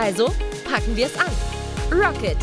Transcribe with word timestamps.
Also 0.00 0.26
packen 0.64 0.94
wir 0.94 1.06
es 1.06 1.18
an. 1.18 1.26
Rocket! 1.90 2.36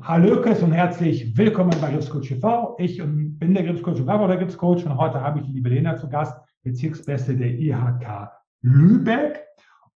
Hallo 0.00 0.40
Chris 0.40 0.62
und 0.62 0.72
herzlich 0.72 1.36
willkommen 1.36 1.76
bei 1.82 1.90
Gripscoach 1.90 2.28
TV. 2.28 2.76
Ich 2.78 2.96
bin 2.96 3.52
der 3.52 3.64
Gripscoach 3.64 4.00
und 4.00 4.06
war 4.06 4.26
der 4.26 4.38
Gripscoach 4.38 4.86
und 4.86 4.96
heute 4.96 5.20
habe 5.20 5.40
ich 5.40 5.44
die 5.44 5.52
liebe 5.52 5.68
Lena 5.68 5.96
zu 5.96 6.08
Gast, 6.08 6.34
Bezirksbeste 6.62 7.36
der 7.36 7.58
IHK 7.58 8.30
Lübeck. 8.62 9.44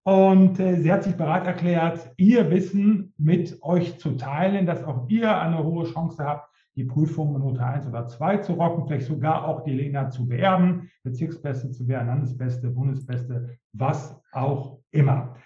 Und 0.03 0.61
äh, 0.61 0.77
sie 0.77 0.93
hat 0.93 1.05
sich 1.05 1.15
bereit 1.15 1.47
erklärt, 1.47 2.11
ihr 2.19 2.51
Wissen 2.51 3.15
mit 3.17 3.63
euch 3.63 3.99
zu 3.99 4.19
teilen, 4.19 4.67
dass 4.67 4.85
auch 4.85 5.09
ihr 5.09 5.35
eine 5.35 5.65
hohe 5.65 5.87
Chance 5.87 6.23
habt, 6.23 6.50
die 6.77 6.85
Prüfung 6.85 7.35
in 7.35 7.43
Note 7.43 7.65
1 7.65 7.87
oder 7.87 8.07
2 8.07 8.39
zu 8.39 8.55
rocken, 8.55 8.87
vielleicht 8.87 9.07
sogar 9.07 9.47
auch 9.47 9.65
die 9.65 9.73
Lena 9.73 10.09
zu 10.11 10.27
beerben, 10.27 10.91
Bezirksbeste 11.03 11.71
zu 11.71 11.89
werden, 11.89 12.09
Landesbeste, 12.09 12.71
Bundesbeste, 12.71 13.59
was 13.73 14.17
auch 14.33 14.79
immer. 14.91 15.37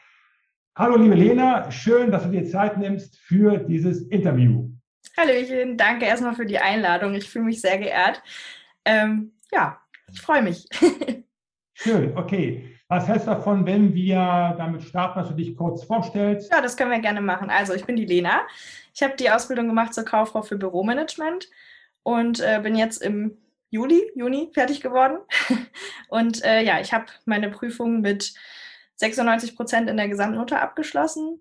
Hallo 0.76 0.96
liebe 0.96 1.14
Lena, 1.14 1.70
schön, 1.70 2.10
dass 2.10 2.24
du 2.24 2.30
dir 2.30 2.44
Zeit 2.44 2.78
nimmst 2.78 3.18
für 3.18 3.58
dieses 3.58 4.02
Interview. 4.08 4.70
Hallöchen, 5.16 5.76
danke 5.76 6.06
erstmal 6.06 6.34
für 6.34 6.46
die 6.46 6.58
Einladung. 6.58 7.14
Ich 7.14 7.30
fühle 7.30 7.44
mich 7.44 7.60
sehr 7.60 7.78
geehrt. 7.78 8.22
Ähm, 8.84 9.32
ja, 9.52 9.80
ich 10.12 10.20
freue 10.20 10.42
mich. 10.42 10.66
schön, 11.74 12.16
okay. 12.16 12.74
Was 12.88 13.06
du 13.06 13.18
davon, 13.18 13.64
wenn 13.66 13.94
wir 13.94 14.54
damit 14.58 14.82
starten, 14.82 15.18
dass 15.18 15.28
du 15.28 15.34
dich 15.34 15.56
kurz 15.56 15.84
vorstellst? 15.84 16.52
Ja, 16.52 16.60
das 16.60 16.76
können 16.76 16.90
wir 16.90 17.00
gerne 17.00 17.22
machen. 17.22 17.50
Also, 17.50 17.72
ich 17.72 17.84
bin 17.84 17.96
die 17.96 18.04
Lena. 18.04 18.42
Ich 18.94 19.02
habe 19.02 19.16
die 19.16 19.30
Ausbildung 19.30 19.66
gemacht 19.68 19.94
zur 19.94 20.04
Kauffrau 20.04 20.42
für 20.42 20.56
Büromanagement 20.56 21.48
und 22.02 22.40
äh, 22.40 22.60
bin 22.62 22.76
jetzt 22.76 23.02
im 23.02 23.38
Juli, 23.70 24.02
Juni 24.14 24.50
fertig 24.52 24.80
geworden. 24.80 25.18
und 26.08 26.44
äh, 26.44 26.62
ja, 26.62 26.80
ich 26.80 26.92
habe 26.92 27.06
meine 27.24 27.50
Prüfung 27.50 28.02
mit 28.02 28.34
96 28.96 29.56
Prozent 29.56 29.90
in 29.90 29.96
der 29.96 30.08
Gesamtnote 30.08 30.60
abgeschlossen. 30.60 31.40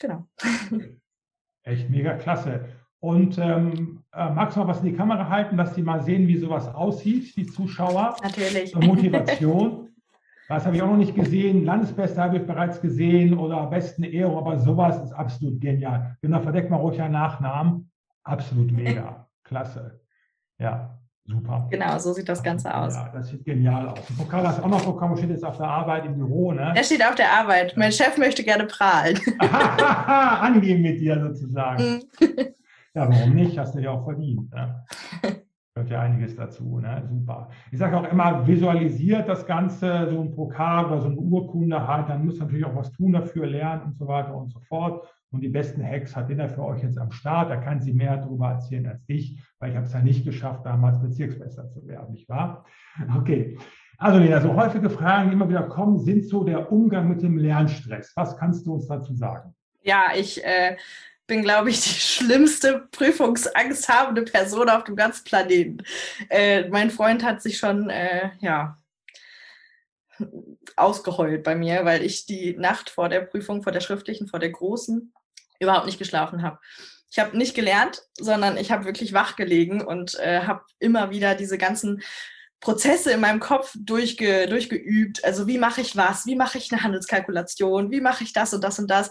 Genau. 0.00 0.26
Echt 1.62 1.88
mega 1.88 2.14
klasse. 2.14 2.66
Und 3.00 3.38
ähm, 3.38 4.02
äh, 4.12 4.30
magst 4.30 4.56
du 4.56 4.60
mal 4.60 4.68
was 4.68 4.80
in 4.80 4.86
die 4.86 4.96
Kamera 4.96 5.28
halten, 5.28 5.56
dass 5.56 5.74
die 5.74 5.82
mal 5.82 6.02
sehen, 6.02 6.26
wie 6.26 6.36
sowas 6.36 6.66
aussieht, 6.68 7.36
die 7.36 7.46
Zuschauer? 7.46 8.16
Natürlich. 8.22 8.74
Motivation. 8.74 9.80
Das 10.48 10.66
habe 10.66 10.76
ich 10.76 10.82
auch 10.82 10.88
noch 10.88 10.96
nicht 10.96 11.14
gesehen. 11.14 11.64
Landesbeste 11.64 12.22
habe 12.22 12.36
ich 12.36 12.46
bereits 12.46 12.80
gesehen 12.80 13.38
oder 13.38 13.66
besten 13.66 14.04
Ehre, 14.04 14.36
aber 14.36 14.58
sowas 14.58 15.02
ist 15.02 15.12
absolut 15.12 15.60
genial. 15.60 16.16
Genau, 16.20 16.40
verdeck 16.40 16.70
mal 16.70 16.76
ruhig 16.76 17.00
einen 17.00 17.12
Nachnamen. 17.12 17.90
Absolut 18.24 18.70
mega. 18.70 19.26
Klasse. 19.44 20.00
Ja, 20.58 20.98
super. 21.24 21.66
Genau, 21.70 21.98
so 21.98 22.12
sieht 22.12 22.28
das 22.28 22.42
Ganze 22.42 22.74
aus. 22.74 22.94
Ja, 22.94 23.10
das 23.12 23.28
sieht 23.28 23.44
genial 23.44 23.88
aus. 23.88 23.98
Der 24.06 24.22
Pokal 24.22 24.46
hast 24.46 24.58
du 24.58 24.64
auch 24.64 24.68
noch 24.68 24.84
bekommen, 24.84 25.16
steht 25.16 25.30
jetzt 25.30 25.44
auf 25.44 25.56
der 25.56 25.68
Arbeit 25.68 26.04
im 26.04 26.16
Büro, 26.16 26.52
ne? 26.52 26.72
Er 26.76 26.84
steht 26.84 27.02
auf 27.02 27.14
der 27.14 27.32
Arbeit. 27.32 27.74
Mein 27.76 27.92
Chef 27.92 28.18
möchte 28.18 28.44
gerne 28.44 28.66
prahlen. 28.66 29.18
Angeben 29.38 30.82
mit 30.82 31.00
dir 31.00 31.20
sozusagen. 31.20 32.02
ja, 32.94 33.08
warum 33.08 33.34
nicht? 33.34 33.58
Hast 33.58 33.74
du 33.74 33.80
ja 33.80 33.92
auch 33.92 34.04
verdient. 34.04 34.52
Ne? 34.52 34.84
gehört 35.74 35.90
ja 35.90 36.02
einiges 36.02 36.36
dazu. 36.36 36.78
Ne? 36.78 37.02
Super. 37.08 37.48
Ich 37.72 37.78
sage 37.78 37.96
auch 37.98 38.08
immer, 38.08 38.46
visualisiert 38.46 39.28
das 39.28 39.44
Ganze, 39.44 40.08
so 40.08 40.20
ein 40.20 40.30
Pokal 40.30 40.84
oder 40.84 41.00
so 41.00 41.08
eine 41.08 41.16
Urkunde 41.16 41.84
halt, 41.84 42.08
dann 42.08 42.24
muss 42.24 42.38
natürlich 42.38 42.64
auch 42.64 42.76
was 42.76 42.92
tun 42.92 43.12
dafür, 43.12 43.46
lernen 43.46 43.82
und 43.82 43.98
so 43.98 44.06
weiter 44.06 44.36
und 44.36 44.52
so 44.52 44.60
fort. 44.60 45.04
Und 45.32 45.40
die 45.40 45.48
besten 45.48 45.84
Hacks 45.84 46.14
hat 46.14 46.30
er 46.30 46.48
für 46.48 46.64
euch 46.64 46.80
jetzt 46.84 46.96
am 46.96 47.10
Start. 47.10 47.50
Da 47.50 47.56
kann 47.56 47.80
sie 47.80 47.92
mehr 47.92 48.18
darüber 48.18 48.50
erzählen 48.50 48.86
als 48.86 49.02
ich, 49.08 49.42
weil 49.58 49.70
ich 49.70 49.76
habe 49.76 49.86
es 49.86 49.92
ja 49.92 49.98
nicht 49.98 50.24
geschafft, 50.24 50.64
damals 50.64 51.02
Bezirksmeister 51.02 51.68
zu 51.68 51.84
werden, 51.88 52.12
nicht 52.12 52.28
wahr? 52.28 52.64
Okay. 53.18 53.58
Also 53.98 54.20
Lena, 54.20 54.40
so 54.40 54.54
häufige 54.54 54.90
Fragen, 54.90 55.30
die 55.30 55.34
immer 55.34 55.48
wieder 55.48 55.64
kommen, 55.64 55.98
sind 55.98 56.24
so 56.24 56.44
der 56.44 56.70
Umgang 56.70 57.08
mit 57.08 57.20
dem 57.22 57.36
Lernstress. 57.36 58.12
Was 58.14 58.36
kannst 58.36 58.64
du 58.64 58.74
uns 58.74 58.86
dazu 58.86 59.12
sagen? 59.12 59.54
Ja, 59.82 60.12
ich 60.16 60.44
äh, 60.44 60.76
bin, 61.26 61.42
glaube 61.42 61.70
ich, 61.70 61.80
die 61.80 61.90
schlimmste 61.90 62.88
Prüfungsangst 62.90 63.88
habende 63.88 64.22
Person 64.22 64.68
auf 64.68 64.84
dem 64.84 64.96
ganzen 64.96 65.24
Planeten. 65.24 65.78
Äh, 66.28 66.68
mein 66.68 66.90
Freund 66.90 67.24
hat 67.24 67.42
sich 67.42 67.58
schon, 67.58 67.88
äh, 67.90 68.30
ja, 68.40 68.78
ausgeheult 70.76 71.42
bei 71.42 71.54
mir, 71.54 71.84
weil 71.84 72.04
ich 72.04 72.26
die 72.26 72.56
Nacht 72.56 72.90
vor 72.90 73.08
der 73.08 73.20
Prüfung, 73.20 73.62
vor 73.62 73.72
der 73.72 73.80
schriftlichen, 73.80 74.28
vor 74.28 74.38
der 74.38 74.50
großen, 74.50 75.12
überhaupt 75.60 75.86
nicht 75.86 75.98
geschlafen 75.98 76.42
habe. 76.42 76.58
Ich 77.10 77.18
habe 77.18 77.36
nicht 77.36 77.54
gelernt, 77.54 78.02
sondern 78.18 78.56
ich 78.56 78.72
habe 78.72 78.84
wirklich 78.84 79.12
wach 79.12 79.36
gelegen 79.36 79.82
und 79.82 80.18
äh, 80.18 80.40
habe 80.40 80.64
immer 80.78 81.10
wieder 81.10 81.34
diese 81.34 81.58
ganzen 81.58 82.02
Prozesse 82.60 83.12
in 83.12 83.20
meinem 83.20 83.40
Kopf 83.40 83.72
durchge, 83.78 84.46
durchgeübt. 84.48 85.24
Also 85.24 85.46
wie 85.46 85.58
mache 85.58 85.80
ich 85.80 85.96
was? 85.96 86.26
Wie 86.26 86.34
mache 86.34 86.58
ich 86.58 86.72
eine 86.72 86.82
Handelskalkulation? 86.82 87.90
Wie 87.90 88.00
mache 88.00 88.24
ich 88.24 88.32
das 88.32 88.54
und 88.54 88.64
das 88.64 88.78
und 88.78 88.90
das? 88.90 89.10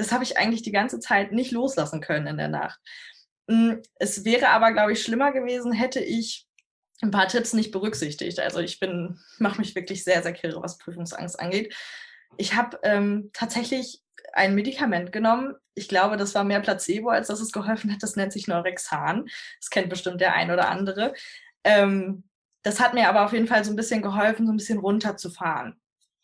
Das 0.00 0.12
habe 0.12 0.24
ich 0.24 0.38
eigentlich 0.38 0.62
die 0.62 0.72
ganze 0.72 0.98
Zeit 0.98 1.32
nicht 1.32 1.52
loslassen 1.52 2.00
können 2.00 2.26
in 2.26 2.36
der 2.38 2.48
Nacht. 2.48 2.80
Hm, 3.48 3.82
es 3.96 4.24
wäre 4.24 4.48
aber, 4.48 4.72
glaube 4.72 4.92
ich, 4.92 5.02
schlimmer 5.02 5.30
gewesen, 5.30 5.72
hätte 5.72 6.00
ich 6.00 6.46
ein 7.02 7.10
paar 7.10 7.28
Tipps 7.28 7.52
nicht 7.52 7.70
berücksichtigt. 7.70 8.40
Also 8.40 8.60
ich 8.60 8.80
bin, 8.80 9.18
mache 9.38 9.60
mich 9.60 9.74
wirklich 9.74 10.02
sehr, 10.02 10.22
sehr 10.22 10.32
kirre, 10.32 10.62
was 10.62 10.78
Prüfungsangst 10.78 11.38
angeht. 11.38 11.74
Ich 12.38 12.54
habe 12.54 12.78
ähm, 12.82 13.30
tatsächlich 13.34 14.02
ein 14.32 14.54
Medikament 14.54 15.12
genommen. 15.12 15.54
Ich 15.74 15.88
glaube, 15.88 16.16
das 16.16 16.34
war 16.34 16.44
mehr 16.44 16.60
Placebo, 16.60 17.10
als 17.10 17.28
dass 17.28 17.40
es 17.40 17.52
geholfen 17.52 17.92
hat. 17.92 18.02
Das 18.02 18.16
nennt 18.16 18.32
sich 18.32 18.46
Neurexan. 18.46 19.26
Das 19.60 19.70
kennt 19.70 19.90
bestimmt 19.90 20.20
der 20.20 20.34
ein 20.34 20.50
oder 20.50 20.70
andere. 20.70 21.14
Ähm, 21.64 22.24
das 22.62 22.80
hat 22.80 22.94
mir 22.94 23.08
aber 23.08 23.24
auf 23.24 23.32
jeden 23.32 23.48
Fall 23.48 23.64
so 23.64 23.70
ein 23.70 23.76
bisschen 23.76 24.00
geholfen, 24.00 24.46
so 24.46 24.52
ein 24.52 24.56
bisschen 24.56 24.78
runterzufahren 24.78 25.78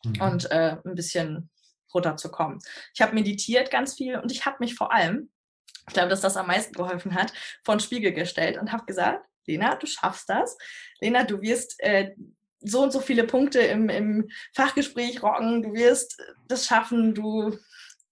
mhm. 0.05 0.21
und 0.21 0.51
äh, 0.51 0.77
ein 0.85 0.95
bisschen 0.95 1.51
runterzukommen. 1.93 2.61
Ich 2.95 3.03
habe 3.03 3.15
meditiert 3.15 3.71
ganz 3.71 3.95
viel 3.95 4.19
und 4.19 4.33
ich 4.33 4.47
habe 4.47 4.57
mich 4.61 4.75
vor 4.75 4.93
allem, 4.93 5.31
ich 5.89 5.95
glaube, 5.95 6.09
dass 6.09 6.21
das 6.21 6.37
am 6.37 6.49
meisten 6.49 6.75
geholfen 6.75 7.15
hat, 7.15 7.33
vor 7.65 7.77
den 7.77 7.81
Spiegel 7.81 8.13
gestellt 8.13 8.59
und 8.59 8.73
habe 8.73 8.85
gesagt, 8.87 9.25
Lena, 9.47 9.77
du 9.77 9.87
schaffst 9.87 10.29
das. 10.29 10.57
Lena, 11.01 11.25
du 11.25 11.41
wirst 11.41 11.81
äh, 11.81 12.15
so 12.61 12.83
und 12.83 12.93
so 12.93 13.01
viele 13.01 13.25
Punkte 13.25 13.61
im, 13.61 13.89
im 13.89 14.29
Fachgespräch 14.55 15.23
rocken, 15.23 15.63
du 15.63 15.73
wirst 15.75 16.21
das 16.49 16.67
schaffen, 16.67 17.15
du 17.15 17.57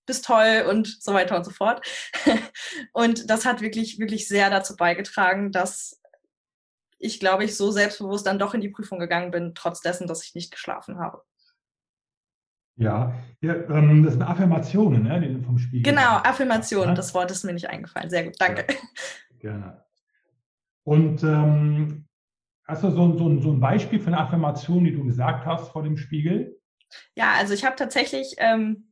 bist 0.06 0.25
toll 0.25 0.65
und 0.69 1.03
so 1.03 1.15
weiter 1.15 1.37
und 1.37 1.45
so 1.45 1.51
fort. 1.51 1.85
und 2.93 3.29
das 3.31 3.45
hat 3.45 3.61
wirklich, 3.62 3.99
wirklich 3.99 4.29
sehr 4.29 4.51
dazu 4.51 4.77
beigetragen, 4.77 5.51
dass 5.51 6.01
ich, 6.99 7.21
glaube 7.21 7.45
ich, 7.45 7.56
so 7.56 7.71
selbstbewusst 7.71 8.27
dann 8.27 8.39
doch 8.39 8.55
in 8.55 8.61
die 8.61 8.71
Prüfung 8.71 8.99
gegangen 8.99 9.31
bin, 9.31 9.55
trotz 9.55 9.81
dessen, 9.81 10.06
dass 10.06 10.25
ich 10.25 10.35
nicht 10.35 10.51
geschlafen 10.51 10.99
habe. 10.99 11.23
Ja, 12.77 13.15
ja 13.41 13.55
ähm, 13.55 14.03
das 14.03 14.15
sind 14.15 14.23
Affirmationen, 14.23 15.05
ne, 15.05 15.21
die 15.21 15.45
vom 15.45 15.59
Spiegel. 15.59 15.93
Genau, 15.93 16.17
Affirmationen, 16.17 16.91
ja? 16.91 16.95
das 16.95 17.15
Wort 17.15 17.31
ist 17.31 17.45
mir 17.45 17.53
nicht 17.53 17.71
eingefallen. 17.71 18.11
Sehr 18.11 18.25
gut, 18.25 18.35
danke. 18.39 18.67
Ja, 18.69 19.51
gerne. 19.51 19.85
Und 20.85 21.23
ähm, 21.23 22.07
hast 22.67 22.83
du 22.83 22.91
so, 22.91 23.17
so, 23.17 23.41
so 23.41 23.53
ein 23.53 23.61
Beispiel 23.61 24.00
für 24.00 24.09
eine 24.09 24.19
Affirmation, 24.19 24.85
die 24.85 24.93
du 24.93 25.05
gesagt 25.05 25.47
hast 25.47 25.71
vor 25.71 25.82
dem 25.82 25.97
Spiegel? 25.97 26.61
Ja, 27.17 27.32
also 27.38 27.55
ich 27.55 27.65
habe 27.65 27.76
tatsächlich 27.76 28.35
ähm, 28.38 28.88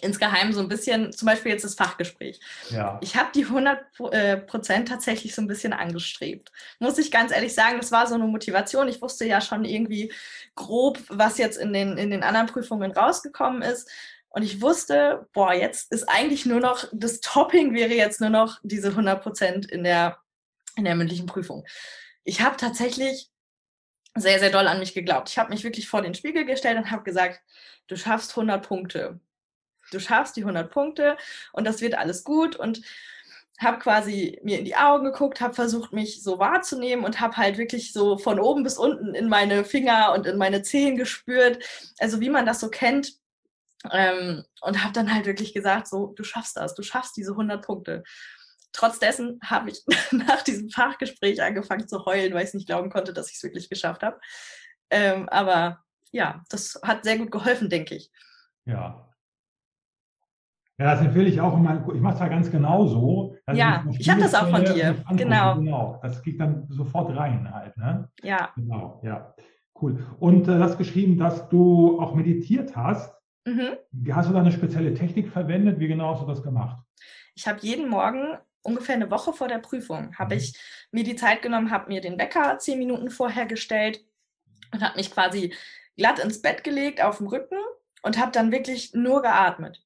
insgeheim 0.00 0.52
so 0.52 0.60
ein 0.60 0.68
bisschen, 0.68 1.12
zum 1.12 1.26
Beispiel 1.26 1.52
jetzt 1.52 1.64
das 1.64 1.74
Fachgespräch. 1.74 2.40
Ja. 2.70 2.98
Ich 3.02 3.16
habe 3.16 3.30
die 3.34 3.44
100 3.44 3.78
äh, 4.12 4.36
Prozent 4.36 4.88
tatsächlich 4.88 5.34
so 5.34 5.42
ein 5.42 5.48
bisschen 5.48 5.72
angestrebt. 5.72 6.52
Muss 6.78 6.98
ich 6.98 7.10
ganz 7.10 7.32
ehrlich 7.32 7.54
sagen, 7.54 7.78
das 7.78 7.90
war 7.90 8.06
so 8.06 8.14
eine 8.14 8.24
Motivation. 8.24 8.88
Ich 8.88 9.02
wusste 9.02 9.24
ja 9.26 9.40
schon 9.40 9.64
irgendwie 9.64 10.12
grob, 10.54 10.98
was 11.08 11.38
jetzt 11.38 11.58
in 11.58 11.72
den, 11.72 11.98
in 11.98 12.10
den 12.10 12.22
anderen 12.22 12.46
Prüfungen 12.46 12.92
rausgekommen 12.92 13.62
ist. 13.62 13.90
Und 14.28 14.42
ich 14.42 14.62
wusste, 14.62 15.26
boah, 15.32 15.52
jetzt 15.52 15.92
ist 15.92 16.08
eigentlich 16.08 16.46
nur 16.46 16.60
noch, 16.60 16.84
das 16.92 17.20
Topping 17.20 17.74
wäre 17.74 17.94
jetzt 17.94 18.20
nur 18.20 18.30
noch 18.30 18.60
diese 18.62 18.88
100 18.90 19.20
Prozent 19.20 19.66
in 19.66 19.82
der, 19.82 20.18
in 20.76 20.84
der 20.84 20.94
mündlichen 20.94 21.26
Prüfung. 21.26 21.66
Ich 22.22 22.40
habe 22.40 22.56
tatsächlich 22.56 23.28
sehr, 24.14 24.38
sehr 24.38 24.50
doll 24.50 24.68
an 24.68 24.78
mich 24.78 24.94
geglaubt. 24.94 25.30
Ich 25.30 25.38
habe 25.38 25.50
mich 25.50 25.64
wirklich 25.64 25.88
vor 25.88 26.02
den 26.02 26.14
Spiegel 26.14 26.44
gestellt 26.44 26.78
und 26.78 26.92
habe 26.92 27.02
gesagt, 27.02 27.40
du 27.88 27.96
schaffst 27.96 28.30
100 28.30 28.64
Punkte 28.64 29.20
du 29.90 30.00
schaffst 30.00 30.36
die 30.36 30.42
100 30.42 30.70
Punkte 30.70 31.16
und 31.52 31.66
das 31.66 31.80
wird 31.80 31.96
alles 31.96 32.24
gut 32.24 32.56
und 32.56 32.82
habe 33.58 33.78
quasi 33.78 34.40
mir 34.42 34.58
in 34.58 34.64
die 34.64 34.76
Augen 34.76 35.04
geguckt, 35.04 35.40
habe 35.40 35.54
versucht, 35.54 35.92
mich 35.92 36.22
so 36.22 36.38
wahrzunehmen 36.38 37.04
und 37.04 37.20
habe 37.20 37.36
halt 37.36 37.58
wirklich 37.58 37.92
so 37.92 38.16
von 38.16 38.40
oben 38.40 38.62
bis 38.62 38.78
unten 38.78 39.14
in 39.14 39.28
meine 39.28 39.64
Finger 39.64 40.12
und 40.14 40.26
in 40.26 40.38
meine 40.38 40.62
Zehen 40.62 40.96
gespürt. 40.96 41.62
Also 41.98 42.20
wie 42.20 42.30
man 42.30 42.46
das 42.46 42.60
so 42.60 42.70
kennt, 42.70 43.18
Ähm, 43.92 44.44
und 44.60 44.82
habe 44.84 44.92
dann 44.92 45.12
halt 45.14 45.26
wirklich 45.26 45.54
gesagt, 45.54 45.88
so, 45.88 46.08
du 46.08 46.22
schaffst 46.22 46.56
das, 46.56 46.74
du 46.74 46.82
schaffst 46.82 47.16
diese 47.16 47.32
100 47.32 47.64
Punkte. 47.64 48.02
Trotz 48.72 49.00
habe 49.42 49.70
ich 49.70 49.82
nach 50.12 50.42
diesem 50.42 50.70
Fachgespräch 50.70 51.42
angefangen 51.42 51.88
zu 51.88 52.04
heulen, 52.04 52.34
weil 52.34 52.42
ich 52.42 52.48
es 52.48 52.54
nicht 52.54 52.66
glauben 52.66 52.90
konnte, 52.90 53.12
dass 53.14 53.30
ich 53.30 53.36
es 53.36 53.42
wirklich 53.42 53.70
geschafft 53.70 54.02
habe. 54.02 54.20
Ähm, 54.90 55.28
aber 55.30 55.82
ja, 56.12 56.44
das 56.50 56.78
hat 56.82 57.04
sehr 57.04 57.18
gut 57.18 57.30
geholfen, 57.30 57.70
denke 57.70 57.94
ich. 57.94 58.10
Ja. 58.66 59.09
Ja, 60.80 60.94
das 60.94 61.02
empfehle 61.02 61.28
ich 61.28 61.38
auch 61.42 61.54
immer. 61.58 61.86
Ich 61.94 62.00
mache 62.00 62.14
es 62.14 62.20
ja 62.20 62.28
ganz 62.28 62.50
genauso. 62.50 63.36
Ja, 63.52 63.84
ich 63.98 64.08
habe 64.08 64.22
das 64.22 64.34
auch 64.34 64.48
von 64.48 64.64
dir. 64.64 64.96
Genau. 65.10 65.56
Genau. 65.56 66.00
Das 66.02 66.22
geht 66.22 66.40
dann 66.40 66.64
sofort 66.70 67.14
rein 67.14 67.52
halt. 67.52 67.76
Ne? 67.76 68.08
Ja. 68.22 68.48
Genau, 68.56 68.98
ja. 69.04 69.34
Cool. 69.78 69.98
Und 70.18 70.48
äh, 70.48 70.58
hast 70.58 70.78
geschrieben, 70.78 71.18
dass 71.18 71.50
du 71.50 72.00
auch 72.00 72.14
meditiert 72.14 72.74
hast. 72.76 73.14
Mhm. 73.44 73.76
Hast 74.10 74.30
du 74.30 74.32
da 74.32 74.40
eine 74.40 74.52
spezielle 74.52 74.94
Technik 74.94 75.28
verwendet? 75.28 75.78
Wie 75.80 75.88
genau 75.88 76.14
hast 76.14 76.22
du 76.22 76.26
das 76.26 76.42
gemacht? 76.42 76.78
Ich 77.34 77.46
habe 77.46 77.58
jeden 77.60 77.90
Morgen 77.90 78.38
ungefähr 78.62 78.94
eine 78.94 79.10
Woche 79.10 79.34
vor 79.34 79.48
der 79.48 79.58
Prüfung 79.58 80.14
habe 80.16 80.34
mhm. 80.34 80.40
ich 80.40 80.58
mir 80.92 81.04
die 81.04 81.16
Zeit 81.16 81.42
genommen, 81.42 81.70
habe 81.70 81.88
mir 81.88 82.00
den 82.00 82.18
Wecker 82.18 82.58
zehn 82.58 82.78
Minuten 82.78 83.10
vorher 83.10 83.44
gestellt 83.44 84.02
und 84.72 84.82
habe 84.82 84.96
mich 84.96 85.10
quasi 85.10 85.52
glatt 85.98 86.18
ins 86.20 86.40
Bett 86.40 86.64
gelegt 86.64 87.02
auf 87.02 87.18
dem 87.18 87.26
Rücken 87.26 87.58
und 88.02 88.18
habe 88.18 88.32
dann 88.32 88.50
wirklich 88.50 88.94
nur 88.94 89.20
geatmet. 89.20 89.82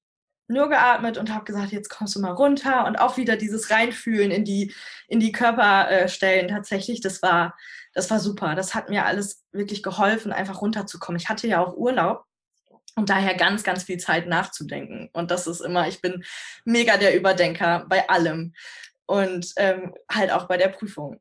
Nur 0.46 0.69
geatmet 0.69 1.17
und 1.17 1.32
habe 1.32 1.44
gesagt, 1.44 1.73
jetzt 1.73 1.88
kommst 1.88 2.14
du 2.17 2.20
mal 2.20 2.32
runter 2.32 2.87
und 2.87 2.96
auch 2.96 3.17
wieder 3.17 3.37
dieses 3.37 3.70
Reinfühlen 3.70 4.31
in 4.31 4.44
die, 4.44 4.75
in 5.08 5.19
die 5.19 5.32
Körperstellen 5.32 6.49
tatsächlich, 6.49 7.00
das 7.00 7.23
war, 7.23 7.56
das 7.94 8.11
war 8.11 8.20
super. 8.20 8.55
Das 8.55 8.75
hat 8.75 8.91
mir 8.91 9.06
alles 9.06 9.43
wirklich 9.52 9.82
geholfen, 9.82 10.32
einfach 10.32 10.61
runterzukommen. 10.61 11.19
Ich 11.19 11.29
hatte 11.29 11.46
ja 11.46 11.64
auch 11.64 11.76
Urlaub 11.76 12.25
und 12.96 13.08
daher 13.08 13.35
ganz, 13.35 13.62
ganz 13.64 13.85
viel 13.85 13.99
Zeit 13.99 14.26
nachzudenken. 14.26 15.08
Und 15.12 15.31
das 15.31 15.46
ist 15.46 15.61
immer, 15.61 15.88
ich 15.88 16.00
bin 16.00 16.25
mega 16.64 16.96
der 16.96 17.17
Überdenker 17.17 17.87
bei 17.88 18.08
allem 18.08 18.55
und 19.06 19.52
ähm, 19.56 19.94
halt 20.11 20.31
auch 20.31 20.46
bei 20.46 20.56
der 20.56 20.69
Prüfung. 20.69 21.20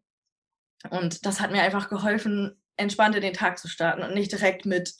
Und 0.89 1.25
das 1.25 1.39
hat 1.39 1.51
mir 1.51 1.61
einfach 1.61 1.89
geholfen, 1.89 2.61
entspannt 2.75 3.15
in 3.15 3.21
den 3.21 3.33
Tag 3.33 3.57
zu 3.57 3.67
starten 3.67 4.03
und 4.03 4.13
nicht 4.13 4.31
direkt 4.31 4.65
mit 4.65 4.93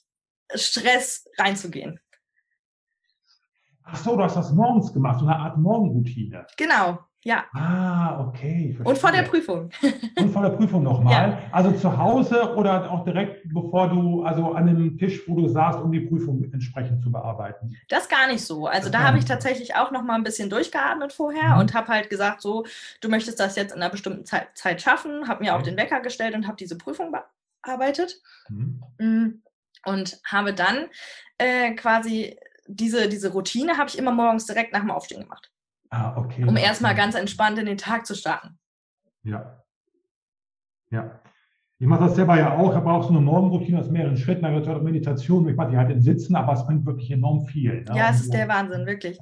Stress 0.55 1.25
reinzugehen. 1.37 1.99
Ach 3.83 3.95
so, 3.95 4.15
du 4.15 4.23
hast 4.23 4.35
das 4.35 4.51
morgens 4.53 4.93
gemacht, 4.93 5.19
so 5.19 5.25
eine 5.25 5.37
Art 5.37 5.57
Morgenroutine. 5.57 6.45
Genau, 6.57 6.99
ja. 7.25 7.45
Ah, 7.53 8.19
okay. 8.19 8.73
Verstehe. 8.73 8.85
Und 8.85 8.97
vor 8.97 9.11
der 9.11 9.21
Prüfung. 9.23 9.69
Und 10.17 10.29
vor 10.31 10.41
der 10.41 10.49
Prüfung 10.49 10.83
nochmal. 10.83 11.13
Ja. 11.13 11.39
Also 11.51 11.71
zu 11.71 11.97
Hause 11.97 12.55
oder 12.55 12.91
auch 12.91 13.05
direkt 13.05 13.47
bevor 13.53 13.89
du, 13.89 14.23
also 14.23 14.51
an 14.51 14.67
dem 14.67 14.97
Tisch, 14.97 15.21
wo 15.27 15.35
du 15.39 15.47
saßt, 15.47 15.79
um 15.79 15.91
die 15.91 16.01
Prüfung 16.01 16.43
entsprechend 16.51 17.01
zu 17.01 17.11
bearbeiten? 17.11 17.77
Das 17.87 18.09
gar 18.09 18.27
nicht 18.27 18.43
so. 18.45 18.67
Also 18.67 18.89
das 18.89 18.99
da 18.99 19.07
habe 19.07 19.17
ich 19.17 19.25
tatsächlich 19.25 19.75
auch 19.75 19.91
nochmal 19.91 20.17
ein 20.17 20.23
bisschen 20.23 20.49
durchgeatmet 20.49 21.13
vorher 21.13 21.55
mhm. 21.55 21.61
und 21.61 21.73
habe 21.73 21.87
halt 21.87 22.09
gesagt, 22.09 22.41
so, 22.41 22.65
du 22.99 23.09
möchtest 23.09 23.39
das 23.39 23.55
jetzt 23.55 23.73
in 23.73 23.81
einer 23.81 23.91
bestimmten 23.91 24.25
Zeit, 24.25 24.49
Zeit 24.55 24.81
schaffen, 24.81 25.27
habe 25.27 25.43
mir 25.43 25.51
okay. 25.51 25.59
auch 25.59 25.63
den 25.63 25.77
Wecker 25.77 26.01
gestellt 26.01 26.35
und 26.35 26.45
habe 26.45 26.57
diese 26.57 26.77
Prüfung 26.77 27.13
bearbeitet. 27.63 28.21
Mhm. 28.49 28.83
Mm. 28.99 29.41
Und 29.85 30.21
habe 30.23 30.53
dann 30.53 30.85
äh, 31.37 31.73
quasi 31.73 32.37
diese, 32.67 33.09
diese 33.09 33.31
Routine 33.31 33.77
habe 33.77 33.89
ich 33.89 33.97
immer 33.97 34.11
morgens 34.11 34.45
direkt 34.45 34.73
nach 34.73 34.81
dem 34.81 34.91
Aufstehen 34.91 35.23
gemacht. 35.23 35.51
Ah, 35.89 36.17
okay. 36.17 36.43
Um 36.45 36.57
erstmal 36.57 36.95
ganz 36.95 37.15
entspannt 37.15 37.59
in 37.59 37.65
den 37.65 37.77
Tag 37.77 38.05
zu 38.05 38.15
starten. 38.15 38.57
Ja. 39.23 39.63
Ja. 40.89 41.19
Ich 41.79 41.87
mache 41.87 42.05
das 42.05 42.15
selber 42.15 42.37
ja 42.37 42.55
auch. 42.55 42.69
Ich 42.69 42.75
habe 42.75 42.89
auch 42.89 43.03
so 43.03 43.09
eine 43.09 43.19
Morgenroutine 43.19 43.79
aus 43.79 43.89
mehreren 43.89 44.15
Schritten. 44.15 44.43
Da 44.43 44.57
gehört 44.57 44.83
Meditation. 44.83 45.47
Ich 45.49 45.55
mache 45.55 45.71
die 45.71 45.77
halt 45.77 45.91
in 45.91 46.01
Sitzen, 46.01 46.35
aber 46.35 46.53
es 46.53 46.65
bringt 46.65 46.85
wirklich 46.85 47.11
enorm 47.11 47.45
viel. 47.45 47.83
Ne? 47.83 47.97
Ja, 47.97 48.09
es 48.09 48.21
ist 48.21 48.33
der 48.33 48.47
Wahnsinn, 48.47 48.85
wirklich. 48.85 49.19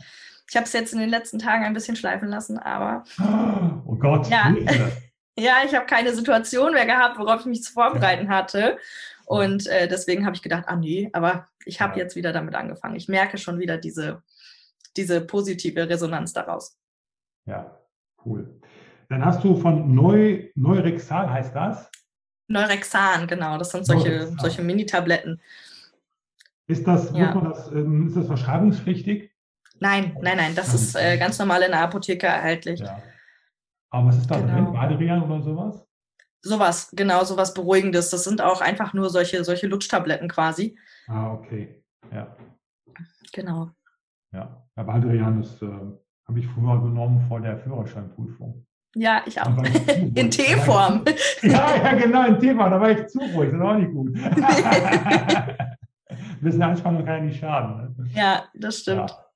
Ich 0.47 0.55
habe 0.55 0.65
es 0.65 0.73
jetzt 0.73 0.93
in 0.93 0.99
den 0.99 1.09
letzten 1.09 1.39
Tagen 1.39 1.63
ein 1.63 1.73
bisschen 1.73 1.95
schleifen 1.95 2.29
lassen, 2.29 2.59
aber. 2.59 3.03
Oh 3.85 3.95
Gott. 3.95 4.29
Ja, 4.29 4.53
ja 5.37 5.55
ich 5.65 5.75
habe 5.75 5.85
keine 5.85 6.13
Situation 6.13 6.73
mehr 6.73 6.85
gehabt, 6.85 7.17
worauf 7.17 7.41
ich 7.41 7.45
mich 7.47 7.63
zu 7.63 7.73
vorbereiten 7.73 8.29
hatte. 8.29 8.77
Und 9.25 9.67
äh, 9.67 9.87
deswegen 9.87 10.25
habe 10.25 10.35
ich 10.35 10.41
gedacht, 10.41 10.65
ah 10.67 10.75
nee, 10.75 11.09
aber 11.13 11.47
ich 11.65 11.81
habe 11.81 11.93
ja. 11.93 12.03
jetzt 12.03 12.15
wieder 12.15 12.33
damit 12.33 12.55
angefangen. 12.55 12.95
Ich 12.95 13.07
merke 13.07 13.37
schon 13.37 13.59
wieder 13.59 13.77
diese, 13.77 14.23
diese 14.97 15.21
positive 15.21 15.87
Resonanz 15.89 16.33
daraus. 16.33 16.77
Ja, 17.45 17.77
cool. 18.25 18.59
Dann 19.09 19.25
hast 19.25 19.43
du 19.43 19.55
von 19.55 19.93
Neu, 19.93 20.49
Neurexal, 20.55 21.29
heißt 21.29 21.55
das? 21.55 21.89
Neurexan, 22.47 23.27
genau. 23.27 23.57
Das 23.57 23.71
sind 23.71 23.85
solche, 23.85 24.33
solche 24.39 24.61
Mini-Tabletten. 24.61 25.41
Ist 26.67 26.87
das, 26.87 27.11
ja. 27.13 27.33
das, 27.33 27.71
ähm, 27.71 28.07
ist 28.07 28.15
das 28.15 28.27
verschreibungspflichtig? 28.27 29.31
Nein, 29.79 30.15
nein, 30.21 30.37
nein. 30.37 30.55
Das 30.55 30.73
ist 30.73 30.95
äh, 30.95 31.17
ganz 31.17 31.39
normal 31.39 31.63
in 31.63 31.71
der 31.71 31.81
Apotheke 31.81 32.27
erhältlich. 32.27 32.79
Ja. 32.79 33.01
Aber 33.89 34.07
was 34.07 34.17
ist 34.17 34.31
da 34.31 34.39
genau. 34.39 34.53
drin? 34.53 34.73
Baderian 34.73 35.23
oder 35.23 35.41
sowas? 35.41 35.85
Sowas, 36.41 36.91
genau, 36.95 37.23
sowas 37.23 37.53
Beruhigendes. 37.53 38.09
Das 38.09 38.23
sind 38.23 38.41
auch 38.41 38.61
einfach 38.61 38.93
nur 38.93 39.09
solche, 39.09 39.43
solche 39.43 39.67
Lutschtabletten 39.67 40.27
quasi. 40.27 40.77
Ah, 41.07 41.33
okay. 41.33 41.83
Ja. 42.11 42.35
Genau. 43.31 43.69
Ja, 44.33 44.65
ja 44.75 44.83
Baldrian 44.83 45.41
ist, 45.41 45.61
äh, 45.61 45.67
habe 45.67 46.39
ich 46.39 46.47
früher 46.47 46.81
genommen 46.81 47.25
vor 47.27 47.41
der 47.41 47.57
Führerscheinprüfung. 47.59 48.65
Ja, 48.95 49.21
ich 49.25 49.39
auch. 49.39 49.55
in 50.15 50.29
Teeform. 50.31 51.05
Ja, 51.43 51.75
ja, 51.75 51.93
genau, 51.93 52.25
in 52.27 52.39
Teeform. 52.39 52.71
Da 52.71 52.81
war 52.81 52.91
ich 52.91 53.07
zu 53.07 53.19
ruhig. 53.19 53.51
Das 53.51 53.59
ist 53.59 53.61
auch 53.61 53.75
nicht 53.75 53.91
gut. 53.91 54.15
Ein 56.09 56.41
bisschen 56.41 56.63
Anspannung 56.63 57.05
kann 57.05 57.19
ja 57.19 57.23
nicht 57.23 57.39
schaden. 57.39 57.95
Ne? 57.97 58.09
Ja, 58.13 58.45
das 58.53 58.79
stimmt. 58.79 59.09
Ja. 59.09 59.30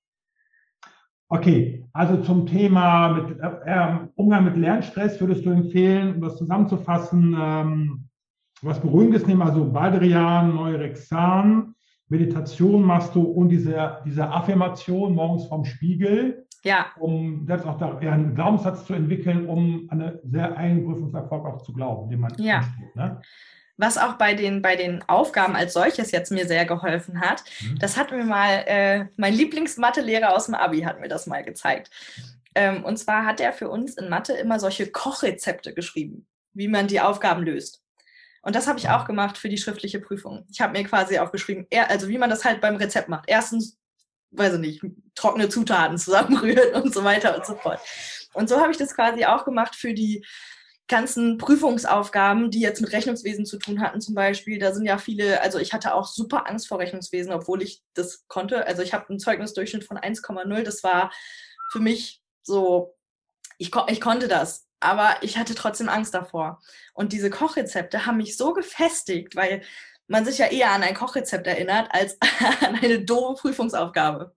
Okay, 1.28 1.84
also 1.94 2.18
zum 2.18 2.46
Thema 2.46 3.10
mit, 3.10 3.40
äh, 3.40 3.50
ähm, 3.66 4.10
Umgang 4.16 4.46
mit 4.46 4.58
Lernstress 4.58 5.20
würdest 5.20 5.46
du 5.46 5.50
empfehlen, 5.50 6.16
um 6.16 6.22
das 6.22 6.38
zusammenzufassen, 6.38 7.36
ähm, 7.40 8.10
was 8.62 8.80
Beruhigendes 8.80 9.26
nehmen, 9.26 9.42
also 9.42 9.72
Baldrian, 9.72 10.56
Neurexan, 10.56 11.74
Meditation 12.08 12.84
machst 12.84 13.16
du 13.16 13.22
und 13.22 13.50
diese, 13.50 13.98
diese 14.06 14.30
Affirmation 14.30 15.16
morgens 15.16 15.48
vom 15.48 15.66
Spiegel, 15.66 16.46
ja. 16.64 16.88
um 17.00 17.46
selbst 17.48 17.66
auch 17.66 17.78
da, 17.78 17.98
einen 17.98 18.36
Glaubenssatz 18.36 18.86
zu 18.86 18.94
entwickeln, 18.94 19.48
um 19.48 19.88
an 19.90 20.02
einen 20.02 20.20
sehr 20.24 20.56
einen 20.56 20.86
Prüfungserfolg 20.86 21.46
auch 21.46 21.62
zu 21.64 21.74
glauben, 21.74 22.10
den 22.10 22.20
man 22.20 22.34
ja. 22.38 22.58
Ansteht, 22.58 22.96
ne? 22.96 23.22
Was 23.78 23.98
auch 23.98 24.14
bei 24.14 24.34
den, 24.34 24.62
bei 24.62 24.76
den 24.76 25.04
Aufgaben 25.08 25.56
als 25.56 25.74
solches 25.74 26.12
jetzt 26.12 26.32
mir 26.32 26.48
sehr 26.48 26.66
geholfen 26.66 27.20
hat, 27.20 27.44
mhm. 27.62 27.80
das 27.80 27.98
hat 27.98 28.12
mir 28.12 28.24
mal 28.24 28.64
äh, 28.68 29.06
mein 29.18 29.34
Lieblingsmathelehrer 29.34 30.34
aus 30.34 30.46
dem 30.46 30.56
Abi 30.56 30.82
hat 30.82 31.02
mir 31.02 31.10
das 31.10 31.28
mal 31.28 31.44
gezeigt. 31.44 31.90
Ähm, 32.56 32.86
und 32.86 32.98
zwar 32.98 33.26
hat 33.26 33.42
er 33.42 33.52
für 33.52 33.70
uns 33.70 33.98
in 33.98 34.10
Mathe 34.10 34.34
immer 34.34 34.60
solche 34.60 34.90
Kochrezepte 34.90 35.74
geschrieben, 35.74 36.26
wie 36.54 36.70
man 36.70 36.88
die 36.88 37.02
Aufgaben 37.02 37.44
löst. 37.44 37.82
Und 38.42 38.56
das 38.56 38.68
habe 38.68 38.80
ich 38.80 38.90
auch 38.90 39.06
gemacht 39.06 39.38
für 39.38 39.50
die 39.50 39.58
schriftliche 39.58 40.00
Prüfung. 40.00 40.46
Ich 40.52 40.62
habe 40.62 40.78
mir 40.78 40.86
quasi 40.86 41.18
aufgeschrieben, 41.18 41.68
also 41.90 42.08
wie 42.08 42.18
man 42.18 42.30
das 42.30 42.46
halt 42.46 42.62
beim 42.62 42.76
Rezept 42.76 43.10
macht. 43.10 43.26
Erstens, 43.28 43.78
weiß 44.32 44.54
ich 44.54 44.60
nicht, 44.60 44.82
trockene 45.16 45.50
Zutaten 45.50 45.98
zusammenrühren 45.98 46.76
und 46.82 46.94
so 46.94 47.04
weiter 47.04 47.36
und 47.36 47.46
so 47.46 47.56
fort. 47.56 47.82
Und 48.34 48.48
so 48.48 48.62
habe 48.62 48.72
ich 48.72 48.78
das 48.78 48.94
quasi 48.96 49.26
auch 49.26 49.46
gemacht 49.46 49.76
für 49.76 49.94
die 49.94 50.24
ganzen 50.88 51.38
Prüfungsaufgaben, 51.38 52.52
die 52.52 52.60
jetzt 52.60 52.82
mit 52.82 52.92
Rechnungswesen 52.92 53.46
zu 53.46 53.58
tun 53.58 53.82
hatten 53.82 54.02
zum 54.02 54.14
Beispiel. 54.14 54.60
Da 54.60 54.74
sind 54.74 54.86
ja 54.86 54.98
viele, 54.98 55.42
also 55.42 55.58
ich 55.60 55.74
hatte 55.74 55.96
auch 55.96 56.08
super 56.08 56.48
Angst 56.48 56.68
vor 56.68 56.80
Rechnungswesen, 56.80 57.32
obwohl 57.32 57.62
ich 57.62 57.82
das 57.94 58.28
konnte. 58.28 58.68
Also 58.68 58.82
ich 58.82 58.94
habe 58.94 59.10
einen 59.10 59.20
Zeugnisdurchschnitt 59.20 59.84
von 59.84 59.98
1,0. 59.98 60.64
Das 60.64 60.84
war 60.84 61.12
für 61.72 61.80
mich 61.80 62.22
so, 62.44 62.96
ich, 63.58 63.72
ich 63.88 64.02
konnte 64.02 64.28
das 64.28 64.66
aber 64.86 65.18
ich 65.22 65.38
hatte 65.38 65.56
trotzdem 65.56 65.90
Angst 65.90 66.14
davor. 66.14 66.62
Und 66.94 67.12
diese 67.12 67.30
Kochrezepte 67.30 68.06
haben 68.06 68.18
mich 68.18 68.38
so 68.38 68.54
gefestigt, 68.54 69.36
weil 69.36 69.62
man 70.08 70.26
sich 70.26 70.38
ja 70.38 70.48
eher 70.48 70.72
an 70.72 70.84
ein 70.84 70.94
Kochrezept 70.94 71.48
erinnert 71.48 71.90
als 71.92 72.18
an 72.62 72.76
eine 72.76 73.04
doofe 73.04 73.42
Prüfungsaufgabe. 73.42 74.36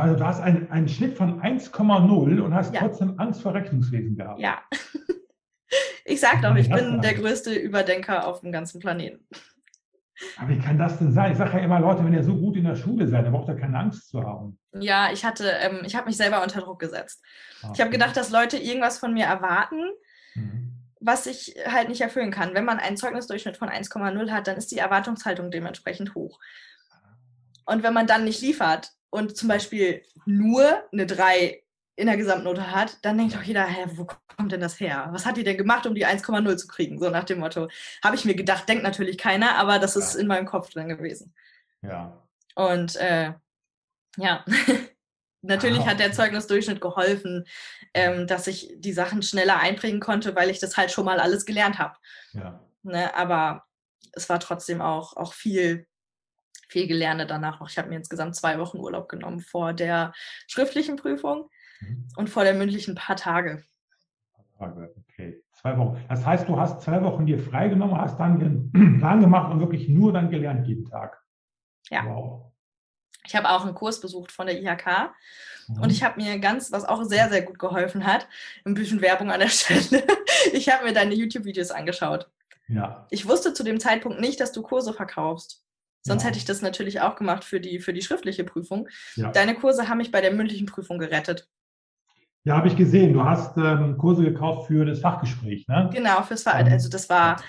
Also 0.00 0.16
du 0.16 0.26
hast 0.26 0.40
einen, 0.40 0.70
einen 0.70 0.88
Schnitt 0.88 1.16
von 1.16 1.40
1,0 1.40 2.40
und 2.40 2.54
hast 2.54 2.74
ja. 2.74 2.80
trotzdem 2.80 3.18
Angst 3.18 3.42
vor 3.42 3.54
Rechnungswesen 3.54 4.16
gehabt. 4.16 4.40
Ja. 4.40 4.62
Ich 6.08 6.20
sag 6.20 6.40
doch, 6.40 6.54
ich 6.54 6.70
bin 6.70 7.00
der 7.02 7.14
größte 7.14 7.52
Überdenker 7.52 8.28
auf 8.28 8.40
dem 8.40 8.52
ganzen 8.52 8.78
Planeten. 8.78 9.26
Aber 10.38 10.48
wie 10.48 10.58
kann 10.58 10.78
das 10.78 10.98
denn 10.98 11.12
sein? 11.12 11.32
Ich 11.32 11.38
sage 11.38 11.58
ja 11.58 11.64
immer, 11.64 11.80
Leute, 11.80 12.04
wenn 12.04 12.14
ihr 12.14 12.22
so 12.22 12.36
gut 12.36 12.56
in 12.56 12.64
der 12.64 12.76
Schule 12.76 13.08
seid, 13.08 13.26
dann 13.26 13.32
braucht 13.32 13.48
ihr 13.48 13.56
keine 13.56 13.76
Angst 13.76 14.08
zu 14.08 14.22
haben. 14.22 14.58
Ja, 14.72 15.10
ich 15.12 15.24
hatte, 15.24 15.48
ähm, 15.60 15.82
ich 15.84 15.96
habe 15.96 16.06
mich 16.06 16.16
selber 16.16 16.44
unter 16.44 16.60
Druck 16.60 16.78
gesetzt. 16.78 17.22
Okay. 17.60 17.72
Ich 17.74 17.80
habe 17.80 17.90
gedacht, 17.90 18.16
dass 18.16 18.30
Leute 18.30 18.56
irgendwas 18.56 18.98
von 18.98 19.12
mir 19.12 19.24
erwarten, 19.24 19.82
mhm. 20.36 20.74
was 21.00 21.26
ich 21.26 21.56
halt 21.66 21.88
nicht 21.88 22.00
erfüllen 22.00 22.30
kann. 22.30 22.54
Wenn 22.54 22.64
man 22.64 22.78
einen 22.78 22.96
Zeugnisdurchschnitt 22.96 23.56
von 23.56 23.68
1,0 23.68 24.30
hat, 24.30 24.46
dann 24.46 24.56
ist 24.56 24.70
die 24.70 24.78
Erwartungshaltung 24.78 25.50
dementsprechend 25.50 26.14
hoch. 26.14 26.38
Und 27.64 27.82
wenn 27.82 27.92
man 27.92 28.06
dann 28.06 28.24
nicht 28.24 28.40
liefert 28.40 28.92
und 29.10 29.36
zum 29.36 29.48
Beispiel 29.48 30.02
nur 30.24 30.84
eine 30.92 31.06
3 31.06 31.62
in 31.96 32.06
der 32.06 32.16
Gesamtnote 32.16 32.70
hat, 32.72 32.98
dann 33.02 33.16
denkt 33.16 33.34
doch 33.34 33.42
jeder, 33.42 33.64
hä, 33.64 33.86
wo 33.94 34.06
kommt 34.36 34.52
denn 34.52 34.60
das 34.60 34.78
her? 34.78 35.08
Was 35.12 35.24
hat 35.24 35.38
die 35.38 35.44
denn 35.44 35.56
gemacht, 35.56 35.86
um 35.86 35.94
die 35.94 36.06
1,0 36.06 36.56
zu 36.56 36.66
kriegen? 36.66 36.98
So 36.98 37.08
nach 37.08 37.24
dem 37.24 37.38
Motto. 37.40 37.68
Habe 38.04 38.16
ich 38.16 38.24
mir 38.26 38.34
gedacht, 38.34 38.68
denkt 38.68 38.82
natürlich 38.82 39.16
keiner, 39.16 39.56
aber 39.56 39.78
das 39.78 39.96
ist 39.96 40.14
ja. 40.14 40.20
in 40.20 40.26
meinem 40.26 40.46
Kopf 40.46 40.70
drin 40.70 40.88
gewesen. 40.88 41.34
Ja. 41.80 42.22
Und 42.54 42.96
äh, 42.96 43.32
ja, 44.18 44.44
natürlich 45.42 45.80
Wow. 45.80 45.86
hat 45.86 46.00
der 46.00 46.12
Zeugnisdurchschnitt 46.12 46.80
geholfen, 46.80 47.46
ähm, 47.94 48.26
dass 48.26 48.46
ich 48.46 48.74
die 48.76 48.92
Sachen 48.92 49.22
schneller 49.22 49.58
einbringen 49.58 50.00
konnte, 50.00 50.34
weil 50.36 50.50
ich 50.50 50.58
das 50.58 50.76
halt 50.76 50.90
schon 50.90 51.06
mal 51.06 51.20
alles 51.20 51.46
gelernt 51.46 51.78
habe. 51.78 51.96
Ja. 52.32 52.60
Ne? 52.82 53.14
Aber 53.14 53.64
es 54.12 54.28
war 54.28 54.40
trotzdem 54.40 54.82
auch, 54.82 55.16
auch 55.16 55.32
viel, 55.32 55.86
viel 56.68 56.86
Gelernte 56.86 57.26
danach 57.26 57.60
noch. 57.60 57.68
Ich 57.70 57.78
habe 57.78 57.88
mir 57.88 57.96
insgesamt 57.96 58.34
zwei 58.36 58.58
Wochen 58.58 58.78
Urlaub 58.78 59.08
genommen 59.08 59.40
vor 59.40 59.72
der 59.72 60.12
schriftlichen 60.46 60.96
Prüfung 60.96 61.48
Mhm. 61.80 62.08
und 62.16 62.30
vor 62.30 62.44
der 62.44 62.54
mündlichen 62.54 62.92
ein 62.92 62.96
paar 62.96 63.16
Tage. 63.16 63.62
Okay, 64.58 65.42
zwei 65.52 65.76
Wochen. 65.76 66.02
Das 66.08 66.24
heißt, 66.24 66.48
du 66.48 66.58
hast 66.58 66.80
zwei 66.80 67.02
Wochen 67.02 67.26
dir 67.26 67.38
freigenommen, 67.38 67.98
hast 68.00 68.18
dann 68.18 68.38
den 68.40 68.72
Plan 68.98 69.20
gemacht 69.20 69.52
und 69.52 69.60
wirklich 69.60 69.88
nur 69.88 70.12
dann 70.12 70.30
gelernt 70.30 70.66
jeden 70.66 70.86
Tag. 70.86 71.22
Ja. 71.90 72.04
Wow. 72.06 72.52
Ich 73.26 73.34
habe 73.36 73.50
auch 73.50 73.64
einen 73.64 73.74
Kurs 73.74 74.00
besucht 74.00 74.32
von 74.32 74.46
der 74.46 74.60
IHK 74.60 75.10
Mhm. 75.68 75.82
und 75.82 75.90
ich 75.90 76.02
habe 76.04 76.22
mir 76.22 76.38
ganz, 76.38 76.70
was 76.72 76.84
auch 76.84 77.02
sehr, 77.02 77.28
sehr 77.28 77.42
gut 77.42 77.58
geholfen 77.58 78.06
hat, 78.06 78.28
ein 78.64 78.74
bisschen 78.74 79.00
Werbung 79.02 79.30
an 79.32 79.40
der 79.40 79.48
Stelle. 79.50 80.04
Ich 80.52 80.68
habe 80.70 80.84
mir 80.84 80.92
deine 80.94 81.14
YouTube-Videos 81.14 81.72
angeschaut. 81.72 82.30
Ja. 82.68 83.06
Ich 83.10 83.28
wusste 83.28 83.52
zu 83.52 83.64
dem 83.64 83.80
Zeitpunkt 83.80 84.20
nicht, 84.20 84.40
dass 84.40 84.52
du 84.52 84.62
Kurse 84.62 84.92
verkaufst. 84.94 85.64
Sonst 86.06 86.22
Ja. 86.22 86.28
hätte 86.28 86.38
ich 86.38 86.44
das 86.44 86.62
natürlich 86.62 87.00
auch 87.00 87.16
gemacht 87.16 87.44
für 87.44 87.60
die, 87.60 87.80
für 87.80 87.92
die 87.92 88.02
schriftliche 88.02 88.44
Prüfung. 88.44 88.88
Ja. 89.16 89.30
Deine 89.32 89.54
Kurse 89.56 89.88
haben 89.88 89.98
mich 89.98 90.12
bei 90.12 90.20
der 90.20 90.32
mündlichen 90.32 90.66
Prüfung 90.66 90.98
gerettet. 90.98 91.48
Ja, 92.44 92.56
habe 92.56 92.68
ich 92.68 92.76
gesehen. 92.76 93.12
Du 93.12 93.24
hast 93.24 93.56
ähm, 93.56 93.98
Kurse 93.98 94.22
gekauft 94.22 94.68
für 94.68 94.84
das 94.84 95.00
Fachgespräch, 95.00 95.66
ne? 95.66 95.90
Genau, 95.92 96.22
fürs 96.22 96.44
Ver 96.44 96.54
Ähm, 96.60 96.68
Also 96.72 96.88
das 96.88 97.08
war, 97.10 97.42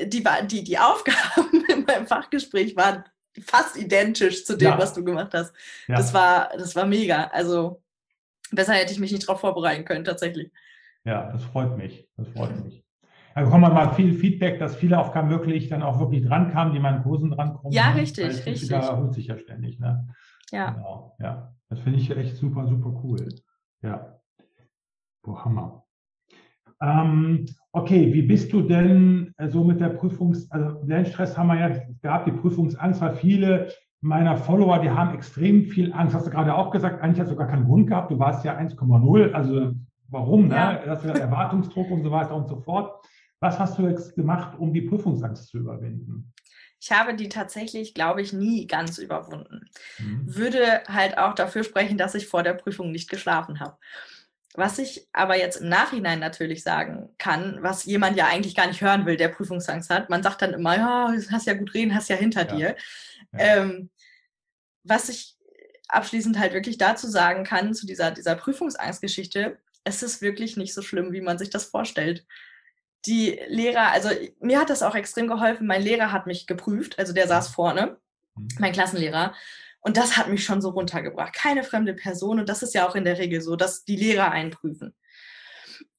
die, 0.00 0.22
die, 0.46 0.62
die 0.64 0.78
Aufgaben 0.78 1.64
in 1.74 1.84
meinem 1.84 2.06
Fachgespräch 2.06 2.76
waren 2.76 3.02
fast 3.44 3.76
identisch 3.76 4.44
zu 4.44 4.56
dem, 4.56 4.68
Ja. 4.68 4.78
was 4.78 4.94
du 4.94 5.02
gemacht 5.04 5.32
hast. 5.34 5.52
Ja. 5.88 5.96
Das 5.96 6.14
war, 6.14 6.50
das 6.56 6.76
war 6.76 6.86
mega. 6.86 7.24
Also 7.32 7.82
besser 8.52 8.74
hätte 8.74 8.92
ich 8.92 9.00
mich 9.00 9.10
nicht 9.12 9.26
darauf 9.28 9.40
vorbereiten 9.40 9.84
können, 9.84 10.04
tatsächlich. 10.04 10.52
Ja, 11.04 11.32
das 11.32 11.42
freut 11.44 11.76
mich. 11.76 12.08
Das 12.16 12.28
freut 12.28 12.50
mich. 12.64 12.84
Da 13.38 13.44
bekommt 13.44 13.62
man 13.62 13.72
mal 13.72 13.94
viel 13.94 14.14
Feedback, 14.14 14.58
dass 14.58 14.74
viele 14.74 14.98
Aufgaben 14.98 15.30
wirklich 15.30 15.68
dann 15.68 15.84
auch 15.84 16.00
wirklich 16.00 16.26
dran 16.26 16.50
kamen, 16.50 16.72
die 16.72 16.80
meinen 16.80 17.04
Kursen 17.04 17.30
drankommen. 17.30 17.70
Ja, 17.70 17.90
ne? 17.90 18.00
richtig, 18.00 18.24
Weil 18.24 18.34
richtig. 18.34 18.62
Wiederholt 18.62 19.14
sich 19.14 19.28
ja 19.28 19.38
ständig, 19.38 19.78
ne? 19.78 20.08
Ja. 20.50 20.72
Genau, 20.72 21.14
ja. 21.20 21.54
Das 21.68 21.78
finde 21.78 22.00
ich 22.00 22.10
echt 22.10 22.34
super, 22.34 22.66
super 22.66 23.00
cool. 23.04 23.28
Ja. 23.80 24.18
Boah, 25.22 25.44
Hammer. 25.44 25.84
Ähm, 26.82 27.46
okay, 27.70 28.12
wie 28.12 28.22
bist 28.22 28.52
du 28.52 28.62
denn 28.62 29.32
äh, 29.36 29.46
so 29.46 29.62
mit 29.62 29.80
der 29.80 29.96
Prüfungs-, 29.96 30.50
also 30.50 30.82
Lernstress 30.84 31.38
haben 31.38 31.46
wir 31.46 31.60
ja 31.60 31.80
gehabt, 32.02 32.26
die 32.26 32.32
Prüfungsangst, 32.32 33.00
weil 33.00 33.14
viele 33.14 33.68
meiner 34.00 34.36
Follower, 34.36 34.80
die 34.80 34.90
haben 34.90 35.14
extrem 35.14 35.66
viel 35.66 35.92
Angst. 35.92 36.12
Hast 36.16 36.26
du 36.26 36.32
gerade 36.32 36.56
auch 36.56 36.72
gesagt, 36.72 37.02
eigentlich 37.02 37.20
hast 37.20 37.30
du 37.30 37.36
gar 37.36 37.46
keinen 37.46 37.66
Grund 37.66 37.86
gehabt, 37.86 38.10
du 38.10 38.18
warst 38.18 38.44
ja 38.44 38.58
1,0, 38.58 39.30
also 39.30 39.74
warum, 40.08 40.48
ne? 40.48 40.56
Ja. 40.56 40.82
Das 40.84 41.04
ist 41.04 41.20
Erwartungsdruck 41.20 41.88
und 41.92 42.02
so 42.02 42.10
weiter 42.10 42.34
und 42.34 42.48
so 42.48 42.56
fort. 42.56 43.00
Was 43.40 43.58
hast 43.58 43.78
du 43.78 43.86
jetzt 43.88 44.14
gemacht, 44.14 44.58
um 44.58 44.72
die 44.72 44.82
Prüfungsangst 44.82 45.48
zu 45.48 45.58
überwinden? 45.58 46.32
Ich 46.80 46.92
habe 46.92 47.14
die 47.14 47.28
tatsächlich, 47.28 47.94
glaube 47.94 48.22
ich, 48.22 48.32
nie 48.32 48.66
ganz 48.66 48.98
überwunden. 48.98 49.68
Mhm. 49.98 50.22
Würde 50.34 50.82
halt 50.88 51.18
auch 51.18 51.34
dafür 51.34 51.64
sprechen, 51.64 51.98
dass 51.98 52.14
ich 52.14 52.28
vor 52.28 52.42
der 52.42 52.54
Prüfung 52.54 52.92
nicht 52.92 53.10
geschlafen 53.10 53.60
habe. 53.60 53.76
Was 54.54 54.78
ich 54.78 55.06
aber 55.12 55.36
jetzt 55.36 55.60
im 55.60 55.68
Nachhinein 55.68 56.18
natürlich 56.18 56.62
sagen 56.62 57.10
kann, 57.18 57.58
was 57.62 57.84
jemand 57.84 58.16
ja 58.16 58.26
eigentlich 58.26 58.56
gar 58.56 58.66
nicht 58.66 58.80
hören 58.80 59.06
will, 59.06 59.16
der 59.16 59.28
Prüfungsangst 59.28 59.90
hat. 59.90 60.10
Man 60.10 60.22
sagt 60.22 60.42
dann 60.42 60.54
immer, 60.54 60.76
ja, 60.76 61.12
du 61.12 61.30
hast 61.30 61.46
ja 61.46 61.54
gut 61.54 61.74
reden, 61.74 61.94
hast 61.94 62.08
ja 62.08 62.16
hinter 62.16 62.46
Ja. 62.48 62.56
dir. 62.56 62.76
Ja. 63.32 63.38
Ähm, 63.38 63.90
was 64.84 65.08
ich 65.08 65.36
abschließend 65.88 66.38
halt 66.38 66.54
wirklich 66.54 66.78
dazu 66.78 67.06
sagen 67.08 67.44
kann, 67.44 67.74
zu 67.74 67.86
dieser, 67.86 68.10
dieser 68.10 68.34
Prüfungsangstgeschichte, 68.34 69.58
es 69.84 70.02
ist 70.02 70.22
wirklich 70.22 70.56
nicht 70.56 70.74
so 70.74 70.82
schlimm, 70.82 71.12
wie 71.12 71.20
man 71.20 71.38
sich 71.38 71.50
das 71.50 71.64
vorstellt. 71.64 72.26
Die 73.06 73.40
Lehrer, 73.48 73.92
also 73.92 74.10
mir 74.40 74.60
hat 74.60 74.70
das 74.70 74.82
auch 74.82 74.94
extrem 74.94 75.28
geholfen. 75.28 75.66
Mein 75.66 75.82
Lehrer 75.82 76.12
hat 76.12 76.26
mich 76.26 76.46
geprüft, 76.46 76.98
also 76.98 77.12
der 77.12 77.28
saß 77.28 77.48
vorne, 77.48 77.98
Mhm. 78.38 78.48
mein 78.58 78.72
Klassenlehrer. 78.72 79.34
Und 79.80 79.96
das 79.96 80.16
hat 80.16 80.28
mich 80.28 80.44
schon 80.44 80.60
so 80.60 80.70
runtergebracht. 80.70 81.32
Keine 81.34 81.62
fremde 81.64 81.94
Person. 81.94 82.40
Und 82.40 82.48
das 82.48 82.62
ist 82.62 82.74
ja 82.74 82.86
auch 82.88 82.94
in 82.94 83.04
der 83.04 83.18
Regel 83.18 83.40
so, 83.40 83.56
dass 83.56 83.84
die 83.84 83.96
Lehrer 83.96 84.30
einprüfen. 84.30 84.94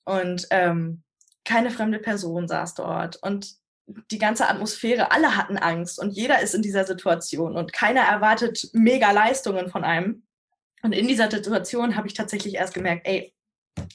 Und 0.04 0.48
ähm, 0.52 1.04
keine 1.46 1.72
fremde 1.72 2.00
Person 2.00 2.48
saß 2.48 2.76
dort. 2.76 3.16
Und 3.18 3.56
die 4.12 4.20
ganze 4.20 4.48
Atmosphäre, 4.48 5.12
alle 5.12 5.36
hatten 5.36 5.58
Angst 5.58 5.98
und 6.00 6.12
jeder 6.12 6.42
ist 6.42 6.54
in 6.54 6.62
dieser 6.62 6.86
Situation 6.86 7.58
und 7.58 7.74
keiner 7.74 8.02
erwartet 8.02 8.70
mega 8.74 9.12
Leistungen 9.12 9.70
von 9.70 9.84
einem. 9.84 10.28
Und 10.84 10.94
in 10.94 11.08
dieser 11.08 11.32
Situation 11.32 11.96
habe 11.96 12.08
ich 12.08 12.14
tatsächlich 12.14 12.56
erst 12.56 12.76
gemerkt, 12.76 13.08
ey, 13.08 13.34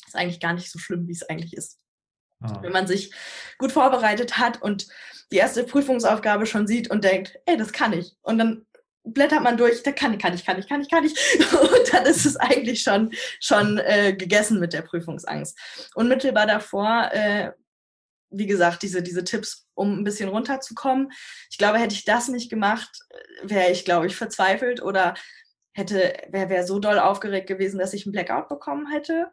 ist 0.07 0.17
eigentlich 0.17 0.41
gar 0.41 0.53
nicht 0.53 0.71
so 0.71 0.81
schlimm, 0.81 1.07
wie 1.07 1.13
es 1.13 1.23
eigentlich 1.23 1.55
ist. 1.55 1.79
Wenn 2.63 2.73
man 2.73 2.87
sich 2.87 3.13
gut 3.59 3.73
vorbereitet 3.73 4.39
hat 4.39 4.61
und 4.63 4.87
die 5.33 5.37
erste 5.37 5.65
Prüfungsaufgabe 5.65 6.47
schon 6.47 6.67
sieht 6.67 6.91
und 6.91 7.05
denkt, 7.05 7.39
ey, 7.47 7.57
das 7.57 7.73
kann 7.73 7.93
ich. 7.93 8.17
Und 8.23 8.39
dann 8.39 8.67
blättert 9.05 9.43
man 9.43 9.57
durch, 9.57 9.83
da 9.83 9.93
kann 9.93 10.15
ich, 10.15 10.19
kann 10.19 10.35
ich, 10.35 10.45
kann 10.45 10.59
ich, 10.59 10.69
kann 10.69 10.81
ich, 10.81 10.91
kann 10.91 11.05
ich. 11.05 11.15
Und 11.53 11.93
dann 11.93 12.07
ist 12.07 12.25
es 12.25 12.37
eigentlich 12.37 12.83
schon, 12.83 13.13
schon 13.39 13.79
äh, 13.79 14.15
gegessen 14.15 14.59
mit 14.59 14.73
der 14.73 14.83
Prüfungsangst. 14.83 15.59
Unmittelbar 15.95 16.47
davor, 16.47 17.11
äh, 17.13 17.53
wie 18.31 18.47
gesagt, 18.47 18.83
diese, 18.83 19.03
diese 19.03 19.23
Tipps, 19.23 19.69
um 19.75 19.99
ein 19.99 20.05
bisschen 20.05 20.29
runterzukommen. 20.29 21.13
Ich 21.51 21.59
glaube, 21.59 21.79
hätte 21.79 21.95
ich 21.95 22.05
das 22.05 22.29
nicht 22.29 22.51
gemacht, 22.51 22.99
wäre 23.43 23.71
ich, 23.71 23.85
glaube 23.85 24.07
ich, 24.07 24.17
verzweifelt 24.17 24.83
oder 24.83 25.15
hätte, 25.73 26.15
wäre 26.29 26.49
wär 26.49 26.67
so 26.67 26.79
doll 26.79 26.99
aufgeregt 26.99 27.47
gewesen, 27.47 27.79
dass 27.79 27.93
ich 27.93 28.07
einen 28.07 28.13
Blackout 28.13 28.49
bekommen 28.49 28.91
hätte. 28.91 29.33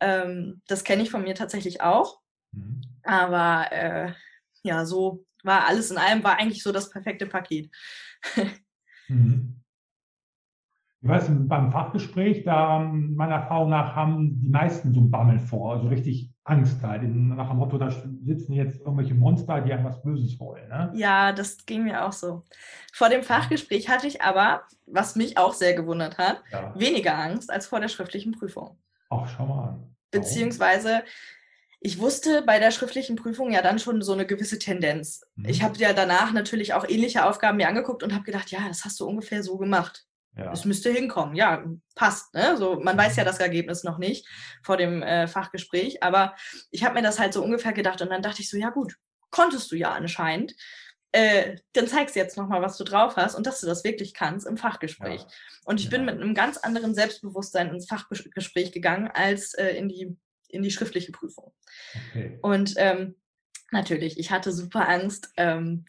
Ähm, 0.00 0.62
das 0.66 0.84
kenne 0.84 1.02
ich 1.02 1.10
von 1.10 1.22
mir 1.22 1.34
tatsächlich 1.34 1.82
auch. 1.82 2.20
Mhm. 2.56 2.80
Aber 3.04 3.70
äh, 3.70 4.12
ja, 4.62 4.84
so 4.84 5.24
war 5.44 5.66
alles 5.66 5.90
in 5.90 5.98
allem, 5.98 6.24
war 6.24 6.38
eigentlich 6.38 6.62
so 6.62 6.72
das 6.72 6.90
perfekte 6.90 7.26
Paket. 7.26 7.70
Mhm. 9.08 9.62
Ich 11.00 11.08
weiß, 11.08 11.30
beim 11.30 11.70
Fachgespräch, 11.70 12.42
da 12.42 12.80
meiner 12.80 13.36
Erfahrung 13.36 13.70
nach 13.70 13.94
haben 13.94 14.40
die 14.40 14.48
meisten 14.48 14.92
so 14.92 14.98
einen 14.98 15.12
Bammel 15.12 15.38
vor, 15.38 15.74
also 15.74 15.86
richtig 15.86 16.32
Angst 16.42 16.82
halt. 16.82 17.02
Nach 17.04 17.48
dem 17.50 17.58
Motto, 17.58 17.78
da 17.78 17.90
sitzen 18.24 18.54
jetzt 18.54 18.80
irgendwelche 18.80 19.14
Monster, 19.14 19.60
die 19.60 19.72
einem 19.72 19.84
was 19.84 20.02
Böses 20.02 20.40
wollen. 20.40 20.68
Ne? 20.68 20.90
Ja, 20.94 21.32
das 21.32 21.64
ging 21.66 21.84
mir 21.84 22.04
auch 22.04 22.12
so. 22.12 22.42
Vor 22.92 23.08
dem 23.08 23.22
Fachgespräch 23.22 23.88
hatte 23.88 24.08
ich 24.08 24.22
aber, 24.22 24.62
was 24.86 25.14
mich 25.14 25.38
auch 25.38 25.52
sehr 25.52 25.74
gewundert 25.74 26.18
hat, 26.18 26.42
Ja. 26.50 26.74
weniger 26.76 27.16
Angst 27.16 27.50
als 27.52 27.68
vor 27.68 27.78
der 27.78 27.88
schriftlichen 27.88 28.32
Prüfung. 28.32 28.76
Ach, 29.10 29.28
schau 29.28 29.46
mal 29.46 29.68
an. 29.68 29.96
Beziehungsweise, 30.10 31.04
ich 31.86 32.00
wusste 32.00 32.42
bei 32.42 32.58
der 32.58 32.72
schriftlichen 32.72 33.14
Prüfung 33.14 33.52
ja 33.52 33.62
dann 33.62 33.78
schon 33.78 34.02
so 34.02 34.12
eine 34.12 34.26
gewisse 34.26 34.58
Tendenz. 34.58 35.24
Mhm. 35.36 35.48
Ich 35.48 35.62
habe 35.62 35.78
ja 35.78 35.92
danach 35.92 36.32
natürlich 36.32 36.74
auch 36.74 36.84
ähnliche 36.88 37.24
Aufgaben 37.24 37.58
mir 37.58 37.68
angeguckt 37.68 38.02
und 38.02 38.12
habe 38.12 38.24
gedacht, 38.24 38.50
ja, 38.50 38.66
das 38.66 38.84
hast 38.84 38.98
du 38.98 39.06
ungefähr 39.06 39.44
so 39.44 39.56
gemacht. 39.56 40.04
Ja. 40.36 40.50
Es 40.52 40.64
müsste 40.64 40.90
hinkommen. 40.90 41.36
Ja, 41.36 41.64
passt. 41.94 42.34
Ne? 42.34 42.56
So, 42.56 42.80
man 42.80 42.98
weiß 42.98 43.14
ja 43.14 43.22
das 43.22 43.38
Ergebnis 43.38 43.84
noch 43.84 43.98
nicht 43.98 44.26
vor 44.64 44.76
dem 44.76 45.00
äh, 45.04 45.28
Fachgespräch, 45.28 46.02
aber 46.02 46.34
ich 46.72 46.82
habe 46.82 46.94
mir 46.94 47.02
das 47.02 47.20
halt 47.20 47.32
so 47.32 47.42
ungefähr 47.44 47.72
gedacht 47.72 48.02
und 48.02 48.10
dann 48.10 48.20
dachte 48.20 48.42
ich 48.42 48.50
so, 48.50 48.56
ja 48.56 48.70
gut, 48.70 48.96
konntest 49.30 49.70
du 49.70 49.76
ja 49.76 49.92
anscheinend. 49.92 50.54
Äh, 51.12 51.56
dann 51.72 51.86
zeigst 51.86 52.16
du 52.16 52.18
jetzt 52.18 52.36
nochmal, 52.36 52.62
was 52.62 52.76
du 52.78 52.84
drauf 52.84 53.14
hast 53.16 53.36
und 53.36 53.46
dass 53.46 53.60
du 53.60 53.66
das 53.68 53.84
wirklich 53.84 54.12
kannst 54.12 54.44
im 54.44 54.56
Fachgespräch. 54.56 55.20
Ja. 55.20 55.28
Und 55.64 55.78
ich 55.78 55.88
bin 55.88 56.00
Ja. 56.00 56.12
mit 56.12 56.20
einem 56.20 56.34
ganz 56.34 56.56
anderen 56.56 56.96
Selbstbewusstsein 56.96 57.70
ins 57.70 57.86
Fachgespräch 57.86 58.72
gegangen 58.72 59.08
als 59.14 59.54
äh, 59.54 59.68
in, 59.76 59.88
die, 59.88 60.16
in 60.56 60.62
die 60.62 60.70
schriftliche 60.70 61.12
Prüfung. 61.12 61.52
Okay. 62.10 62.38
Und 62.42 62.74
ähm, 62.76 63.14
natürlich, 63.70 64.18
ich 64.18 64.30
hatte 64.30 64.52
super 64.52 64.88
Angst 64.88 65.30
ähm, 65.36 65.84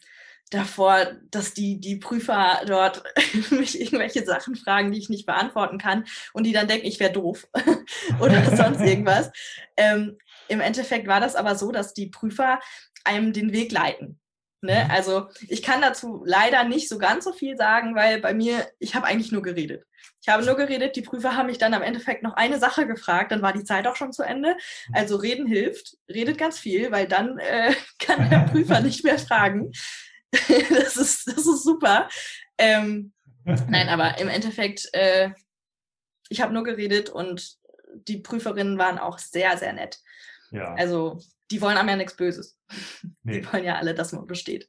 davor, 0.50 1.12
dass 1.30 1.54
die, 1.54 1.80
die 1.80 1.96
Prüfer 1.96 2.60
dort 2.66 3.02
mich 3.50 3.80
irgendwelche 3.80 4.24
Sachen 4.24 4.56
fragen, 4.56 4.92
die 4.92 4.98
ich 4.98 5.08
nicht 5.08 5.26
beantworten 5.26 5.78
kann 5.78 6.04
und 6.32 6.44
die 6.44 6.52
dann 6.52 6.68
denken, 6.68 6.86
ich 6.86 7.00
wäre 7.00 7.12
doof 7.12 7.48
oder 8.20 8.44
sonst 8.56 8.80
irgendwas. 8.80 9.30
Ähm, 9.76 10.18
Im 10.48 10.60
Endeffekt 10.60 11.06
war 11.06 11.20
das 11.20 11.36
aber 11.36 11.54
so, 11.54 11.72
dass 11.72 11.94
die 11.94 12.06
Prüfer 12.06 12.60
einem 13.04 13.32
den 13.32 13.52
Weg 13.52 13.72
leiten. 13.72 14.18
Ne? 14.60 14.84
Mhm. 14.84 14.90
Also 14.90 15.28
ich 15.48 15.62
kann 15.62 15.80
dazu 15.80 16.22
leider 16.24 16.64
nicht 16.64 16.88
so 16.88 16.98
ganz 16.98 17.24
so 17.24 17.32
viel 17.32 17.56
sagen, 17.56 17.94
weil 17.94 18.20
bei 18.20 18.34
mir, 18.34 18.66
ich 18.78 18.94
habe 18.94 19.06
eigentlich 19.06 19.32
nur 19.32 19.42
geredet. 19.42 19.84
Ich 20.20 20.28
habe 20.28 20.44
nur 20.44 20.56
geredet, 20.56 20.96
die 20.96 21.02
Prüfer 21.02 21.36
haben 21.36 21.46
mich 21.46 21.58
dann 21.58 21.74
am 21.74 21.82
Endeffekt 21.82 22.22
noch 22.22 22.34
eine 22.34 22.58
Sache 22.58 22.86
gefragt, 22.86 23.32
dann 23.32 23.42
war 23.42 23.52
die 23.52 23.64
Zeit 23.64 23.86
auch 23.86 23.96
schon 23.96 24.12
zu 24.12 24.22
Ende. 24.22 24.56
Also 24.92 25.16
reden 25.16 25.46
hilft, 25.46 25.96
redet 26.08 26.38
ganz 26.38 26.58
viel, 26.58 26.90
weil 26.90 27.06
dann 27.06 27.38
äh, 27.38 27.74
kann 27.98 28.28
der 28.30 28.40
Prüfer 28.50 28.80
nicht 28.80 29.04
mehr 29.04 29.18
fragen. 29.18 29.72
das, 30.30 30.96
ist, 30.96 31.26
das 31.28 31.46
ist 31.46 31.64
super. 31.64 32.08
Ähm, 32.58 33.12
nein, 33.44 33.88
aber 33.88 34.18
im 34.18 34.28
Endeffekt, 34.28 34.88
äh, 34.92 35.30
ich 36.28 36.40
habe 36.40 36.52
nur 36.52 36.64
geredet 36.64 37.08
und 37.08 37.56
die 37.94 38.18
Prüferinnen 38.18 38.78
waren 38.78 38.98
auch 38.98 39.18
sehr, 39.18 39.56
sehr 39.56 39.72
nett. 39.72 39.98
Ja. 40.50 40.74
Also 40.74 41.20
die 41.50 41.60
wollen 41.60 41.76
einem 41.76 41.88
ja 41.88 41.96
nichts 41.96 42.16
Böses. 42.16 42.58
nee. 43.22 43.40
Die 43.40 43.52
wollen 43.52 43.64
ja 43.64 43.76
alle, 43.76 43.94
dass 43.94 44.12
man 44.12 44.26
besteht. 44.26 44.68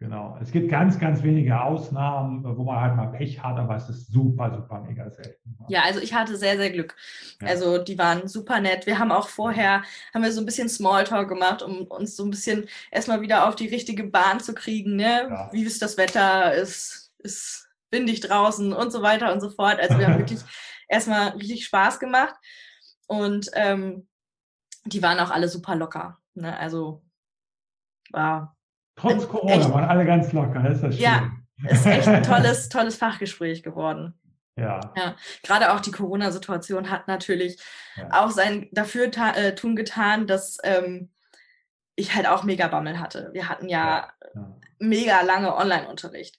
Genau. 0.00 0.36
Es 0.42 0.50
gibt 0.50 0.70
ganz, 0.70 0.98
ganz 0.98 1.22
wenige 1.22 1.60
Ausnahmen, 1.60 2.44
wo 2.44 2.64
man 2.64 2.80
halt 2.80 2.96
mal 2.96 3.06
Pech 3.06 3.42
hat, 3.42 3.58
aber 3.58 3.76
es 3.76 3.88
ist 3.88 4.12
super, 4.12 4.52
super 4.52 4.80
mega 4.80 5.08
selten. 5.08 5.56
Ja, 5.68 5.82
also 5.82 6.00
ich 6.00 6.12
hatte 6.12 6.36
sehr, 6.36 6.56
sehr 6.56 6.70
Glück. 6.70 6.96
Ja. 7.40 7.48
Also 7.48 7.78
die 7.78 7.96
waren 7.96 8.26
super 8.26 8.60
nett. 8.60 8.86
Wir 8.86 8.98
haben 8.98 9.12
auch 9.12 9.28
vorher, 9.28 9.82
haben 10.12 10.22
wir 10.22 10.32
so 10.32 10.40
ein 10.40 10.46
bisschen 10.46 10.68
Smalltalk 10.68 11.28
gemacht, 11.28 11.62
um 11.62 11.86
uns 11.86 12.16
so 12.16 12.24
ein 12.24 12.30
bisschen 12.30 12.66
erstmal 12.90 13.20
wieder 13.20 13.48
auf 13.48 13.56
die 13.56 13.68
richtige 13.68 14.04
Bahn 14.04 14.40
zu 14.40 14.52
kriegen. 14.52 14.96
Ne? 14.96 15.28
Ja. 15.30 15.48
Wie 15.52 15.62
ist 15.62 15.80
das 15.80 15.96
Wetter? 15.96 16.52
Ist, 16.54 17.12
ist 17.18 17.68
windig 17.90 18.20
draußen 18.20 18.72
und 18.72 18.90
so 18.90 19.00
weiter 19.00 19.32
und 19.32 19.40
so 19.40 19.48
fort. 19.48 19.78
Also 19.78 19.98
wir 19.98 20.08
haben 20.08 20.18
wirklich 20.18 20.40
erstmal 20.88 21.28
richtig 21.30 21.64
Spaß 21.64 22.00
gemacht. 22.00 22.34
Und 23.06 23.50
ähm, 23.54 24.08
die 24.84 25.02
waren 25.02 25.20
auch 25.20 25.30
alle 25.30 25.48
super 25.48 25.76
locker. 25.76 26.18
Ne? 26.34 26.58
Also 26.58 27.02
war 28.10 28.56
Trotz 28.96 29.28
Corona 29.28 29.54
echt, 29.54 29.72
waren 29.72 29.84
alle 29.84 30.04
ganz 30.04 30.32
locker, 30.32 30.62
das 30.62 30.76
ist 30.76 30.82
das 30.84 30.94
schön. 30.94 31.04
Ja, 31.04 31.30
ist 31.68 31.86
echt 31.86 32.08
ein 32.08 32.22
tolles, 32.22 32.68
tolles 32.68 32.96
Fachgespräch 32.96 33.62
geworden. 33.62 34.14
Ja. 34.56 34.80
ja. 34.96 35.16
Gerade 35.42 35.72
auch 35.72 35.80
die 35.80 35.90
Corona-Situation 35.90 36.90
hat 36.90 37.08
natürlich 37.08 37.60
ja. 37.96 38.08
auch 38.12 38.30
sein 38.30 38.68
dafür 38.70 39.10
äh, 39.16 39.54
tun 39.54 39.74
getan, 39.74 40.26
dass 40.26 40.58
ähm, 40.62 41.10
ich 41.96 42.14
halt 42.14 42.28
auch 42.28 42.44
mega 42.44 42.68
Bammel 42.68 43.00
hatte. 43.00 43.30
Wir 43.32 43.48
hatten 43.48 43.68
ja, 43.68 44.12
ja. 44.34 44.56
mega 44.78 45.22
lange 45.22 45.56
Online-Unterricht. 45.56 46.38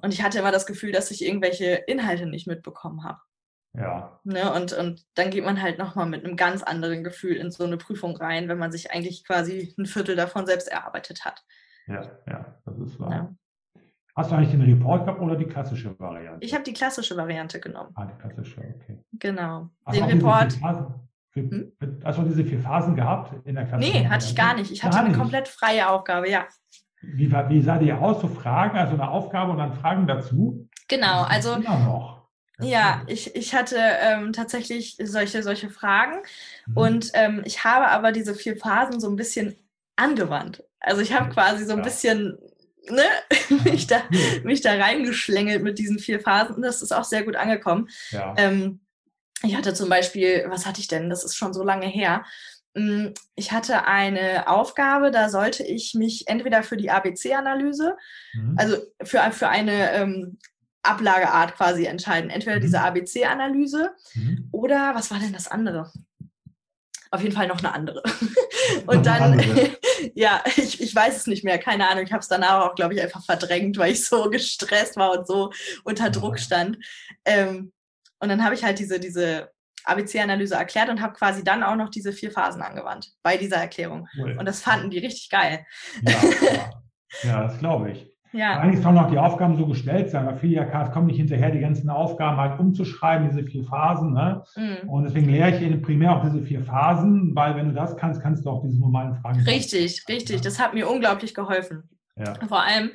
Und 0.00 0.12
ich 0.12 0.22
hatte 0.22 0.38
immer 0.38 0.52
das 0.52 0.66
Gefühl, 0.66 0.90
dass 0.90 1.10
ich 1.10 1.24
irgendwelche 1.24 1.74
Inhalte 1.86 2.26
nicht 2.26 2.46
mitbekommen 2.46 3.04
habe. 3.04 3.20
Ja. 3.72 4.20
Ne, 4.24 4.52
und, 4.52 4.72
und 4.72 5.06
dann 5.14 5.30
geht 5.30 5.44
man 5.44 5.62
halt 5.62 5.78
nochmal 5.78 6.06
mit 6.06 6.24
einem 6.24 6.36
ganz 6.36 6.62
anderen 6.62 7.04
Gefühl 7.04 7.36
in 7.36 7.50
so 7.50 7.64
eine 7.64 7.76
Prüfung 7.76 8.16
rein, 8.16 8.48
wenn 8.48 8.58
man 8.58 8.72
sich 8.72 8.90
eigentlich 8.90 9.24
quasi 9.24 9.74
ein 9.78 9.86
Viertel 9.86 10.16
davon 10.16 10.46
selbst 10.46 10.68
erarbeitet 10.68 11.24
hat. 11.24 11.44
Ja, 11.86 12.02
ja, 12.26 12.60
das 12.64 12.78
ist 12.78 12.98
wahr. 12.98 13.12
Ja. 13.12 13.34
Hast 14.16 14.30
du 14.30 14.34
eigentlich 14.34 14.50
den 14.50 14.62
Report 14.62 15.06
gehabt 15.06 15.20
oder 15.20 15.36
die 15.36 15.46
klassische 15.46 15.98
Variante? 15.98 16.44
Ich 16.44 16.52
habe 16.52 16.64
die 16.64 16.72
klassische 16.72 17.16
Variante 17.16 17.60
genommen. 17.60 17.90
Ah, 17.94 18.06
die 18.06 18.18
klassische, 18.18 18.60
okay. 18.60 18.98
Genau. 19.12 19.70
Hast 19.86 19.98
den 19.98 20.04
Report. 20.04 20.52
Hm? 21.34 21.72
Hast 22.04 22.18
du 22.18 22.22
diese 22.24 22.44
vier 22.44 22.58
Phasen 22.58 22.96
gehabt 22.96 23.46
in 23.46 23.54
der 23.54 23.66
klassischen 23.66 24.02
Nee, 24.02 24.08
hatte 24.08 24.26
ich 24.26 24.34
gar 24.34 24.54
nicht. 24.54 24.72
Ich 24.72 24.82
hatte 24.82 24.94
gar 24.94 25.00
eine 25.04 25.10
nicht. 25.10 25.18
komplett 25.18 25.46
freie 25.46 25.88
Aufgabe, 25.88 26.28
ja. 26.28 26.44
Wie, 27.02 27.30
wie 27.30 27.62
sah 27.62 27.78
die 27.78 27.92
aus? 27.92 28.20
So 28.20 28.26
Fragen, 28.26 28.76
also 28.76 28.94
eine 28.94 29.08
Aufgabe 29.08 29.52
und 29.52 29.58
dann 29.58 29.72
Fragen 29.74 30.08
dazu? 30.08 30.68
Genau, 30.88 31.22
also. 31.22 31.54
Immer 31.54 31.78
noch. 31.78 32.19
Ja, 32.62 33.02
ich, 33.06 33.34
ich 33.34 33.54
hatte 33.54 33.76
ähm, 33.78 34.32
tatsächlich 34.32 34.96
solche, 35.02 35.42
solche 35.42 35.70
Fragen 35.70 36.22
mhm. 36.66 36.76
und 36.76 37.10
ähm, 37.14 37.42
ich 37.44 37.64
habe 37.64 37.88
aber 37.88 38.12
diese 38.12 38.34
vier 38.34 38.56
Phasen 38.56 39.00
so 39.00 39.08
ein 39.08 39.16
bisschen 39.16 39.56
angewandt. 39.96 40.64
Also 40.80 41.02
ich 41.02 41.12
habe 41.12 41.30
quasi 41.30 41.64
so 41.64 41.72
ein 41.72 41.78
ja. 41.78 41.84
bisschen 41.84 42.38
ne, 42.88 43.04
mich, 43.64 43.86
da, 43.86 44.02
mich 44.44 44.60
da 44.60 44.74
reingeschlängelt 44.74 45.62
mit 45.62 45.78
diesen 45.78 45.98
vier 45.98 46.20
Phasen 46.20 46.56
und 46.56 46.62
das 46.62 46.82
ist 46.82 46.92
auch 46.92 47.04
sehr 47.04 47.22
gut 47.22 47.36
angekommen. 47.36 47.88
Ja. 48.10 48.34
Ähm, 48.36 48.80
ich 49.42 49.56
hatte 49.56 49.72
zum 49.74 49.88
Beispiel, 49.88 50.44
was 50.48 50.66
hatte 50.66 50.80
ich 50.80 50.88
denn? 50.88 51.08
Das 51.08 51.24
ist 51.24 51.34
schon 51.34 51.54
so 51.54 51.64
lange 51.64 51.86
her. 51.86 52.24
Hm, 52.76 53.14
ich 53.34 53.52
hatte 53.52 53.86
eine 53.86 54.48
Aufgabe, 54.48 55.10
da 55.10 55.28
sollte 55.28 55.64
ich 55.64 55.94
mich 55.94 56.28
entweder 56.28 56.62
für 56.62 56.76
die 56.76 56.90
ABC-Analyse, 56.90 57.96
mhm. 58.34 58.54
also 58.58 58.76
für, 59.02 59.18
für 59.32 59.48
eine 59.48 59.92
ähm, 59.92 60.38
Ablageart 60.82 61.56
quasi 61.56 61.84
entscheiden. 61.84 62.30
Entweder 62.30 62.56
mhm. 62.56 62.62
diese 62.62 62.80
ABC-Analyse 62.80 63.92
mhm. 64.14 64.48
oder 64.52 64.94
was 64.94 65.10
war 65.10 65.18
denn 65.18 65.32
das 65.32 65.48
andere? 65.48 65.92
Auf 67.12 67.22
jeden 67.22 67.34
Fall 67.34 67.48
noch 67.48 67.58
eine 67.58 67.74
andere. 67.74 68.02
Und 68.86 69.04
dann, 69.04 69.40
ja, 70.14 70.42
ich, 70.56 70.80
ich 70.80 70.94
weiß 70.94 71.16
es 71.16 71.26
nicht 71.26 71.42
mehr, 71.42 71.58
keine 71.58 71.88
Ahnung. 71.88 72.04
Ich 72.04 72.12
habe 72.12 72.20
es 72.20 72.28
danach 72.28 72.64
auch, 72.64 72.74
glaube 72.76 72.94
ich, 72.94 73.02
einfach 73.02 73.24
verdrängt, 73.24 73.78
weil 73.78 73.92
ich 73.92 74.06
so 74.06 74.30
gestresst 74.30 74.96
war 74.96 75.18
und 75.18 75.26
so 75.26 75.52
unter 75.82 76.10
Druck 76.10 76.38
stand. 76.38 76.78
Ähm, 77.24 77.72
und 78.20 78.28
dann 78.28 78.44
habe 78.44 78.54
ich 78.54 78.62
halt 78.62 78.78
diese, 78.78 79.00
diese 79.00 79.50
ABC-Analyse 79.84 80.54
erklärt 80.54 80.88
und 80.88 81.00
habe 81.00 81.14
quasi 81.14 81.42
dann 81.42 81.62
auch 81.62 81.74
noch 81.74 81.88
diese 81.88 82.12
vier 82.12 82.30
Phasen 82.30 82.62
angewandt 82.62 83.12
bei 83.22 83.36
dieser 83.36 83.56
Erklärung. 83.56 84.06
Cool. 84.16 84.36
Und 84.38 84.46
das 84.46 84.62
fanden 84.62 84.90
die 84.90 84.98
richtig 84.98 85.30
geil. 85.30 85.66
Ja, 86.02 86.70
ja 87.22 87.42
das 87.42 87.58
glaube 87.58 87.92
ich. 87.92 88.09
Ja. 88.32 88.60
Eigentlich 88.60 88.82
sollen 88.82 88.98
auch 88.98 89.10
die 89.10 89.18
Aufgaben 89.18 89.56
so 89.56 89.66
gestellt 89.66 90.10
sein, 90.10 90.26
weil 90.26 90.36
viele 90.36 90.62
IHKs 90.62 90.92
kommen 90.92 91.06
nicht 91.06 91.16
hinterher, 91.16 91.50
die 91.50 91.60
ganzen 91.60 91.90
Aufgaben 91.90 92.36
halt 92.36 92.60
umzuschreiben, 92.60 93.28
diese 93.28 93.42
vier 93.44 93.64
Phasen. 93.64 94.12
Ne? 94.12 94.42
Mhm. 94.56 94.88
Und 94.88 95.04
deswegen 95.04 95.28
lehre 95.28 95.50
ich 95.50 95.62
Ihnen 95.62 95.82
primär 95.82 96.16
auch 96.16 96.22
diese 96.22 96.42
vier 96.42 96.62
Phasen, 96.62 97.34
weil 97.34 97.56
wenn 97.56 97.68
du 97.68 97.74
das 97.74 97.96
kannst, 97.96 98.22
kannst 98.22 98.44
du 98.44 98.50
auch 98.50 98.62
diese 98.62 98.78
normalen 98.78 99.16
Fragen. 99.16 99.40
Richtig, 99.40 100.04
machen. 100.06 100.14
richtig. 100.16 100.40
Das 100.42 100.60
hat 100.60 100.74
mir 100.74 100.88
unglaublich 100.88 101.34
geholfen. 101.34 101.88
Ja. 102.20 102.34
Vor 102.46 102.62
allem, 102.62 102.92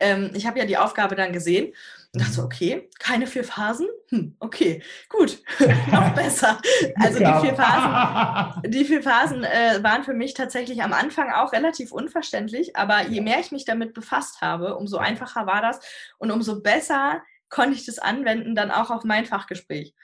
ähm, 0.00 0.30
ich 0.34 0.46
habe 0.46 0.58
ja 0.58 0.64
die 0.64 0.76
Aufgabe 0.76 1.14
dann 1.14 1.32
gesehen 1.32 1.72
und 2.12 2.22
dachte 2.22 2.40
mhm. 2.40 2.44
okay, 2.44 2.90
keine 2.98 3.26
vier 3.26 3.44
Phasen? 3.44 3.86
Hm, 4.08 4.36
okay, 4.40 4.82
gut, 5.08 5.42
noch 5.92 6.10
besser. 6.14 6.60
Also 6.96 7.18
die 7.18 7.40
vier 7.40 7.54
Phasen, 7.54 8.62
die 8.72 8.84
vier 8.84 9.02
Phasen 9.02 9.44
äh, 9.44 9.82
waren 9.82 10.02
für 10.02 10.14
mich 10.14 10.34
tatsächlich 10.34 10.82
am 10.82 10.92
Anfang 10.92 11.32
auch 11.32 11.52
relativ 11.52 11.92
unverständlich, 11.92 12.76
aber 12.76 13.02
je 13.02 13.20
mehr 13.20 13.40
ich 13.40 13.52
mich 13.52 13.64
damit 13.64 13.94
befasst 13.94 14.40
habe, 14.40 14.76
umso 14.76 14.98
einfacher 14.98 15.46
war 15.46 15.62
das 15.62 15.80
und 16.18 16.30
umso 16.30 16.60
besser 16.60 17.22
konnte 17.48 17.76
ich 17.76 17.86
das 17.86 18.00
anwenden, 18.00 18.56
dann 18.56 18.72
auch 18.72 18.90
auf 18.90 19.04
mein 19.04 19.26
Fachgespräch. 19.26 19.94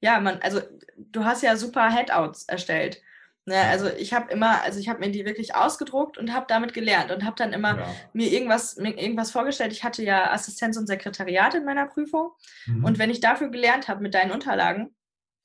Ja, 0.00 0.20
man, 0.20 0.40
also 0.42 0.60
du 0.96 1.24
hast 1.24 1.42
ja 1.42 1.56
super 1.56 1.90
Headouts 1.90 2.44
erstellt. 2.44 3.00
Ne, 3.48 3.62
also 3.62 3.88
ich 3.88 4.12
habe 4.12 4.30
immer, 4.30 4.62
also 4.62 4.78
ich 4.78 4.90
habe 4.90 4.98
mir 5.00 5.10
die 5.10 5.24
wirklich 5.24 5.54
ausgedruckt 5.54 6.18
und 6.18 6.34
habe 6.34 6.44
damit 6.50 6.74
gelernt 6.74 7.10
und 7.10 7.24
habe 7.24 7.34
dann 7.36 7.54
immer 7.54 7.78
ja. 7.78 7.86
mir 8.12 8.30
irgendwas, 8.30 8.76
mir 8.76 8.90
irgendwas 8.90 9.30
vorgestellt. 9.30 9.72
Ich 9.72 9.84
hatte 9.84 10.02
ja 10.02 10.30
Assistenz 10.30 10.76
und 10.76 10.86
Sekretariat 10.86 11.54
in 11.54 11.64
meiner 11.64 11.86
Prüfung 11.86 12.32
mhm. 12.66 12.84
und 12.84 12.98
wenn 12.98 13.08
ich 13.08 13.20
dafür 13.20 13.48
gelernt 13.48 13.88
habe 13.88 14.02
mit 14.02 14.12
deinen 14.12 14.32
Unterlagen, 14.32 14.94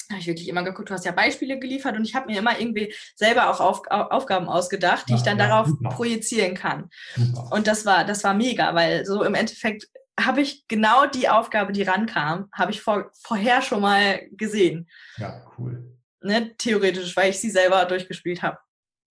habe 0.10 0.20
ich 0.20 0.28
wirklich 0.28 0.50
immer 0.50 0.64
geguckt, 0.64 0.90
du 0.90 0.94
hast 0.94 1.06
ja 1.06 1.14
Beispiele 1.14 1.60
geliefert 1.60 1.96
und 1.96 2.04
ich 2.04 2.14
habe 2.14 2.26
mir 2.26 2.40
immer 2.40 2.60
irgendwie 2.60 2.94
selber 3.16 3.50
auch 3.50 3.62
auf, 3.62 3.88
Aufgaben 3.88 4.50
ausgedacht, 4.50 5.08
die 5.08 5.14
ja, 5.14 5.18
ich 5.20 5.24
dann 5.24 5.40
ja, 5.40 5.48
darauf 5.48 5.70
projizieren 5.82 6.56
kann. 6.56 6.90
Super. 7.16 7.52
Und 7.54 7.68
das 7.68 7.86
war, 7.86 8.04
das 8.04 8.26
war 8.26 8.34
mega, 8.34 8.76
weil 8.76 9.06
so 9.06 9.24
im 9.24 9.34
Endeffekt 9.34 9.88
habe 10.20 10.42
ich 10.42 10.68
genau 10.68 11.06
die 11.06 11.30
Aufgabe, 11.30 11.72
die 11.72 11.84
rankam, 11.84 12.50
habe 12.52 12.72
ich 12.72 12.82
vor, 12.82 13.12
vorher 13.14 13.62
schon 13.62 13.80
mal 13.80 14.28
gesehen. 14.34 14.90
Ja, 15.18 15.42
cool 15.58 15.93
ne, 16.24 16.56
theoretisch, 16.58 17.16
weil 17.16 17.30
ich 17.30 17.40
sie 17.40 17.50
selber 17.50 17.86
durchgespielt 17.86 18.42
habe. 18.42 18.58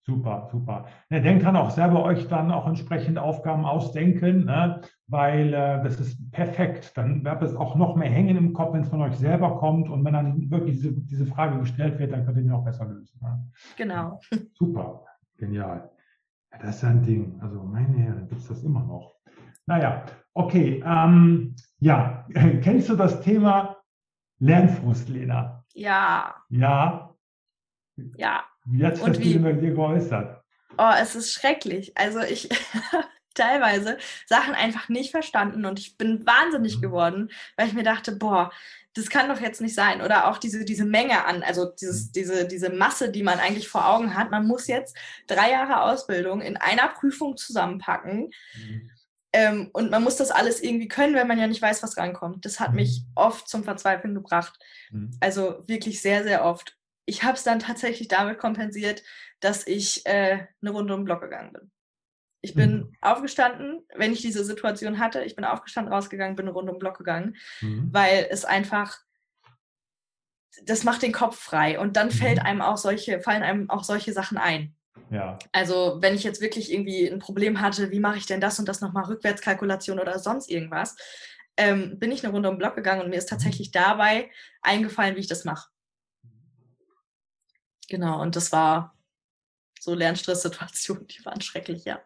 Super, 0.05 0.49
super. 0.51 0.85
Ja, 1.09 1.19
denkt 1.21 1.45
dran 1.45 1.55
auch 1.55 1.71
selber 1.71 2.03
euch 2.03 2.27
dann 2.27 2.51
auch 2.51 2.67
entsprechend 2.67 3.17
Aufgaben 3.17 3.63
ausdenken, 3.63 4.43
ne? 4.45 4.81
weil 5.07 5.53
äh, 5.53 5.81
das 5.81 5.97
ist 5.97 6.29
perfekt. 6.31 6.91
Dann 6.97 7.23
wird 7.23 7.41
es 7.41 7.55
auch 7.55 7.75
noch 7.77 7.95
mehr 7.95 8.09
hängen 8.09 8.35
im 8.35 8.51
Kopf, 8.51 8.73
wenn 8.73 8.81
es 8.81 8.89
von 8.89 9.01
euch 9.01 9.15
selber 9.15 9.57
kommt. 9.59 9.89
Und 9.89 10.03
wenn 10.03 10.13
dann 10.13 10.51
wirklich 10.51 10.75
diese, 10.75 10.91
diese 10.91 11.25
Frage 11.25 11.57
gestellt 11.59 11.99
wird, 11.99 12.11
dann 12.11 12.25
könnt 12.25 12.35
ihr 12.37 12.43
die 12.43 12.51
auch 12.51 12.65
besser 12.65 12.85
lösen. 12.85 13.17
Ne? 13.21 13.49
Genau. 13.77 14.19
Super, 14.55 15.05
genial. 15.37 15.89
Ja, 16.51 16.57
das 16.59 16.75
ist 16.75 16.83
ein 16.83 17.01
Ding. 17.01 17.39
Also 17.41 17.63
meine 17.63 17.97
Herren, 17.97 18.27
gibt 18.27 18.41
es 18.41 18.47
das 18.49 18.61
immer 18.61 18.83
noch. 18.83 19.15
Naja, 19.67 20.03
okay. 20.33 20.83
Ähm, 20.85 21.55
ja, 21.79 22.27
kennst 22.61 22.89
du 22.89 22.97
das 22.97 23.21
Thema 23.21 23.77
Lernfrust, 24.39 25.07
Lena? 25.07 25.63
Ja. 25.73 26.35
Ja. 26.49 27.02
Ja. 28.17 28.43
Wie 28.65 28.85
hat 28.85 28.97
sich 28.97 29.05
das 29.05 29.19
wie, 29.19 29.37
bei 29.37 29.53
dir 29.53 29.73
geäußert? 29.73 30.41
Oh, 30.77 30.91
es 30.99 31.15
ist 31.15 31.33
schrecklich. 31.33 31.97
Also 31.97 32.19
ich 32.19 32.49
teilweise 33.33 33.97
Sachen 34.25 34.53
einfach 34.53 34.89
nicht 34.89 35.11
verstanden 35.11 35.65
und 35.65 35.79
ich 35.79 35.97
bin 35.97 36.25
wahnsinnig 36.25 36.77
mhm. 36.77 36.81
geworden, 36.81 37.31
weil 37.57 37.67
ich 37.67 37.73
mir 37.73 37.83
dachte, 37.83 38.15
boah, 38.15 38.51
das 38.95 39.09
kann 39.09 39.27
doch 39.27 39.41
jetzt 39.41 39.61
nicht 39.61 39.73
sein. 39.73 40.01
Oder 40.01 40.27
auch 40.29 40.37
diese, 40.37 40.65
diese 40.65 40.85
Menge 40.85 41.25
an, 41.25 41.43
also 41.43 41.65
dieses, 41.65 42.07
mhm. 42.07 42.11
diese, 42.13 42.47
diese 42.47 42.69
Masse, 42.69 43.11
die 43.11 43.23
man 43.23 43.39
eigentlich 43.39 43.67
vor 43.67 43.87
Augen 43.87 44.15
hat. 44.15 44.31
Man 44.31 44.47
muss 44.47 44.67
jetzt 44.67 44.95
drei 45.27 45.51
Jahre 45.51 45.81
Ausbildung 45.81 46.41
in 46.41 46.57
einer 46.57 46.89
Prüfung 46.89 47.37
zusammenpacken. 47.37 48.29
Mhm. 48.55 48.91
Ähm, 49.35 49.69
und 49.73 49.89
man 49.89 50.03
muss 50.03 50.17
das 50.17 50.29
alles 50.29 50.61
irgendwie 50.61 50.87
können, 50.87 51.15
wenn 51.15 51.27
man 51.27 51.39
ja 51.39 51.47
nicht 51.47 51.61
weiß, 51.61 51.81
was 51.81 51.97
rankommt. 51.97 52.45
Das 52.45 52.59
hat 52.59 52.69
mhm. 52.69 52.75
mich 52.75 53.03
oft 53.15 53.49
zum 53.49 53.63
Verzweifeln 53.63 54.13
gebracht. 54.13 54.59
Mhm. 54.91 55.11
Also 55.19 55.63
wirklich 55.67 56.01
sehr, 56.01 56.23
sehr 56.23 56.45
oft. 56.45 56.77
Ich 57.05 57.23
habe 57.23 57.35
es 57.35 57.43
dann 57.43 57.59
tatsächlich 57.59 58.07
damit 58.07 58.37
kompensiert, 58.37 59.03
dass 59.39 59.67
ich 59.67 60.05
äh, 60.05 60.47
eine 60.61 60.71
Runde 60.71 60.93
um 60.93 61.01
den 61.01 61.05
Block 61.05 61.21
gegangen 61.21 61.53
bin. 61.53 61.71
Ich 62.41 62.55
bin 62.55 62.75
mhm. 62.75 62.95
aufgestanden, 62.99 63.85
wenn 63.95 64.11
ich 64.11 64.21
diese 64.21 64.43
Situation 64.43 64.99
hatte, 64.99 65.23
ich 65.23 65.35
bin 65.35 65.45
aufgestanden, 65.45 65.93
rausgegangen, 65.93 66.35
bin 66.35 66.45
eine 66.45 66.53
Runde 66.53 66.71
um 66.71 66.75
den 66.75 66.81
Block 66.81 66.97
gegangen, 66.97 67.37
mhm. 67.61 67.87
weil 67.91 68.27
es 68.29 68.43
einfach, 68.43 68.97
das 70.65 70.83
macht 70.83 71.03
den 71.03 71.13
Kopf 71.13 71.39
frei 71.39 71.79
und 71.79 71.95
dann 71.95 72.11
fällt 72.11 72.39
mhm. 72.39 72.45
einem 72.45 72.61
auch 72.61 72.75
solche, 72.75 73.21
fallen 73.21 73.43
einem 73.43 73.69
auch 73.69 73.85
solche 73.85 74.11
Sachen 74.11 74.37
ein. 74.37 74.75
Ja. 75.09 75.39
Also 75.53 75.97
wenn 76.01 76.15
ich 76.15 76.23
jetzt 76.23 76.41
wirklich 76.41 76.71
irgendwie 76.71 77.07
ein 77.07 77.19
Problem 77.19 77.61
hatte, 77.61 77.91
wie 77.91 78.01
mache 78.01 78.17
ich 78.17 78.25
denn 78.25 78.41
das 78.41 78.59
und 78.59 78.67
das 78.67 78.81
nochmal 78.81 79.05
Rückwärtskalkulation 79.05 79.99
oder 79.99 80.19
sonst 80.19 80.49
irgendwas, 80.49 80.97
ähm, 81.55 81.97
bin 81.97 82.11
ich 82.11 82.23
eine 82.23 82.33
Runde 82.33 82.49
um 82.49 82.55
den 82.55 82.59
Block 82.59 82.75
gegangen 82.75 83.01
und 83.01 83.09
mir 83.09 83.17
ist 83.17 83.29
tatsächlich 83.29 83.71
dabei 83.71 84.31
eingefallen, 84.61 85.15
wie 85.15 85.21
ich 85.21 85.27
das 85.27 85.45
mache. 85.45 85.69
Genau, 87.93 88.19
und 88.23 88.35
das 88.35 88.51
war 88.51 88.95
so 89.79 89.93
Lernstresssituationen, 89.93 91.05
die 91.11 91.23
waren 91.25 91.41
schrecklich, 91.41 91.85
ja. 91.85 91.99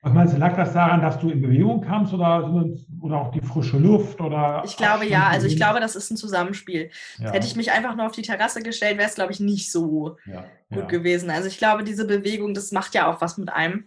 Was 0.00 0.14
meinst 0.14 0.32
du, 0.32 0.38
lag 0.38 0.56
das 0.56 0.72
daran, 0.72 1.02
dass 1.02 1.18
du 1.18 1.28
in 1.28 1.42
Bewegung 1.42 1.82
kamst 1.82 2.14
oder, 2.14 2.64
oder 3.02 3.16
auch 3.18 3.30
die 3.30 3.42
frische 3.42 3.76
Luft? 3.76 4.22
Oder 4.22 4.62
ich 4.64 4.78
glaube 4.78 5.04
ja, 5.04 5.26
also 5.26 5.46
ich 5.46 5.56
glaube, 5.56 5.80
das 5.80 5.96
ist 5.96 6.10
ein 6.10 6.16
Zusammenspiel. 6.16 6.90
Ja. 7.18 7.32
Hätte 7.32 7.46
ich 7.46 7.56
mich 7.56 7.72
einfach 7.72 7.94
nur 7.94 8.06
auf 8.06 8.12
die 8.12 8.22
Terrasse 8.22 8.62
gestellt, 8.62 8.96
wäre 8.96 9.08
es, 9.08 9.16
glaube 9.16 9.32
ich, 9.32 9.40
nicht 9.40 9.70
so 9.70 10.16
ja. 10.24 10.46
gut 10.70 10.84
ja. 10.84 10.86
gewesen. 10.86 11.28
Also 11.28 11.48
ich 11.48 11.58
glaube, 11.58 11.84
diese 11.84 12.06
Bewegung, 12.06 12.54
das 12.54 12.72
macht 12.72 12.94
ja 12.94 13.12
auch 13.12 13.20
was 13.20 13.36
mit 13.36 13.50
einem. 13.50 13.84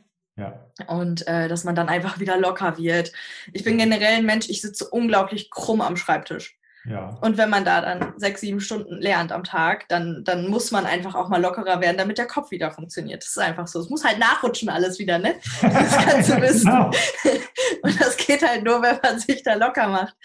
Und 0.88 1.26
äh, 1.28 1.48
dass 1.48 1.64
man 1.64 1.74
dann 1.74 1.90
einfach 1.90 2.20
wieder 2.20 2.38
locker 2.38 2.78
wird. 2.78 3.14
Ich 3.52 3.64
bin 3.64 3.80
generell 3.80 4.18
ein 4.18 4.26
Mensch, 4.26 4.48
ich 4.48 4.62
sitze 4.62 4.90
unglaublich 4.90 5.50
krumm 5.50 5.82
am 5.82 5.98
Schreibtisch. 5.98 6.60
Ja. 6.86 7.10
Und 7.22 7.38
wenn 7.38 7.50
man 7.50 7.63
da 7.63 7.82
dann 7.82 8.13
sechs, 8.17 8.41
sieben 8.41 8.60
Stunden 8.60 8.96
lernt 8.96 9.32
am 9.32 9.44
Tag, 9.44 9.88
dann, 9.89 10.24
dann 10.24 10.48
muss 10.48 10.72
man 10.72 10.86
einfach 10.86 11.13
auch 11.13 11.30
mal 11.30 11.41
lockerer 11.41 11.80
werden, 11.80 11.98
damit 11.98 12.17
der 12.17 12.28
Kopf 12.28 12.52
wieder 12.52 12.72
funktioniert. 12.72 13.22
Das 13.24 13.30
ist 13.30 13.39
einfach 13.39 13.67
so. 13.67 13.80
Es 13.80 13.89
muss 13.89 14.04
halt 14.04 14.20
nachrutschen 14.20 14.70
alles 14.70 14.98
wieder, 14.98 15.20
ne? 15.20 15.36
Das 15.62 15.98
kannst 15.98 16.30
du 16.30 16.36
wissen. 16.41 16.65
Genau. 16.65 16.86
Und 17.84 18.02
das 18.02 18.17
geht 18.17 18.48
halt 18.48 18.63
nur, 18.63 18.82
wenn 18.82 18.98
man 19.02 19.20
sich 19.20 19.44
da 19.44 19.54
locker 19.54 19.88
macht. 19.88 20.15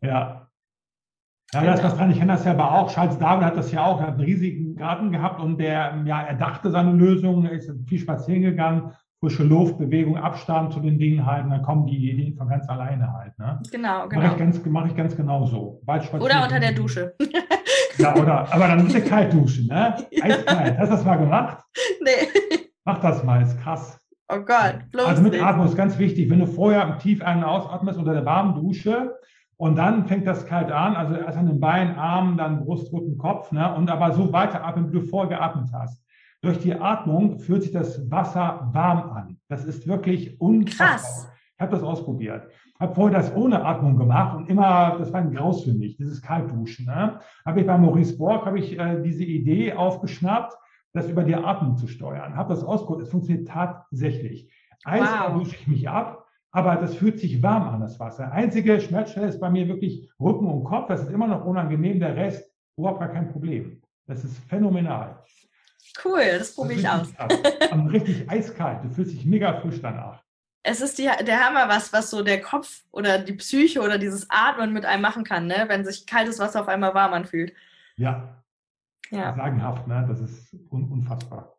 Ja. 0.00 0.50
Ja, 1.52 1.62
das, 1.62 1.80
das 1.80 1.96
kann 1.96 2.10
ich 2.10 2.18
kenne 2.18 2.32
das 2.32 2.44
ja 2.44 2.52
aber 2.52 2.72
auch. 2.72 2.92
Charles 2.92 3.18
Darwin 3.18 3.44
hat 3.44 3.56
das 3.56 3.70
ja 3.70 3.84
auch, 3.84 4.00
er 4.00 4.08
hat 4.08 4.14
einen 4.14 4.24
riesigen 4.24 4.74
Garten 4.74 5.12
gehabt 5.12 5.40
und 5.40 5.58
der, 5.58 6.02
ja, 6.04 6.22
er 6.22 6.34
dachte 6.34 6.70
seine 6.70 6.92
Lösung, 6.92 7.46
ist 7.46 7.70
viel 7.86 8.00
spazieren 8.00 8.42
gegangen 8.42 8.92
frische 9.20 9.44
Luft, 9.44 9.78
Bewegung, 9.78 10.16
Abstand 10.16 10.72
zu 10.72 10.80
den 10.80 10.98
Dingen 10.98 11.24
halten, 11.24 11.50
dann 11.50 11.62
kommen 11.62 11.86
die 11.86 12.10
Ideen 12.10 12.36
von 12.36 12.48
ganz 12.48 12.68
alleine 12.68 13.12
halt. 13.12 13.38
Ne? 13.38 13.60
Genau, 13.70 14.08
genau. 14.08 14.22
Mache 14.22 14.32
ich 14.32 14.38
ganz, 14.38 14.60
mach 14.66 14.86
ich 14.86 14.96
ganz 14.96 15.16
genau 15.16 15.46
so. 15.46 15.82
Oder 15.86 16.42
unter 16.42 16.60
der 16.60 16.72
Dusche. 16.72 17.14
ja, 17.98 18.14
oder, 18.14 18.52
aber 18.52 18.68
dann 18.68 18.86
bitte 18.86 19.02
kalt 19.02 19.32
duschen, 19.32 19.68
ne? 19.68 19.96
Eiskalt. 20.22 20.78
Hast 20.78 20.90
du 20.90 20.96
das 20.96 21.04
mal 21.04 21.16
gemacht? 21.16 21.64
Nee. 22.02 22.28
Mach 22.84 23.00
das 23.00 23.24
mal, 23.24 23.42
ist 23.42 23.58
krass. 23.60 23.98
Oh 24.28 24.40
Gott, 24.40 24.78
bloß 24.90 25.06
Also 25.06 25.22
mit 25.22 25.40
Atmung 25.40 25.66
ist 25.66 25.76
ganz 25.76 25.98
wichtig. 25.98 26.28
Wenn 26.30 26.40
du 26.40 26.46
vorher 26.46 26.98
tief 26.98 27.22
ein- 27.22 27.38
und 27.38 27.44
ausatmest 27.44 27.98
unter 27.98 28.12
der 28.12 28.24
warmen 28.24 28.54
Dusche 28.54 29.14
und 29.56 29.76
dann 29.76 30.06
fängt 30.06 30.26
das 30.26 30.46
kalt 30.46 30.70
an, 30.70 30.96
also 30.96 31.14
erst 31.14 31.38
an 31.38 31.46
den 31.46 31.60
Beinen, 31.60 31.96
Armen, 31.96 32.36
dann 32.36 32.64
Brust, 32.64 32.92
Rücken, 32.92 33.16
Kopf, 33.18 33.52
ne? 33.52 33.74
Und 33.74 33.88
aber 33.88 34.12
so 34.12 34.32
weiter 34.32 34.64
atmen, 34.64 34.88
wie 34.88 34.98
du 34.98 35.02
vorher 35.02 35.38
geatmet 35.38 35.70
hast. 35.72 36.04
Durch 36.42 36.58
die 36.58 36.74
Atmung 36.74 37.38
fühlt 37.38 37.62
sich 37.62 37.72
das 37.72 38.10
Wasser 38.10 38.68
warm 38.72 39.10
an. 39.10 39.40
Das 39.48 39.64
ist 39.64 39.86
wirklich 39.86 40.40
unfassbar. 40.40 40.88
Krass. 40.88 41.32
Ich 41.56 41.60
habe 41.62 41.72
das 41.72 41.82
ausprobiert. 41.82 42.48
Habe 42.78 42.94
vorher 42.94 43.18
das 43.18 43.34
ohne 43.34 43.64
Atmung 43.64 43.96
gemacht 43.96 44.36
und 44.36 44.50
immer, 44.50 44.96
das 44.98 45.10
war 45.12 45.20
ein 45.20 45.32
Graus 45.32 45.64
für 45.64 45.72
mich, 45.72 45.96
dieses 45.96 46.20
Kaltduschen. 46.20 46.84
Ne? 46.84 47.18
Habe 47.46 47.60
ich 47.60 47.66
bei 47.66 47.78
Maurice 47.78 48.18
Borg 48.18 48.44
habe 48.44 48.58
ich 48.58 48.78
äh, 48.78 49.00
diese 49.02 49.24
Idee 49.24 49.72
aufgeschnappt, 49.72 50.54
das 50.92 51.08
über 51.08 51.24
die 51.24 51.34
Atmung 51.34 51.78
zu 51.78 51.88
steuern. 51.88 52.36
Habe 52.36 52.50
das 52.50 52.62
ausprobiert. 52.62 53.06
Es 53.06 53.10
funktioniert 53.10 53.48
tatsächlich. 53.48 54.52
Eis 54.84 55.08
wow. 55.08 55.38
dusche 55.38 55.56
ich 55.56 55.66
mich 55.66 55.88
ab, 55.88 56.26
aber 56.50 56.76
das 56.76 56.94
fühlt 56.94 57.18
sich 57.18 57.42
warm 57.42 57.68
an, 57.68 57.80
das 57.80 57.98
Wasser. 57.98 58.30
Einzige 58.30 58.78
Schmerzstelle 58.78 59.28
ist 59.28 59.40
bei 59.40 59.48
mir 59.48 59.66
wirklich 59.68 60.10
Rücken 60.20 60.46
und 60.46 60.64
Kopf. 60.64 60.88
Das 60.88 61.02
ist 61.02 61.10
immer 61.10 61.26
noch 61.26 61.44
unangenehm. 61.46 61.98
Der 61.98 62.14
Rest 62.14 62.54
überhaupt 62.76 63.00
gar 63.00 63.08
kein 63.08 63.32
Problem. 63.32 63.80
Das 64.06 64.24
ist 64.24 64.38
phänomenal. 64.48 65.22
Cool, 66.04 66.38
das 66.38 66.54
probiere 66.54 66.80
ich 66.80 66.88
aus. 66.88 67.08
richtig 67.92 68.28
eiskalt, 68.30 68.84
du 68.84 68.90
fühlst 68.90 69.12
dich 69.12 69.24
mega 69.24 69.60
frisch 69.60 69.80
danach. 69.80 70.22
Es 70.68 70.80
ist 70.80 70.98
die, 70.98 71.08
der 71.24 71.46
Hammer, 71.46 71.68
was, 71.68 71.92
was 71.92 72.10
so 72.10 72.22
der 72.22 72.40
Kopf 72.40 72.82
oder 72.90 73.18
die 73.18 73.34
Psyche 73.34 73.80
oder 73.80 73.98
dieses 73.98 74.26
Atmen 74.30 74.72
mit 74.72 74.84
einem 74.84 75.02
machen 75.02 75.22
kann, 75.22 75.46
ne? 75.46 75.66
wenn 75.68 75.84
sich 75.84 76.06
kaltes 76.06 76.40
Wasser 76.40 76.60
auf 76.60 76.68
einmal 76.68 76.92
warm 76.92 77.12
anfühlt. 77.12 77.52
Ja. 77.96 78.42
ja. 79.10 79.32
Sagenhaft, 79.36 79.86
ne? 79.86 80.04
das 80.08 80.20
ist 80.20 80.56
un 80.70 80.90
unfassbar. 80.90 81.56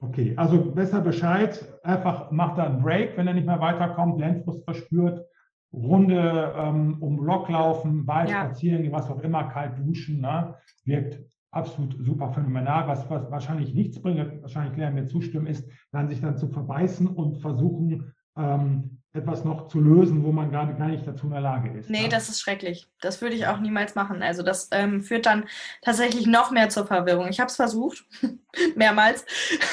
Okay, 0.00 0.34
also 0.36 0.70
besser 0.70 1.00
Bescheid, 1.00 1.62
einfach 1.82 2.30
macht 2.30 2.58
da 2.58 2.64
einen 2.64 2.80
Break, 2.80 3.16
wenn 3.16 3.26
er 3.26 3.34
nicht 3.34 3.46
mehr 3.46 3.60
weiterkommt, 3.60 4.20
Lernfrust 4.20 4.64
verspürt, 4.64 5.26
Runde 5.72 6.54
ähm, 6.56 6.96
um 7.00 7.18
Block 7.18 7.48
laufen, 7.48 8.06
Wald 8.06 8.30
ja. 8.30 8.44
spazieren, 8.44 8.90
was 8.92 9.10
auch 9.10 9.20
immer, 9.20 9.50
kalt 9.50 9.78
duschen, 9.78 10.20
ne? 10.20 10.54
wirkt 10.84 11.18
absolut 11.50 11.96
super 12.04 12.32
phänomenal. 12.32 12.86
Was, 12.88 13.08
was 13.08 13.30
wahrscheinlich 13.30 13.74
nichts 13.74 14.00
bringt, 14.00 14.42
wahrscheinlich 14.42 14.76
werden 14.76 14.94
mir 14.94 15.06
zustimmen, 15.06 15.46
ist, 15.46 15.68
dann 15.92 16.08
sich 16.08 16.20
dann 16.20 16.36
zu 16.36 16.48
verbeißen 16.48 17.06
und 17.06 17.40
versuchen, 17.40 18.12
ähm, 18.36 18.98
etwas 19.12 19.44
noch 19.44 19.68
zu 19.68 19.80
lösen, 19.80 20.22
wo 20.22 20.32
man 20.32 20.50
gerade 20.50 20.74
gar 20.74 20.88
nicht 20.88 21.06
dazu 21.06 21.26
in 21.26 21.32
der 21.32 21.40
Lage 21.40 21.70
ist. 21.70 21.88
Nee, 21.88 22.04
ja? 22.04 22.08
das 22.08 22.28
ist 22.28 22.40
schrecklich. 22.40 22.88
Das 23.00 23.20
würde 23.20 23.34
ich 23.34 23.46
auch 23.46 23.58
niemals 23.58 23.94
machen. 23.94 24.22
Also 24.22 24.42
das 24.42 24.68
ähm, 24.70 25.02
führt 25.02 25.26
dann 25.26 25.46
tatsächlich 25.82 26.26
noch 26.26 26.50
mehr 26.50 26.68
zur 26.68 26.86
Verwirrung. 26.86 27.28
Ich 27.28 27.40
habe 27.40 27.48
es 27.48 27.56
versucht, 27.56 28.04
mehrmals, 28.76 29.24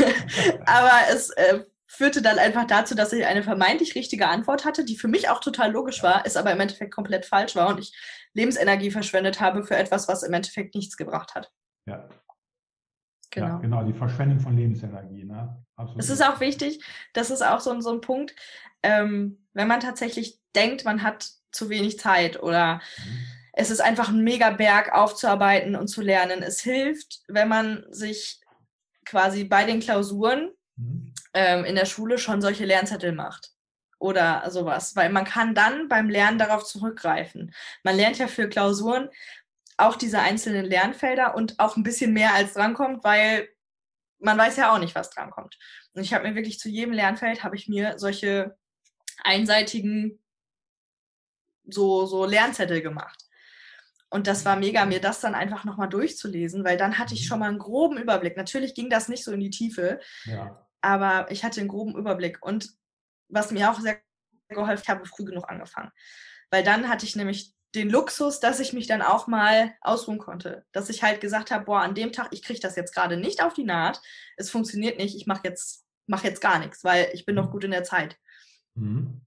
aber 0.65 0.91
es 1.11 1.29
äh, 1.31 1.63
führte 1.85 2.21
dann 2.21 2.39
einfach 2.39 2.65
dazu, 2.65 2.95
dass 2.95 3.13
ich 3.13 3.25
eine 3.25 3.43
vermeintlich 3.43 3.95
richtige 3.95 4.27
Antwort 4.27 4.65
hatte, 4.65 4.85
die 4.85 4.97
für 4.97 5.07
mich 5.07 5.29
auch 5.29 5.39
total 5.39 5.71
logisch 5.71 6.01
war, 6.01 6.25
ist 6.25 6.37
aber 6.37 6.51
im 6.51 6.59
Endeffekt 6.59 6.93
komplett 6.93 7.25
falsch 7.25 7.55
war 7.55 7.69
und 7.69 7.79
ich 7.79 7.93
Lebensenergie 8.33 8.91
verschwendet 8.91 9.39
habe 9.39 9.63
für 9.63 9.77
etwas, 9.77 10.07
was 10.07 10.23
im 10.23 10.33
Endeffekt 10.33 10.75
nichts 10.75 10.97
gebracht 10.97 11.35
hat. 11.35 11.51
Ja. 11.85 12.07
Genau. 13.31 13.47
Ja, 13.47 13.57
genau, 13.57 13.83
die 13.83 13.93
Verschwendung 13.93 14.39
von 14.39 14.55
Lebensenergie. 14.55 15.25
Ne? 15.25 15.61
Absolut. 15.75 16.01
Es 16.01 16.09
ist 16.09 16.23
auch 16.23 16.39
wichtig, 16.39 16.83
das 17.13 17.31
ist 17.31 17.41
auch 17.41 17.59
so, 17.59 17.77
so 17.81 17.91
ein 17.91 18.01
Punkt, 18.01 18.33
ähm, 18.81 19.45
wenn 19.53 19.67
man 19.67 19.81
tatsächlich 19.81 20.39
denkt, 20.55 20.85
man 20.85 21.03
hat 21.03 21.29
zu 21.51 21.69
wenig 21.69 21.99
Zeit 21.99 22.41
oder 22.41 22.75
mhm. 22.75 23.25
es 23.53 23.71
ist 23.71 23.81
einfach 23.81 24.09
ein 24.09 24.23
Megaberg 24.23 24.93
aufzuarbeiten 24.93 25.75
und 25.75 25.87
zu 25.87 26.01
lernen. 26.01 26.43
Es 26.43 26.61
hilft, 26.61 27.23
wenn 27.27 27.49
man 27.49 27.85
sich 27.89 28.39
quasi 29.05 29.43
bei 29.43 29.65
den 29.65 29.81
Klausuren 29.81 30.51
mhm. 30.77 31.13
ähm, 31.33 31.65
in 31.65 31.75
der 31.75 31.85
Schule 31.85 32.17
schon 32.17 32.41
solche 32.41 32.65
Lernzettel 32.65 33.11
macht 33.11 33.51
oder 33.99 34.49
sowas, 34.49 34.95
weil 34.95 35.09
man 35.09 35.25
kann 35.25 35.55
dann 35.55 35.87
beim 35.87 36.09
Lernen 36.09 36.37
darauf 36.37 36.63
zurückgreifen. 36.63 37.53
Man 37.83 37.95
lernt 37.95 38.17
ja 38.17 38.27
für 38.27 38.47
Klausuren 38.47 39.09
auch 39.77 39.95
diese 39.95 40.19
einzelnen 40.19 40.65
Lernfelder 40.65 41.35
und 41.35 41.59
auch 41.59 41.75
ein 41.75 41.83
bisschen 41.83 42.13
mehr 42.13 42.33
als 42.33 42.53
drankommt, 42.53 43.03
weil 43.03 43.49
man 44.19 44.37
weiß 44.37 44.57
ja 44.57 44.73
auch 44.73 44.79
nicht, 44.79 44.95
was 44.95 45.09
drankommt. 45.09 45.57
Und 45.93 46.01
ich 46.01 46.13
habe 46.13 46.27
mir 46.27 46.35
wirklich 46.35 46.59
zu 46.59 46.69
jedem 46.69 46.93
Lernfeld 46.93 47.43
habe 47.43 47.55
ich 47.55 47.67
mir 47.67 47.99
solche 47.99 48.57
einseitigen 49.23 50.19
so, 51.67 52.05
so 52.05 52.25
Lernzettel 52.25 52.81
gemacht. 52.81 53.25
Und 54.09 54.27
das 54.27 54.45
war 54.45 54.55
mega, 54.55 54.85
mir 54.85 55.01
das 55.01 55.19
dann 55.19 55.35
einfach 55.35 55.65
nochmal 55.65 55.89
durchzulesen, 55.89 56.63
weil 56.63 56.77
dann 56.77 56.97
hatte 56.99 57.13
ich 57.13 57.23
mhm. 57.23 57.25
schon 57.25 57.39
mal 57.39 57.49
einen 57.49 57.59
groben 57.59 57.97
Überblick. 57.97 58.37
Natürlich 58.37 58.73
ging 58.73 58.89
das 58.89 59.09
nicht 59.09 59.23
so 59.23 59.31
in 59.31 59.39
die 59.39 59.49
Tiefe, 59.49 59.99
ja. 60.25 60.65
aber 60.81 61.29
ich 61.31 61.43
hatte 61.43 61.59
einen 61.59 61.69
groben 61.69 61.95
Überblick. 61.95 62.41
Und 62.41 62.69
was 63.27 63.51
mir 63.51 63.69
auch 63.69 63.79
sehr 63.79 63.99
geholfen 64.49 64.87
hat, 64.87 64.99
habe 64.99 65.05
früh 65.05 65.25
genug 65.25 65.49
angefangen. 65.49 65.91
Weil 66.51 66.63
dann 66.63 66.87
hatte 66.87 67.05
ich 67.05 67.15
nämlich 67.15 67.53
den 67.75 67.89
Luxus, 67.89 68.39
dass 68.39 68.59
ich 68.59 68.73
mich 68.73 68.87
dann 68.87 69.01
auch 69.01 69.27
mal 69.27 69.73
ausruhen 69.81 70.17
konnte. 70.17 70.65
Dass 70.71 70.89
ich 70.89 71.03
halt 71.03 71.21
gesagt 71.21 71.51
habe, 71.51 71.65
boah, 71.65 71.81
an 71.81 71.95
dem 71.95 72.11
Tag, 72.11 72.29
ich 72.31 72.43
kriege 72.43 72.59
das 72.59 72.75
jetzt 72.75 72.93
gerade 72.93 73.17
nicht 73.17 73.43
auf 73.43 73.53
die 73.53 73.63
Naht, 73.63 74.01
es 74.37 74.49
funktioniert 74.49 74.97
nicht, 74.97 75.15
ich 75.15 75.27
mache 75.27 75.41
jetzt, 75.43 75.85
mach 76.07 76.23
jetzt 76.23 76.41
gar 76.41 76.59
nichts, 76.59 76.83
weil 76.83 77.09
ich 77.13 77.25
bin 77.25 77.35
noch 77.35 77.51
gut 77.51 77.63
in 77.63 77.71
der 77.71 77.83
Zeit. 77.83 78.17
Mhm. 78.75 79.21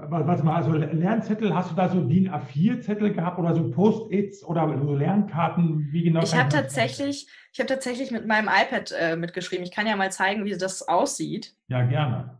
Warte 0.00 0.44
mal, 0.44 0.54
also 0.54 0.72
Lernzettel, 0.72 1.52
hast 1.52 1.72
du 1.72 1.74
da 1.74 1.88
so 1.88 2.00
DIN 2.00 2.30
A4-Zettel 2.30 3.12
gehabt 3.12 3.36
oder 3.40 3.52
so 3.56 3.68
Post-its 3.68 4.44
oder 4.44 4.78
so 4.80 4.94
Lernkarten? 4.94 5.88
Wie 5.90 6.04
genau? 6.04 6.22
Ich 6.22 6.36
habe 6.36 6.48
tatsächlich, 6.48 7.26
ich 7.52 7.58
habe 7.58 7.68
tatsächlich 7.68 8.12
mit 8.12 8.24
meinem 8.24 8.46
iPad 8.48 8.92
äh, 8.92 9.16
mitgeschrieben. 9.16 9.64
Ich 9.64 9.72
kann 9.72 9.88
ja 9.88 9.96
mal 9.96 10.12
zeigen, 10.12 10.44
wie 10.44 10.56
das 10.56 10.86
aussieht. 10.86 11.56
Ja, 11.66 11.84
gerne. 11.84 12.38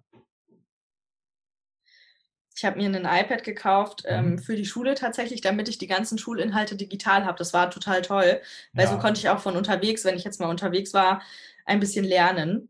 Ich 2.58 2.64
habe 2.64 2.76
mir 2.76 2.86
ein 2.86 3.04
iPad 3.04 3.44
gekauft 3.44 4.02
ähm, 4.06 4.30
mhm. 4.32 4.38
für 4.40 4.56
die 4.56 4.64
Schule 4.64 4.96
tatsächlich, 4.96 5.40
damit 5.42 5.68
ich 5.68 5.78
die 5.78 5.86
ganzen 5.86 6.18
Schulinhalte 6.18 6.74
digital 6.74 7.24
habe. 7.24 7.38
Das 7.38 7.52
war 7.52 7.70
total 7.70 8.02
toll, 8.02 8.40
weil 8.72 8.84
ja. 8.84 8.90
so 8.90 8.98
konnte 8.98 9.20
ich 9.20 9.28
auch 9.28 9.38
von 9.38 9.56
unterwegs, 9.56 10.04
wenn 10.04 10.16
ich 10.16 10.24
jetzt 10.24 10.40
mal 10.40 10.50
unterwegs 10.50 10.92
war, 10.92 11.22
ein 11.66 11.78
bisschen 11.78 12.04
lernen. 12.04 12.68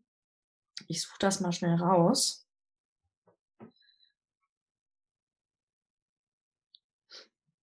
Ich 0.89 1.01
suche 1.01 1.17
das 1.21 1.41
mal 1.41 1.53
schnell 1.53 1.77
raus. 1.77 2.47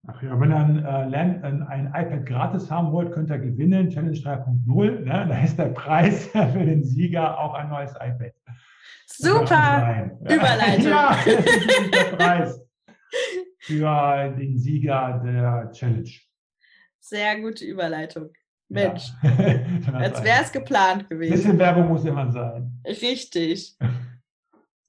Ach 0.07 0.21
ja, 0.21 0.39
wenn 0.39 0.51
ihr 0.51 0.57
ein, 0.57 0.85
äh, 0.85 1.17
ein, 1.17 1.63
ein, 1.63 1.87
iPad 1.87 2.25
gratis 2.25 2.71
haben 2.71 2.93
wollt, 2.93 3.11
könnt 3.11 3.31
ihr 3.31 3.39
gewinnen. 3.39 3.89
Challenge 3.89 4.17
3.0. 4.17 4.99
Ne? 5.01 5.25
Da 5.27 5.43
ist 5.43 5.59
der 5.59 5.65
Preis 5.65 6.27
für 6.31 6.65
den 6.65 6.85
Sieger 6.85 7.37
auch 7.37 7.53
ein 7.53 7.67
neues 7.67 7.91
iPad. 7.95 8.31
Super 9.07 10.11
Überleitung. 10.21 10.87
Ja, 10.87 11.17
der 11.25 12.15
Preis 12.15 12.59
für 13.59 14.35
den 14.37 14.57
Sieger 14.57 15.21
der 15.23 15.71
Challenge. 15.71 16.09
Sehr 16.99 17.39
gute 17.39 17.65
Überleitung. 17.65 18.31
Mensch, 18.69 19.11
ja. 19.23 19.93
als 19.93 20.23
wäre 20.23 20.41
es 20.41 20.51
geplant 20.51 21.09
gewesen. 21.09 21.33
Ein 21.33 21.37
bisschen 21.37 21.59
Werbung 21.59 21.87
muss 21.89 22.05
immer 22.05 22.31
sein. 22.31 22.79
Richtig. 22.85 23.75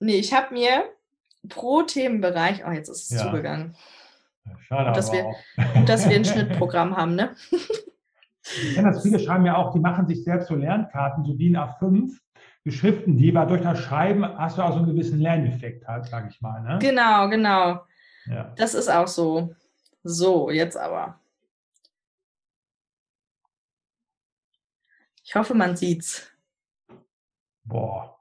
Nee, 0.01 0.17
ich 0.17 0.35
habe 0.35 0.53
mir 0.53 0.85
pro 1.49 1.81
Themenbereich, 1.83 2.63
oh, 2.67 2.71
jetzt 2.73 2.91
ist 2.91 3.11
es 3.11 3.17
ja. 3.17 3.25
zugegangen. 3.25 3.75
Schade, 4.59 4.93
dass, 4.93 5.11
wir, 5.13 5.23
gut, 5.23 5.89
dass 5.89 6.07
wir 6.07 6.17
ein 6.17 6.25
Schnittprogramm 6.27 6.95
haben, 6.95 7.15
ne? 7.15 7.35
Ich 8.43 8.75
kenne 8.75 8.93
das, 8.93 9.03
viele 9.03 9.19
schreiben 9.19 9.47
ja 9.47 9.57
auch, 9.57 9.73
die 9.73 9.79
machen 9.79 10.07
sich 10.07 10.23
selbst 10.25 10.49
so 10.49 10.57
Lernkarten, 10.57 11.25
so 11.25 11.33
DIN 11.33 11.57
A5 11.57 12.13
beschriften 12.65 13.17
die, 13.17 13.35
weil 13.35 13.47
durch 13.47 13.63
das 13.63 13.79
Schreiben 13.79 14.25
hast 14.25 14.59
du 14.59 14.63
auch 14.63 14.73
so 14.73 14.79
einen 14.79 14.87
gewissen 14.87 15.21
Lerneffekt 15.21 15.87
halt, 15.87 16.07
sage 16.07 16.29
ich 16.31 16.41
mal. 16.41 16.63
Ne? 16.63 16.79
Genau, 16.81 17.29
genau. 17.29 17.85
Ja. 18.27 18.53
Das 18.57 18.75
ist 18.75 18.89
auch 18.89 19.07
so. 19.07 19.55
So, 20.03 20.51
jetzt 20.51 20.77
aber. 20.77 21.21
Ich 25.23 25.35
hoffe, 25.35 25.55
man 25.55 25.77
sieht's. 25.77 26.31
Boah. 27.65 28.19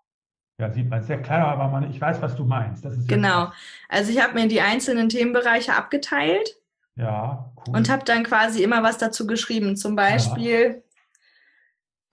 Ja, 0.60 0.72
sieht 0.72 0.90
man 0.90 1.04
sehr 1.04 1.22
klar, 1.22 1.48
aber 1.48 1.68
man, 1.68 1.90
ich 1.90 2.00
weiß, 2.00 2.22
was 2.22 2.36
du 2.36 2.46
meinst. 2.46 2.86
genau. 3.08 3.52
Also 3.90 4.12
ich 4.12 4.22
habe 4.22 4.34
mir 4.34 4.48
die 4.48 4.62
einzelnen 4.62 5.10
Themenbereiche 5.10 5.76
abgeteilt. 5.76 6.58
Ja, 6.96 7.52
cool. 7.68 7.78
Und 7.78 7.90
habe 7.90 8.06
dann 8.06 8.24
quasi 8.24 8.64
immer 8.64 8.84
was 8.84 8.98
dazu 8.98 9.26
geschrieben. 9.26 9.76
Zum 9.76 9.96
Beispiel 9.96 10.84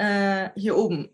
ja. 0.00 0.44
äh, 0.44 0.50
hier 0.56 0.76
oben. 0.76 1.10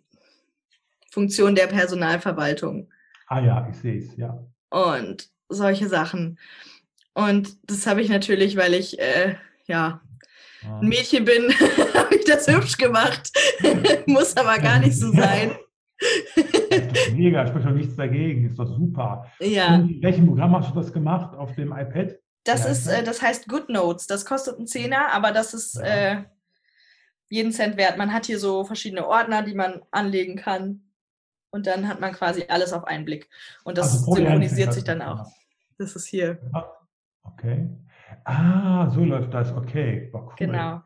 Funktion 1.11 1.55
der 1.55 1.67
Personalverwaltung. 1.67 2.91
Ah 3.29 3.41
ja, 3.41 3.69
ich 3.71 3.77
sehe 3.79 3.99
es, 3.99 4.17
ja. 4.17 4.39
Und 4.71 5.29
solche 5.49 5.89
Sachen. 5.89 6.39
Und 7.15 7.57
das 7.71 7.87
habe 7.87 8.03
ich 8.03 8.09
natürlich, 8.09 8.57
weil 8.57 8.75
ich 8.75 8.99
äh, 8.99 9.37
ja 9.67 10.01
ah. 10.65 10.79
ein 10.81 10.89
Mädchen 10.89 11.25
bin, 11.25 11.45
habe 11.95 12.15
ich 12.15 12.25
das 12.25 12.47
hübsch 12.47 12.77
gemacht. 12.77 13.31
Muss 14.07 14.37
aber 14.37 14.59
gar 14.59 14.79
nicht 14.79 14.99
so 14.99 15.11
sein. 15.13 15.57
mega, 17.15 17.47
spricht 17.47 17.67
doch 17.67 17.73
nichts 17.73 17.97
dagegen, 17.97 18.47
ist 18.47 18.59
doch 18.59 18.67
super. 18.67 19.31
Ja. 19.41 19.77
in 19.77 20.03
welchem 20.03 20.27
Programm 20.27 20.55
hast 20.55 20.71
du 20.71 20.75
das 20.75 20.93
gemacht? 20.93 21.35
Auf 21.35 21.55
dem 21.55 21.73
iPad? 21.73 22.19
Das 22.45 22.65
ja, 22.65 22.71
ist, 22.71 22.87
äh, 22.87 23.03
das 23.03 23.23
heißt 23.23 23.49
GoodNotes. 23.49 24.07
Das 24.07 24.25
kostet 24.25 24.57
einen 24.57 24.67
Zehner, 24.67 25.13
aber 25.13 25.33
das 25.33 25.55
ist 25.55 25.77
ja. 25.77 25.85
äh, 25.85 26.25
jeden 27.29 27.53
Cent 27.53 27.77
wert. 27.77 27.99
Man 27.99 28.13
hat 28.13 28.27
hier 28.27 28.39
so 28.39 28.65
verschiedene 28.65 29.07
Ordner, 29.07 29.43
die 29.43 29.55
man 29.55 29.83
anlegen 29.91 30.37
kann. 30.37 30.86
Und 31.57 31.67
dann 31.67 31.89
hat 31.89 32.01
man 32.01 32.13
quasi 32.13 32.45
alles 32.49 32.75
auf 32.75 32.85
einen 32.85 33.07
Blick. 33.07 33.31
Und 33.65 33.79
das 33.79 33.95
also 33.95 34.13
synchronisiert 34.13 34.75
sich 34.75 34.85
dann 34.85 35.01
auch. 35.01 35.27
Das 35.79 35.97
ist 35.97 36.07
hier. 36.07 36.39
Ja. 36.53 36.71
Okay. 37.23 37.67
Ah, 38.25 38.91
so 38.91 39.03
läuft 39.03 39.33
das. 39.33 39.53
Okay. 39.53 40.11
Cool. 40.13 40.35
Genau. 40.37 40.83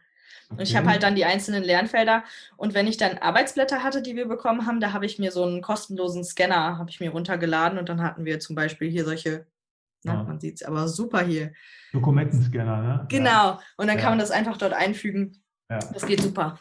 Und 0.49 0.61
ich 0.61 0.77
habe 0.77 0.89
halt 0.89 1.03
dann 1.03 1.17
die 1.17 1.25
einzelnen 1.25 1.65
Lernfelder. 1.65 2.23
Und 2.57 2.73
wenn 2.73 2.87
ich 2.87 2.99
dann 2.99 3.19
Arbeitsblätter 3.19 3.83
hatte, 3.83 4.01
die 4.01 4.15
wir 4.15 4.29
bekommen 4.29 4.65
haben, 4.65 4.79
da 4.79 4.93
habe 4.93 5.07
ich 5.07 5.19
mir 5.19 5.33
so 5.33 5.43
einen 5.45 5.61
kostenlosen 5.61 6.23
Scanner, 6.23 6.79
habe 6.79 6.89
ich 6.89 7.01
mir 7.01 7.11
runtergeladen 7.11 7.77
und 7.77 7.89
dann 7.89 8.01
hatten 8.01 8.25
wir 8.25 8.39
zum 8.39 8.55
Beispiel 8.55 8.89
hier 8.89 9.05
solche, 9.05 9.47
na, 10.05 10.15
ja. 10.15 10.23
man 10.23 10.39
sieht 10.39 10.61
es 10.61 10.63
aber 10.63 10.87
super 10.87 11.25
hier. 11.25 11.53
Dokumentenscanner, 11.93 12.83
ne? 12.83 13.07
Genau. 13.09 13.29
Ja. 13.29 13.61
Und 13.77 13.89
dann 13.89 13.97
ja. 13.97 14.03
kann 14.03 14.13
man 14.13 14.21
das 14.21 14.31
einfach 14.31 14.57
dort 14.57 14.73
einfügen. 14.73 15.43
Ja. 15.69 15.81
Das 15.93 16.07
geht 16.07 16.21
super. 16.21 16.61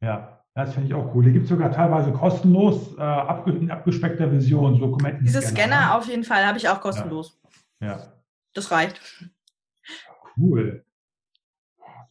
Ja, 0.00 0.35
das 0.56 0.74
finde 0.74 0.88
ich 0.88 0.94
auch 0.94 1.14
cool. 1.14 1.24
Die 1.24 1.32
gibt 1.32 1.44
es 1.44 1.50
sogar 1.50 1.70
teilweise 1.70 2.12
kostenlos, 2.12 2.96
äh, 2.98 3.50
in 3.50 3.70
abgespeckter 3.70 4.28
Version, 4.28 4.80
Dokumenten. 4.80 5.24
Diese 5.24 5.42
Scanner 5.42 5.80
ne? 5.80 5.94
auf 5.94 6.08
jeden 6.08 6.24
Fall 6.24 6.44
habe 6.44 6.58
ich 6.58 6.68
auch 6.68 6.80
kostenlos. 6.80 7.38
Ja. 7.80 8.12
Das 8.54 8.70
reicht. 8.72 9.00
Cool 10.36 10.82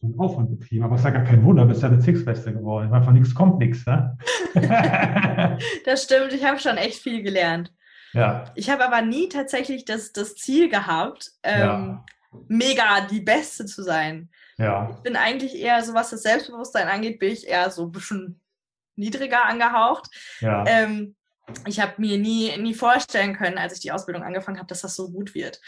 so 0.00 0.06
einen 0.06 0.18
Aufwand 0.18 0.58
betrieben. 0.58 0.84
Aber 0.84 0.94
es 0.94 1.00
ist 1.00 1.04
ja 1.04 1.10
gar 1.10 1.24
kein 1.24 1.44
Wunder, 1.44 1.64
bist 1.64 1.82
ja 1.82 1.88
Bezirksbeste 1.88 2.52
geworden. 2.52 2.90
Weil 2.90 3.02
von 3.02 3.14
nichts 3.14 3.34
kommt 3.34 3.58
nichts, 3.58 3.84
ne? 3.86 4.16
das 5.84 6.04
stimmt, 6.04 6.32
ich 6.32 6.44
habe 6.44 6.58
schon 6.58 6.76
echt 6.76 7.02
viel 7.02 7.22
gelernt. 7.22 7.72
Ja. 8.12 8.44
Ich 8.54 8.70
habe 8.70 8.84
aber 8.84 9.02
nie 9.02 9.28
tatsächlich 9.28 9.84
das, 9.84 10.12
das 10.12 10.36
Ziel 10.36 10.68
gehabt, 10.68 11.32
ähm, 11.42 11.60
ja. 11.60 12.04
mega 12.48 13.06
die 13.10 13.20
Beste 13.20 13.66
zu 13.66 13.82
sein. 13.82 14.30
Ja. 14.58 14.90
Ich 14.96 15.02
bin 15.02 15.16
eigentlich 15.16 15.56
eher, 15.56 15.82
so 15.82 15.94
was 15.94 16.10
das 16.10 16.22
Selbstbewusstsein 16.22 16.88
angeht, 16.88 17.18
bin 17.18 17.32
ich 17.32 17.46
eher 17.46 17.70
so 17.70 17.84
ein 17.84 17.92
bisschen 17.92 18.40
niedriger 18.96 19.44
angehaucht. 19.44 20.08
Ja. 20.40 20.64
Ähm, 20.66 21.16
ich 21.66 21.80
habe 21.80 21.94
mir 21.98 22.18
nie, 22.18 22.56
nie 22.56 22.74
vorstellen 22.74 23.36
können, 23.36 23.58
als 23.58 23.74
ich 23.74 23.80
die 23.80 23.92
Ausbildung 23.92 24.22
angefangen 24.22 24.58
habe, 24.58 24.68
dass 24.68 24.80
das 24.80 24.96
so 24.96 25.10
gut 25.10 25.34
wird. 25.34 25.60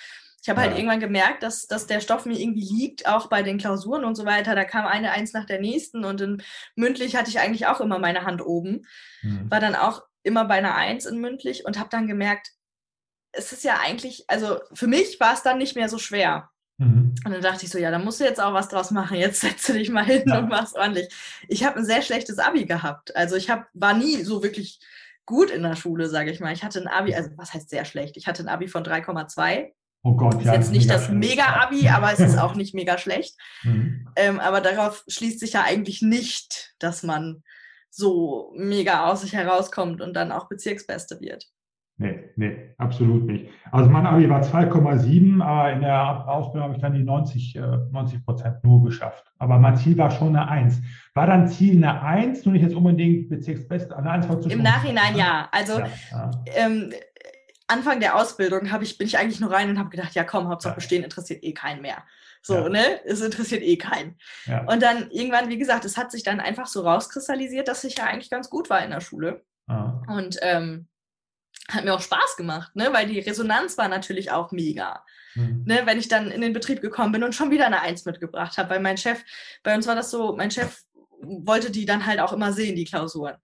Ich 0.42 0.48
habe 0.48 0.60
halt 0.60 0.72
ja. 0.72 0.78
irgendwann 0.78 1.00
gemerkt, 1.00 1.42
dass, 1.42 1.66
dass 1.66 1.86
der 1.86 2.00
Stoff 2.00 2.24
mir 2.24 2.38
irgendwie 2.38 2.66
liegt, 2.66 3.06
auch 3.06 3.28
bei 3.28 3.42
den 3.42 3.58
Klausuren 3.58 4.04
und 4.04 4.14
so 4.14 4.24
weiter. 4.24 4.54
Da 4.54 4.64
kam 4.64 4.86
eine 4.86 5.10
eins 5.10 5.32
nach 5.32 5.44
der 5.44 5.60
nächsten 5.60 6.04
und 6.04 6.20
in 6.20 6.42
mündlich 6.74 7.16
hatte 7.16 7.28
ich 7.28 7.40
eigentlich 7.40 7.66
auch 7.66 7.80
immer 7.80 7.98
meine 7.98 8.24
Hand 8.24 8.40
oben. 8.40 8.86
Mhm. 9.22 9.50
War 9.50 9.60
dann 9.60 9.74
auch 9.74 10.02
immer 10.22 10.44
bei 10.44 10.54
einer 10.54 10.74
Eins 10.74 11.06
in 11.06 11.18
mündlich 11.18 11.64
und 11.66 11.78
habe 11.78 11.88
dann 11.90 12.06
gemerkt, 12.06 12.52
es 13.32 13.52
ist 13.52 13.64
ja 13.64 13.78
eigentlich, 13.80 14.24
also 14.28 14.60
für 14.72 14.86
mich 14.86 15.20
war 15.20 15.34
es 15.34 15.42
dann 15.42 15.58
nicht 15.58 15.76
mehr 15.76 15.88
so 15.88 15.98
schwer. 15.98 16.50
Mhm. 16.78 17.14
Und 17.24 17.32
dann 17.32 17.42
dachte 17.42 17.64
ich 17.64 17.70
so, 17.70 17.78
ja, 17.78 17.90
da 17.90 17.98
musst 17.98 18.20
du 18.20 18.24
jetzt 18.24 18.40
auch 18.40 18.54
was 18.54 18.68
draus 18.68 18.90
machen. 18.90 19.16
Jetzt 19.18 19.40
setze 19.40 19.74
dich 19.74 19.90
mal 19.90 20.04
hin 20.04 20.24
ja. 20.26 20.38
und 20.38 20.48
mach's 20.48 20.74
ordentlich. 20.74 21.08
Ich 21.48 21.64
habe 21.64 21.78
ein 21.78 21.84
sehr 21.84 22.02
schlechtes 22.02 22.38
Abi 22.38 22.64
gehabt. 22.64 23.14
Also 23.16 23.36
ich 23.36 23.50
hab, 23.50 23.66
war 23.74 23.94
nie 23.94 24.22
so 24.22 24.42
wirklich 24.42 24.80
gut 25.26 25.50
in 25.50 25.62
der 25.62 25.76
Schule, 25.76 26.08
sage 26.08 26.30
ich 26.30 26.40
mal. 26.40 26.52
Ich 26.52 26.64
hatte 26.64 26.80
ein 26.80 26.88
Abi, 26.88 27.14
also 27.14 27.30
was 27.36 27.52
heißt 27.52 27.68
sehr 27.68 27.84
schlecht? 27.84 28.16
Ich 28.16 28.26
hatte 28.26 28.42
ein 28.42 28.48
Abi 28.48 28.68
von 28.68 28.82
3,2 28.82 29.72
Oh 30.02 30.14
Gott, 30.14 30.34
ist 30.34 30.46
ja. 30.46 30.52
Ist 30.52 30.58
jetzt 30.58 30.70
nicht 30.70 30.90
das 30.90 31.08
Mega-Abi, 31.10 31.88
aber 31.88 32.12
es 32.12 32.20
ist 32.20 32.38
auch 32.38 32.54
nicht 32.54 32.74
mega 32.74 32.98
schlecht. 32.98 33.36
Mhm. 33.62 34.08
Ähm, 34.16 34.40
aber 34.40 34.60
darauf 34.60 35.04
schließt 35.08 35.40
sich 35.40 35.54
ja 35.54 35.64
eigentlich 35.64 36.02
nicht, 36.02 36.74
dass 36.78 37.02
man 37.02 37.42
so 37.90 38.52
mega 38.56 39.06
aus 39.06 39.22
sich 39.22 39.32
herauskommt 39.32 40.00
und 40.00 40.14
dann 40.14 40.30
auch 40.30 40.48
Bezirksbeste 40.48 41.20
wird. 41.20 41.46
Nee, 42.00 42.30
nee, 42.36 42.74
absolut 42.78 43.26
nicht. 43.26 43.50
Also 43.72 43.90
mein 43.90 44.06
Abi 44.06 44.30
war 44.30 44.40
2,7, 44.40 45.42
aber 45.42 45.72
in 45.72 45.80
der 45.80 46.28
Ausbildung 46.28 46.68
habe 46.68 46.74
ich 46.76 46.80
dann 46.80 46.94
die 46.94 47.02
90, 47.02 47.56
äh, 47.56 47.60
90 47.90 48.24
Prozent 48.24 48.62
nur 48.62 48.84
geschafft. 48.84 49.24
Aber 49.38 49.58
mein 49.58 49.76
Ziel 49.76 49.98
war 49.98 50.12
schon 50.12 50.36
eine 50.36 50.48
1. 50.48 50.80
War 51.14 51.26
dann 51.26 51.48
Ziel 51.48 51.76
eine 51.76 52.00
1, 52.00 52.44
nur 52.44 52.52
nicht 52.52 52.62
jetzt 52.62 52.76
unbedingt 52.76 53.28
Bezirksbeste, 53.28 53.96
eine 53.96 54.10
1 54.12 54.26
Im 54.46 54.62
Nachhinein 54.62 55.16
ja. 55.16 55.48
Also 55.50 55.80
ja, 55.80 55.88
ja. 56.12 56.30
Ähm, 56.54 56.92
Anfang 57.66 57.98
der 57.98 58.14
Ausbildung 58.14 58.68
ich, 58.80 58.96
bin 58.96 59.08
ich 59.08 59.18
eigentlich 59.18 59.40
nur 59.40 59.50
rein 59.50 59.68
und 59.68 59.78
habe 59.80 59.90
gedacht, 59.90 60.14
ja 60.14 60.22
komm, 60.22 60.46
Hauptsache 60.46 60.76
bestehen 60.76 61.02
interessiert 61.02 61.42
eh 61.42 61.52
keinen 61.52 61.82
mehr. 61.82 62.04
So, 62.42 62.54
ja. 62.54 62.68
ne? 62.68 63.04
Es 63.06 63.20
interessiert 63.20 63.62
eh 63.62 63.76
keinen. 63.76 64.16
Ja. 64.46 64.62
Und 64.64 64.84
dann 64.84 65.10
irgendwann, 65.10 65.48
wie 65.48 65.58
gesagt, 65.58 65.84
es 65.84 65.96
hat 65.96 66.12
sich 66.12 66.22
dann 66.22 66.38
einfach 66.38 66.68
so 66.68 66.82
rauskristallisiert, 66.82 67.66
dass 67.66 67.82
ich 67.82 67.98
ja 67.98 68.04
eigentlich 68.04 68.30
ganz 68.30 68.48
gut 68.48 68.70
war 68.70 68.84
in 68.84 68.90
der 68.90 69.00
Schule. 69.00 69.44
Ah. 69.66 70.00
Und 70.06 70.38
ähm, 70.42 70.86
hat 71.70 71.84
mir 71.84 71.94
auch 71.94 72.00
Spaß 72.00 72.36
gemacht, 72.36 72.74
ne? 72.74 72.92
weil 72.92 73.06
die 73.06 73.20
Resonanz 73.20 73.76
war 73.76 73.88
natürlich 73.88 74.30
auch 74.30 74.52
mega. 74.52 75.04
Mhm. 75.34 75.64
Ne? 75.66 75.82
Wenn 75.84 75.98
ich 75.98 76.08
dann 76.08 76.30
in 76.30 76.40
den 76.40 76.52
Betrieb 76.52 76.80
gekommen 76.80 77.12
bin 77.12 77.22
und 77.22 77.34
schon 77.34 77.50
wieder 77.50 77.66
eine 77.66 77.80
Eins 77.80 78.04
mitgebracht 78.04 78.56
habe, 78.56 78.70
weil 78.70 78.80
mein 78.80 78.96
Chef, 78.96 79.22
bei 79.62 79.74
uns 79.74 79.86
war 79.86 79.94
das 79.94 80.10
so, 80.10 80.34
mein 80.34 80.50
Chef 80.50 80.82
wollte 81.20 81.70
die 81.70 81.84
dann 81.84 82.06
halt 82.06 82.20
auch 82.20 82.32
immer 82.32 82.52
sehen, 82.52 82.76
die 82.76 82.84
Klausuren. 82.84 83.36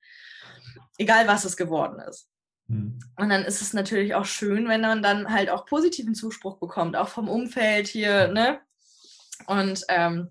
Egal 0.97 1.27
was 1.27 1.45
es 1.45 1.57
geworden 1.57 2.01
ist. 2.09 2.29
Mhm. 2.69 2.99
Und 3.17 3.29
dann 3.29 3.45
ist 3.45 3.61
es 3.61 3.73
natürlich 3.73 4.15
auch 4.15 4.25
schön, 4.25 4.69
wenn 4.69 4.81
man 4.81 5.03
dann 5.03 5.31
halt 5.31 5.51
auch 5.51 5.67
positiven 5.67 6.15
Zuspruch 6.15 6.59
bekommt, 6.59 6.97
auch 6.97 7.09
vom 7.09 7.29
Umfeld 7.29 7.89
hier, 7.89 8.29
ne? 8.29 8.61
Und 9.47 9.85
ähm, 9.89 10.31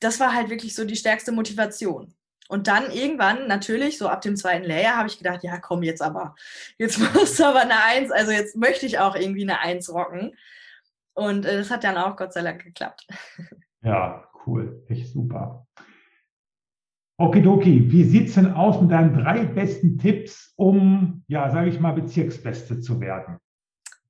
das 0.00 0.20
war 0.20 0.34
halt 0.34 0.50
wirklich 0.50 0.74
so 0.74 0.84
die 0.84 0.96
stärkste 0.96 1.32
Motivation. 1.32 2.14
Und 2.48 2.66
dann 2.68 2.90
irgendwann, 2.90 3.46
natürlich, 3.48 3.96
so 3.96 4.08
ab 4.08 4.20
dem 4.20 4.36
zweiten 4.36 4.64
Layer, 4.64 4.96
habe 4.96 5.08
ich 5.08 5.18
gedacht, 5.18 5.42
ja, 5.42 5.58
komm, 5.58 5.82
jetzt 5.82 6.02
aber, 6.02 6.34
jetzt 6.78 6.98
musst 7.14 7.38
du 7.38 7.44
aber 7.44 7.60
eine 7.60 7.82
Eins, 7.82 8.10
also 8.10 8.30
jetzt 8.30 8.56
möchte 8.56 8.86
ich 8.86 8.98
auch 8.98 9.16
irgendwie 9.16 9.42
eine 9.42 9.60
Eins 9.60 9.92
rocken. 9.92 10.34
Und 11.14 11.46
äh, 11.46 11.58
das 11.58 11.70
hat 11.70 11.84
dann 11.84 11.96
auch 11.96 12.16
Gott 12.16 12.32
sei 12.32 12.42
Dank 12.42 12.62
geklappt. 12.62 13.06
Ja, 13.82 14.28
cool, 14.46 14.82
echt 14.88 15.12
super. 15.12 15.66
Okidoki, 17.16 17.92
wie 17.92 18.04
sieht 18.04 18.28
es 18.28 18.34
denn 18.34 18.52
aus 18.52 18.80
mit 18.80 18.90
deinen 18.90 19.14
drei 19.14 19.44
besten 19.44 19.98
Tipps, 19.98 20.52
um, 20.56 21.22
ja, 21.28 21.48
sage 21.50 21.70
ich 21.70 21.78
mal, 21.78 21.92
Bezirksbeste 21.92 22.80
zu 22.80 23.00
werden? 23.00 23.38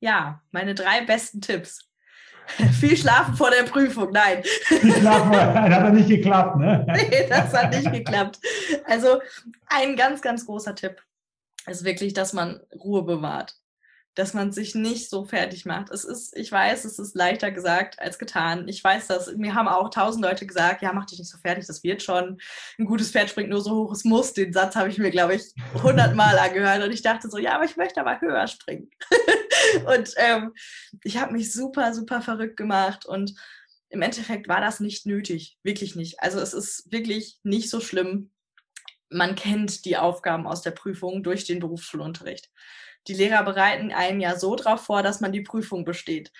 Ja, 0.00 0.42
meine 0.52 0.74
drei 0.74 1.04
besten 1.04 1.40
Tipps. 1.40 1.90
Viel 2.80 2.96
schlafen 2.96 3.34
vor 3.34 3.50
der 3.50 3.64
Prüfung, 3.64 4.10
nein. 4.12 4.42
Viel 4.42 4.92
schlafen, 4.92 5.32
das 5.32 5.54
hat 5.82 5.92
nicht 5.94 6.08
geklappt, 6.08 6.56
ne? 6.58 6.86
nee, 7.10 7.26
das 7.28 7.52
hat 7.52 7.70
nicht 7.70 7.90
geklappt. 7.92 8.38
Also 8.84 9.20
ein 9.66 9.96
ganz, 9.96 10.22
ganz 10.22 10.46
großer 10.46 10.74
Tipp 10.74 11.02
ist 11.66 11.84
wirklich, 11.84 12.12
dass 12.12 12.32
man 12.32 12.60
Ruhe 12.74 13.02
bewahrt 13.02 13.54
dass 14.14 14.32
man 14.32 14.52
sich 14.52 14.74
nicht 14.74 15.10
so 15.10 15.24
fertig 15.24 15.66
macht. 15.66 15.90
Es 15.90 16.04
ist, 16.04 16.36
ich 16.36 16.50
weiß, 16.50 16.84
es 16.84 16.98
ist 16.98 17.16
leichter 17.16 17.50
gesagt 17.50 17.98
als 17.98 18.18
getan. 18.18 18.68
Ich 18.68 18.82
weiß 18.82 19.08
das. 19.08 19.34
Mir 19.36 19.54
haben 19.54 19.66
auch 19.66 19.90
tausend 19.90 20.24
Leute 20.24 20.46
gesagt, 20.46 20.82
ja, 20.82 20.92
mach 20.92 21.06
dich 21.06 21.18
nicht 21.18 21.30
so 21.30 21.38
fertig, 21.38 21.66
das 21.66 21.82
wird 21.82 22.02
schon. 22.02 22.40
Ein 22.78 22.84
gutes 22.84 23.10
Pferd 23.10 23.30
springt 23.30 23.50
nur 23.50 23.60
so 23.60 23.72
hoch 23.72 23.92
es 23.92 24.04
muss. 24.04 24.32
Den 24.32 24.52
Satz 24.52 24.76
habe 24.76 24.88
ich 24.88 24.98
mir, 24.98 25.10
glaube 25.10 25.34
ich, 25.34 25.52
hundertmal 25.82 26.38
angehört 26.38 26.84
und 26.84 26.92
ich 26.92 27.02
dachte 27.02 27.28
so, 27.28 27.38
ja, 27.38 27.56
aber 27.56 27.64
ich 27.64 27.76
möchte 27.76 28.00
aber 28.00 28.20
höher 28.20 28.46
springen. 28.46 28.88
und 29.86 30.14
ähm, 30.16 30.52
ich 31.02 31.16
habe 31.16 31.32
mich 31.32 31.52
super, 31.52 31.92
super 31.92 32.22
verrückt 32.22 32.56
gemacht 32.56 33.06
und 33.06 33.34
im 33.88 34.02
Endeffekt 34.02 34.48
war 34.48 34.60
das 34.60 34.78
nicht 34.78 35.06
nötig, 35.06 35.58
wirklich 35.64 35.96
nicht. 35.96 36.20
Also 36.20 36.38
es 36.38 36.54
ist 36.54 36.92
wirklich 36.92 37.38
nicht 37.42 37.68
so 37.68 37.80
schlimm. 37.80 38.30
Man 39.08 39.34
kennt 39.34 39.84
die 39.84 39.96
Aufgaben 39.96 40.46
aus 40.46 40.62
der 40.62 40.72
Prüfung 40.72 41.22
durch 41.22 41.44
den 41.44 41.58
Berufsschulunterricht 41.60 42.50
die 43.06 43.14
Lehrer 43.14 43.42
bereiten 43.42 43.92
einen 43.92 44.20
ja 44.20 44.38
so 44.38 44.56
darauf 44.56 44.84
vor, 44.84 45.02
dass 45.02 45.20
man 45.20 45.32
die 45.32 45.42
Prüfung 45.42 45.84
besteht. 45.84 46.32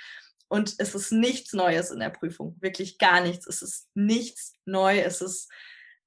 Und 0.48 0.74
es 0.78 0.94
ist 0.94 1.10
nichts 1.10 1.52
Neues 1.52 1.90
in 1.90 2.00
der 2.00 2.10
Prüfung, 2.10 2.56
wirklich 2.60 2.98
gar 2.98 3.20
nichts. 3.20 3.46
Es 3.46 3.62
ist 3.62 3.88
nichts 3.94 4.54
neu, 4.64 4.98
es 5.00 5.20
ist 5.20 5.50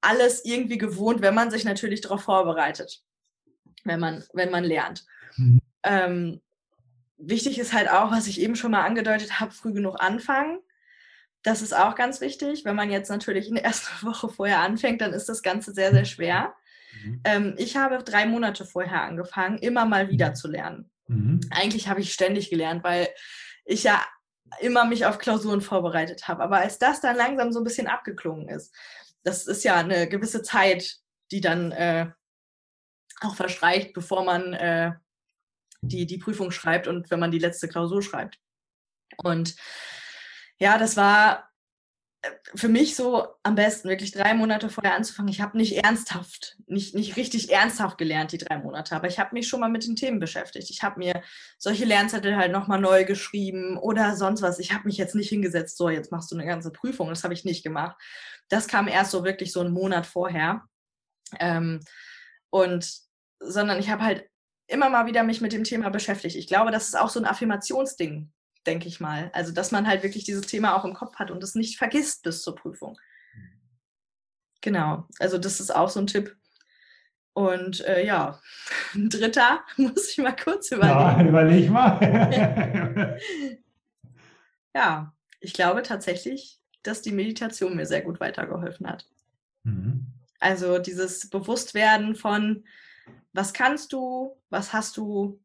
alles 0.01 0.45
irgendwie 0.45 0.77
gewohnt, 0.77 1.21
wenn 1.21 1.33
man 1.33 1.51
sich 1.51 1.63
natürlich 1.63 2.01
darauf 2.01 2.23
vorbereitet. 2.23 3.03
wenn 3.83 3.99
man, 3.99 4.25
wenn 4.33 4.51
man 4.51 4.63
lernt. 4.63 5.05
Mhm. 5.37 5.61
Ähm, 5.83 6.41
wichtig 7.17 7.57
ist 7.57 7.73
halt 7.73 7.89
auch, 7.89 8.11
was 8.11 8.27
ich 8.27 8.41
eben 8.41 8.55
schon 8.55 8.71
mal 8.71 8.85
angedeutet 8.85 9.39
habe, 9.39 9.51
früh 9.51 9.73
genug 9.73 10.01
anfangen. 10.01 10.59
Das 11.41 11.61
ist 11.61 11.73
auch 11.73 11.95
ganz 11.95 12.19
wichtig. 12.19 12.65
Wenn 12.65 12.75
man 12.75 12.91
jetzt 12.91 13.09
natürlich 13.09 13.47
in 13.47 13.55
der 13.55 13.63
ersten 13.63 13.87
Woche 14.05 14.29
vorher 14.29 14.59
anfängt, 14.59 15.01
dann 15.01 15.13
ist 15.13 15.29
das 15.29 15.41
Ganze 15.41 15.73
sehr, 15.73 15.91
sehr 15.91 16.05
schwer. 16.05 16.55
Mhm. 17.03 17.21
Ähm, 17.23 17.55
ich 17.57 17.77
habe 17.77 18.03
drei 18.03 18.25
Monate 18.25 18.65
vorher 18.65 19.03
angefangen, 19.03 19.57
immer 19.57 19.85
mal 19.85 20.09
wieder 20.09 20.33
zu 20.33 20.47
lernen. 20.47 20.89
Mhm. 21.07 21.41
Eigentlich 21.51 21.87
habe 21.87 22.01
ich 22.01 22.13
ständig 22.13 22.49
gelernt, 22.49 22.83
weil 22.83 23.09
ich 23.65 23.83
ja 23.83 24.03
immer 24.61 24.85
mich 24.85 25.05
auf 25.05 25.17
Klausuren 25.17 25.61
vorbereitet 25.61 26.27
habe. 26.27 26.43
Aber 26.43 26.57
als 26.57 26.79
das 26.79 27.01
dann 27.01 27.15
langsam 27.15 27.51
so 27.51 27.59
ein 27.59 27.65
bisschen 27.65 27.87
abgeklungen 27.87 28.49
ist, 28.49 28.73
das 29.23 29.45
ist 29.45 29.63
ja 29.63 29.75
eine 29.75 30.07
gewisse 30.07 30.41
Zeit, 30.41 30.97
die 31.31 31.41
dann 31.41 31.71
äh, 31.71 32.09
auch 33.21 33.35
verstreicht, 33.35 33.93
bevor 33.93 34.23
man 34.23 34.53
äh, 34.53 34.93
die, 35.81 36.05
die 36.05 36.17
Prüfung 36.17 36.51
schreibt 36.51 36.87
und 36.87 37.11
wenn 37.11 37.19
man 37.19 37.31
die 37.31 37.39
letzte 37.39 37.67
Klausur 37.67 38.01
schreibt. 38.01 38.39
Und 39.17 39.55
ja, 40.59 40.77
das 40.77 40.97
war 40.97 41.49
für 42.55 42.67
mich 42.67 42.95
so 42.95 43.27
am 43.43 43.55
besten, 43.55 43.89
wirklich 43.89 44.11
drei 44.11 44.33
Monate 44.33 44.69
vorher 44.69 44.95
anzufangen. 44.95 45.31
Ich 45.31 45.41
habe 45.41 45.57
nicht 45.57 45.83
ernsthaft, 45.83 46.57
nicht, 46.65 46.95
nicht 46.95 47.15
richtig 47.15 47.51
ernsthaft 47.51 47.97
gelernt, 47.97 48.31
die 48.31 48.37
drei 48.37 48.57
Monate, 48.57 48.95
aber 48.95 49.07
ich 49.07 49.19
habe 49.19 49.33
mich 49.33 49.47
schon 49.47 49.59
mal 49.59 49.69
mit 49.69 49.85
den 49.85 49.95
Themen 49.95 50.19
beschäftigt. 50.19 50.69
Ich 50.69 50.83
habe 50.83 50.99
mir 50.99 51.21
solche 51.57 51.85
Lernzettel 51.85 52.35
halt 52.35 52.51
nochmal 52.51 52.81
neu 52.81 53.05
geschrieben 53.05 53.77
oder 53.77 54.15
sonst 54.15 54.41
was. 54.41 54.59
Ich 54.59 54.73
habe 54.73 54.85
mich 54.85 54.97
jetzt 54.97 55.15
nicht 55.15 55.29
hingesetzt, 55.29 55.77
so, 55.77 55.89
jetzt 55.89 56.11
machst 56.11 56.31
du 56.31 56.35
eine 56.35 56.45
ganze 56.45 56.71
Prüfung. 56.71 57.09
Das 57.09 57.23
habe 57.23 57.33
ich 57.33 57.45
nicht 57.45 57.63
gemacht. 57.63 57.95
Das 58.49 58.67
kam 58.67 58.87
erst 58.87 59.11
so 59.11 59.23
wirklich 59.23 59.51
so 59.51 59.61
einen 59.61 59.73
Monat 59.73 60.05
vorher. 60.05 60.63
Ähm, 61.39 61.81
und 62.49 62.89
sondern 63.39 63.79
ich 63.79 63.89
habe 63.89 64.03
halt 64.03 64.29
immer 64.67 64.89
mal 64.89 65.05
wieder 65.05 65.23
mich 65.23 65.41
mit 65.41 65.53
dem 65.53 65.63
Thema 65.63 65.89
beschäftigt. 65.89 66.35
Ich 66.35 66.47
glaube, 66.47 66.71
das 66.71 66.87
ist 66.87 66.97
auch 66.97 67.09
so 67.09 67.19
ein 67.19 67.25
Affirmationsding, 67.25 68.31
denke 68.67 68.87
ich 68.87 68.99
mal. 68.99 69.31
Also, 69.33 69.51
dass 69.51 69.71
man 69.71 69.87
halt 69.87 70.03
wirklich 70.03 70.25
dieses 70.25 70.45
Thema 70.45 70.75
auch 70.75 70.85
im 70.85 70.93
Kopf 70.93 71.15
hat 71.15 71.31
und 71.31 71.41
es 71.43 71.55
nicht 71.55 71.77
vergisst 71.77 72.23
bis 72.23 72.41
zur 72.41 72.55
Prüfung. 72.55 72.99
Genau, 74.61 75.07
also 75.19 75.37
das 75.37 75.59
ist 75.59 75.73
auch 75.73 75.89
so 75.89 75.99
ein 75.99 76.07
Tipp. 76.07 76.35
Und 77.33 77.85
äh, 77.85 78.05
ja, 78.05 78.39
ein 78.95 79.09
dritter 79.09 79.61
muss 79.77 80.09
ich 80.09 80.17
mal 80.17 80.35
kurz 80.35 80.71
überlegen. 80.71 80.99
Ja, 80.99 81.23
überleg 81.23 81.69
mal. 81.69 83.19
ja, 84.75 85.13
ich 85.39 85.53
glaube 85.53 85.83
tatsächlich, 85.83 86.59
dass 86.83 87.01
die 87.01 87.11
Meditation 87.11 87.75
mir 87.75 87.85
sehr 87.85 88.01
gut 88.01 88.19
weitergeholfen 88.19 88.87
hat. 88.87 89.07
Mhm. 89.63 90.07
Also 90.39 90.79
dieses 90.79 91.29
Bewusstwerden 91.29 92.15
von, 92.15 92.65
was 93.33 93.53
kannst 93.53 93.93
du, 93.93 94.35
was 94.49 94.73
hast 94.73 94.97
du, 94.97 95.39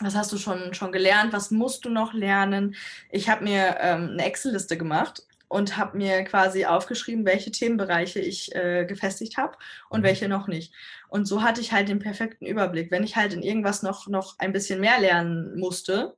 was 0.00 0.14
hast 0.14 0.32
du 0.32 0.38
schon, 0.38 0.74
schon 0.74 0.92
gelernt, 0.92 1.32
was 1.32 1.50
musst 1.50 1.84
du 1.84 1.90
noch 1.90 2.12
lernen. 2.12 2.74
Ich 3.10 3.28
habe 3.28 3.44
mir 3.44 3.76
ähm, 3.80 4.10
eine 4.12 4.24
Excel-Liste 4.24 4.76
gemacht 4.76 5.22
und 5.48 5.76
habe 5.76 5.96
mir 5.96 6.24
quasi 6.24 6.64
aufgeschrieben, 6.64 7.24
welche 7.24 7.50
Themenbereiche 7.50 8.18
ich 8.18 8.54
äh, 8.54 8.84
gefestigt 8.86 9.36
habe 9.36 9.56
und 9.88 10.00
mhm. 10.00 10.04
welche 10.04 10.28
noch 10.28 10.48
nicht. 10.48 10.72
Und 11.08 11.26
so 11.26 11.42
hatte 11.42 11.60
ich 11.60 11.72
halt 11.72 11.88
den 11.88 12.00
perfekten 12.00 12.46
Überblick. 12.46 12.90
Wenn 12.90 13.04
ich 13.04 13.16
halt 13.16 13.32
in 13.32 13.42
irgendwas 13.42 13.82
noch, 13.82 14.08
noch 14.08 14.38
ein 14.38 14.52
bisschen 14.52 14.80
mehr 14.80 14.98
lernen 14.98 15.58
musste, 15.58 16.16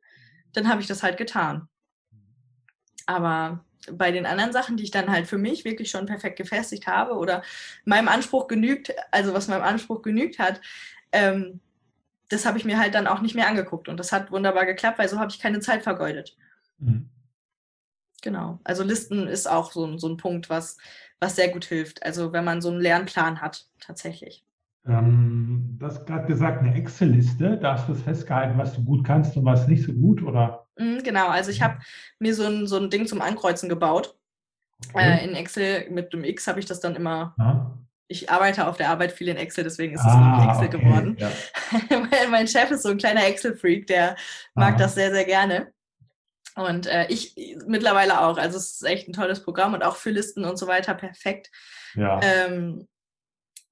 dann 0.52 0.68
habe 0.68 0.80
ich 0.80 0.86
das 0.86 1.02
halt 1.02 1.18
getan. 1.18 1.68
Aber 3.04 3.64
bei 3.92 4.10
den 4.10 4.26
anderen 4.26 4.52
Sachen, 4.52 4.76
die 4.76 4.84
ich 4.84 4.90
dann 4.90 5.10
halt 5.10 5.26
für 5.26 5.38
mich 5.38 5.64
wirklich 5.64 5.90
schon 5.90 6.06
perfekt 6.06 6.36
gefestigt 6.36 6.86
habe 6.86 7.14
oder 7.14 7.42
meinem 7.84 8.08
Anspruch 8.08 8.48
genügt, 8.48 8.92
also 9.10 9.34
was 9.34 9.48
meinem 9.48 9.62
Anspruch 9.62 10.02
genügt 10.02 10.38
hat, 10.38 10.60
ähm, 11.12 11.60
das 12.28 12.46
habe 12.46 12.58
ich 12.58 12.64
mir 12.64 12.78
halt 12.78 12.94
dann 12.94 13.06
auch 13.06 13.20
nicht 13.20 13.34
mehr 13.34 13.48
angeguckt. 13.48 13.88
Und 13.88 13.98
das 13.98 14.12
hat 14.12 14.30
wunderbar 14.30 14.66
geklappt, 14.66 14.98
weil 14.98 15.08
so 15.08 15.18
habe 15.18 15.30
ich 15.30 15.38
keine 15.38 15.60
Zeit 15.60 15.82
vergeudet. 15.82 16.36
Mhm. 16.78 17.10
Genau. 18.22 18.60
Also 18.64 18.82
Listen 18.82 19.28
ist 19.28 19.48
auch 19.48 19.72
so, 19.72 19.98
so 19.98 20.08
ein 20.08 20.16
Punkt, 20.16 20.50
was, 20.50 20.78
was 21.20 21.36
sehr 21.36 21.48
gut 21.48 21.64
hilft. 21.64 22.02
Also 22.02 22.32
wenn 22.32 22.44
man 22.44 22.60
so 22.60 22.70
einen 22.70 22.80
Lernplan 22.80 23.40
hat, 23.40 23.66
tatsächlich. 23.78 24.44
Ähm, 24.86 25.76
du 25.78 25.86
hast 25.86 26.06
gerade 26.06 26.26
gesagt, 26.26 26.62
eine 26.62 26.74
Excel-Liste, 26.74 27.58
da 27.58 27.74
hast 27.74 27.88
du 27.88 27.92
es 27.92 28.02
festgehalten, 28.02 28.58
was 28.58 28.74
du 28.74 28.84
gut 28.84 29.04
kannst 29.04 29.36
und 29.36 29.44
was 29.44 29.68
nicht 29.68 29.84
so 29.84 29.92
gut, 29.92 30.22
oder? 30.22 30.66
Mhm, 30.78 31.02
genau, 31.02 31.28
also 31.28 31.50
ich 31.50 31.62
habe 31.62 31.78
mir 32.18 32.34
so 32.34 32.44
ein, 32.44 32.66
so 32.66 32.76
ein 32.76 32.90
Ding 32.90 33.06
zum 33.06 33.20
Ankreuzen 33.20 33.68
gebaut. 33.68 34.16
Okay. 34.90 35.18
Äh, 35.18 35.24
in 35.24 35.34
Excel 35.34 35.90
mit 35.90 36.12
dem 36.12 36.22
X 36.24 36.46
habe 36.46 36.60
ich 36.60 36.66
das 36.66 36.80
dann 36.80 36.96
immer 36.96 37.34
ja 37.38 37.76
ich 38.08 38.30
arbeite 38.30 38.66
auf 38.66 38.76
der 38.76 38.90
Arbeit 38.90 39.12
viel 39.12 39.28
in 39.28 39.36
Excel, 39.36 39.64
deswegen 39.64 39.94
ist 39.94 40.00
es 40.00 40.06
ah, 40.06 40.48
Excel 40.50 40.68
okay, 40.68 40.78
geworden. 40.78 41.16
Ja. 41.18 41.30
mein 42.30 42.46
Chef 42.46 42.70
ist 42.70 42.82
so 42.82 42.90
ein 42.90 42.98
kleiner 42.98 43.26
Excel-Freak, 43.26 43.86
der 43.86 44.16
mag 44.54 44.74
ah. 44.74 44.78
das 44.78 44.94
sehr, 44.94 45.10
sehr 45.10 45.24
gerne. 45.24 45.72
Und 46.54 46.86
äh, 46.86 47.06
ich 47.08 47.34
mittlerweile 47.66 48.20
auch. 48.20 48.38
Also 48.38 48.56
es 48.56 48.72
ist 48.72 48.82
echt 48.84 49.08
ein 49.08 49.12
tolles 49.12 49.42
Programm 49.42 49.74
und 49.74 49.82
auch 49.82 49.96
für 49.96 50.10
Listen 50.10 50.44
und 50.44 50.56
so 50.56 50.66
weiter 50.66 50.94
perfekt. 50.94 51.50
Ja. 51.94 52.20
Ähm, 52.22 52.88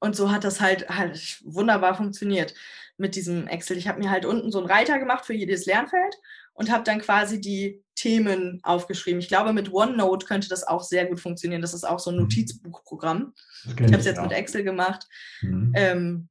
und 0.00 0.16
so 0.16 0.30
hat 0.30 0.44
das 0.44 0.60
halt, 0.60 0.88
halt 0.90 1.40
wunderbar 1.44 1.94
funktioniert 1.94 2.54
mit 2.98 3.14
diesem 3.16 3.46
Excel. 3.46 3.78
Ich 3.78 3.88
habe 3.88 4.00
mir 4.00 4.10
halt 4.10 4.26
unten 4.26 4.52
so 4.52 4.58
einen 4.58 4.70
Reiter 4.70 4.98
gemacht 4.98 5.24
für 5.24 5.32
jedes 5.32 5.64
Lernfeld 5.64 6.14
und 6.52 6.70
habe 6.70 6.84
dann 6.84 7.00
quasi 7.00 7.40
die 7.40 7.83
Themen 8.04 8.60
aufgeschrieben. 8.64 9.18
Ich 9.18 9.28
glaube, 9.28 9.54
mit 9.54 9.72
OneNote 9.72 10.26
könnte 10.26 10.50
das 10.50 10.62
auch 10.62 10.82
sehr 10.82 11.06
gut 11.06 11.20
funktionieren. 11.20 11.62
Das 11.62 11.72
ist 11.72 11.84
auch 11.84 11.98
so 11.98 12.10
ein 12.10 12.16
mhm. 12.16 12.24
Notizbuchprogramm. 12.24 13.32
Ich 13.64 13.70
habe 13.82 13.96
es 13.96 14.04
jetzt 14.04 14.20
mit 14.20 14.32
Excel 14.32 14.62
gemacht. 14.62 15.08
Mhm. 15.40 15.72
Ähm, 15.74 16.28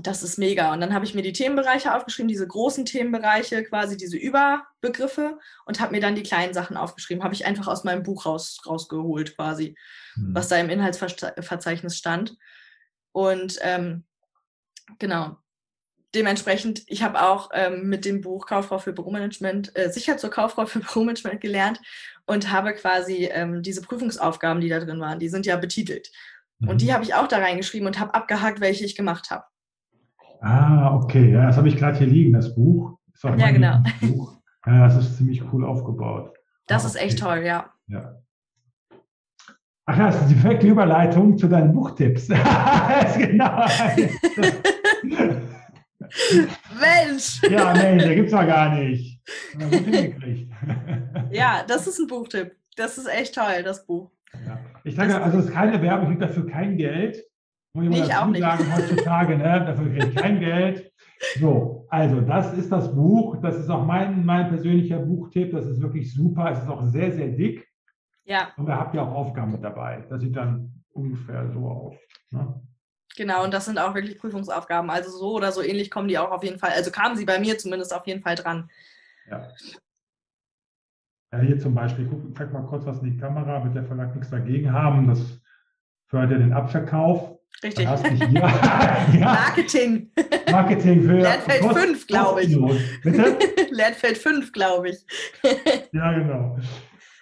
das 0.00 0.22
ist 0.22 0.38
mega. 0.38 0.72
Und 0.72 0.80
dann 0.80 0.94
habe 0.94 1.04
ich 1.04 1.14
mir 1.14 1.20
die 1.20 1.34
Themenbereiche 1.34 1.94
aufgeschrieben, 1.94 2.28
diese 2.28 2.48
großen 2.48 2.86
Themenbereiche, 2.86 3.62
quasi 3.64 3.98
diese 3.98 4.16
Überbegriffe 4.16 5.38
und 5.66 5.78
habe 5.78 5.92
mir 5.92 6.00
dann 6.00 6.14
die 6.14 6.22
kleinen 6.22 6.54
Sachen 6.54 6.78
aufgeschrieben. 6.78 7.22
Habe 7.22 7.34
ich 7.34 7.44
einfach 7.44 7.66
aus 7.66 7.84
meinem 7.84 8.02
Buch 8.02 8.24
raus, 8.24 8.62
rausgeholt, 8.64 9.36
quasi, 9.36 9.76
mhm. 10.16 10.34
was 10.34 10.48
da 10.48 10.56
im 10.56 10.70
Inhaltsverzeichnis 10.70 11.98
stand. 11.98 12.34
Und 13.12 13.58
ähm, 13.60 14.06
genau, 14.98 15.36
dementsprechend, 16.14 16.82
ich 16.86 17.02
habe 17.02 17.22
auch 17.22 17.50
ähm, 17.54 17.88
mit 17.88 18.04
dem 18.04 18.20
Buch 18.20 18.46
Kauffrau 18.46 18.78
für 18.78 18.92
Büromanagement, 18.92 19.76
äh, 19.76 19.90
sicher 19.90 20.16
zur 20.16 20.30
Kauffrau 20.30 20.66
für 20.66 20.78
Büromanagement 20.80 21.40
gelernt 21.40 21.80
und 22.26 22.52
habe 22.52 22.72
quasi 22.74 23.28
ähm, 23.32 23.62
diese 23.62 23.82
Prüfungsaufgaben, 23.82 24.60
die 24.60 24.68
da 24.68 24.80
drin 24.80 25.00
waren, 25.00 25.18
die 25.18 25.28
sind 25.28 25.46
ja 25.46 25.56
betitelt. 25.56 26.10
Mhm. 26.58 26.68
Und 26.68 26.80
die 26.80 26.86
mhm. 26.86 26.92
habe 26.92 27.04
ich 27.04 27.14
auch 27.14 27.28
da 27.28 27.38
reingeschrieben 27.38 27.86
und 27.86 27.98
habe 27.98 28.14
abgehakt, 28.14 28.60
welche 28.60 28.84
ich 28.84 28.96
gemacht 28.96 29.30
habe. 29.30 29.44
Ah, 30.40 30.94
okay. 30.96 31.32
Ja, 31.32 31.46
das 31.46 31.56
habe 31.56 31.68
ich 31.68 31.76
gerade 31.76 31.98
hier 31.98 32.06
liegen, 32.06 32.32
das 32.32 32.54
Buch. 32.54 32.98
Ja, 33.22 33.50
genau. 33.52 33.78
Buch. 34.00 34.40
Ja, 34.66 34.88
das 34.88 34.96
ist 34.96 35.16
ziemlich 35.16 35.42
cool 35.52 35.64
aufgebaut. 35.64 36.34
Das 36.66 36.84
ah, 36.84 36.88
ist 36.88 36.96
echt 36.96 37.18
toll, 37.20 37.42
ja. 37.44 37.72
ja. 37.86 38.16
Ach, 39.86 39.98
das 39.98 40.20
ist 40.20 40.28
die 40.28 40.34
perfekte 40.34 40.66
Überleitung 40.66 41.36
zu 41.38 41.48
deinen 41.48 41.72
Buchtipps. 41.72 42.28
genau. 43.16 43.64
Mensch! 46.78 47.40
Ja, 47.50 47.72
Mensch, 47.72 48.04
der 48.04 48.14
gibt's 48.14 48.32
ja 48.32 48.44
gar 48.44 48.74
nicht. 48.74 49.20
ja, 51.30 51.64
das 51.66 51.86
ist 51.86 51.98
ein 51.98 52.06
Buchtipp. 52.06 52.56
Das 52.76 52.98
ist 52.98 53.08
echt 53.08 53.34
toll, 53.34 53.62
das 53.64 53.86
Buch. 53.86 54.10
Ja. 54.46 54.58
Ich 54.84 54.94
sage, 54.96 55.20
also 55.20 55.38
es 55.38 55.46
ist 55.46 55.52
keine 55.52 55.80
Werbung, 55.80 56.12
ich 56.12 56.18
kriege 56.18 56.26
dafür 56.26 56.46
kein 56.46 56.76
Geld. 56.76 57.22
Muss 57.74 57.84
ich 57.84 57.90
nee, 57.90 58.02
ich 58.02 58.14
auch 58.14 58.26
nicht. 58.26 58.40
sagen, 58.40 58.66
heutzutage, 58.74 59.38
ne? 59.38 59.64
dafür 59.66 59.90
kriege 59.90 60.08
ich 60.08 60.14
kein 60.14 60.40
Geld. 60.40 60.92
So, 61.38 61.86
also 61.88 62.20
das 62.20 62.52
ist 62.54 62.70
das 62.70 62.94
Buch. 62.94 63.36
Das 63.40 63.56
ist 63.56 63.70
auch 63.70 63.86
mein, 63.86 64.24
mein 64.26 64.48
persönlicher 64.48 64.98
Buchtipp. 64.98 65.52
Das 65.52 65.66
ist 65.66 65.80
wirklich 65.80 66.12
super. 66.12 66.50
Es 66.50 66.58
ist 66.58 66.68
auch 66.68 66.82
sehr, 66.82 67.12
sehr 67.12 67.28
dick. 67.28 67.66
Ja. 68.24 68.48
Und 68.56 68.66
da 68.66 68.76
habt 68.76 68.94
ihr 68.94 69.02
auch 69.02 69.12
Aufgaben 69.12 69.52
mit 69.52 69.64
dabei. 69.64 70.04
Das 70.10 70.20
sieht 70.20 70.36
dann 70.36 70.82
ungefähr 70.92 71.50
so 71.50 71.66
aus. 71.66 71.94
Ne? 72.30 72.60
Genau, 73.16 73.44
und 73.44 73.52
das 73.52 73.66
sind 73.66 73.78
auch 73.78 73.94
wirklich 73.94 74.18
Prüfungsaufgaben. 74.18 74.90
Also 74.90 75.10
so 75.10 75.32
oder 75.32 75.52
so 75.52 75.62
ähnlich 75.62 75.90
kommen 75.90 76.08
die 76.08 76.18
auch 76.18 76.30
auf 76.30 76.44
jeden 76.44 76.58
Fall. 76.58 76.70
Also 76.70 76.90
kamen 76.90 77.16
sie 77.16 77.24
bei 77.24 77.38
mir 77.38 77.58
zumindest 77.58 77.94
auf 77.94 78.06
jeden 78.06 78.22
Fall 78.22 78.36
dran. 78.36 78.70
Ja. 79.30 79.48
Ja, 81.32 81.38
hier 81.38 81.58
zum 81.58 81.74
Beispiel, 81.74 82.06
guck, 82.06 82.36
zeig 82.36 82.52
mal 82.52 82.66
kurz 82.66 82.84
was 82.84 82.98
in 82.98 83.12
die 83.12 83.16
Kamera, 83.16 83.64
wird 83.64 83.74
der 83.74 83.84
Verlag 83.84 84.14
nichts 84.14 84.30
dagegen 84.30 84.70
haben. 84.72 85.08
Das 85.08 85.40
fördert 86.06 86.40
den 86.40 86.52
Abverkauf. 86.52 87.38
Richtig. 87.62 87.84
ja. 88.32 89.18
Marketing. 89.18 90.10
Marketing 90.50 91.02
für. 91.02 91.18
Lernfeld 91.18 91.64
5, 91.64 92.06
glaube 92.06 92.42
ich. 92.42 93.02
Bitte? 93.02 93.38
Lernfeld 93.70 94.18
5, 94.18 94.52
glaube 94.52 94.90
ich. 94.90 95.06
ja, 95.92 96.12
genau. 96.12 96.58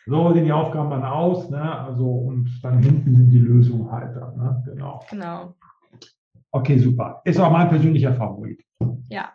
So 0.06 0.32
sehen 0.32 0.44
die 0.44 0.52
Aufgaben 0.52 0.90
dann 0.90 1.04
aus, 1.04 1.50
ne? 1.50 1.78
Also, 1.78 2.04
und 2.04 2.50
dann 2.62 2.82
hinten 2.82 3.14
sind 3.14 3.30
die 3.30 3.38
Lösungen 3.38 3.90
halt 3.92 4.16
da, 4.16 4.32
ne? 4.36 4.62
Genau. 4.66 5.04
Genau. 5.08 5.54
Okay, 6.52 6.78
super. 6.78 7.20
Ist 7.24 7.38
auch 7.38 7.50
mein 7.50 7.68
persönlicher 7.68 8.14
Favorit. 8.14 8.64
Ja. 9.08 9.32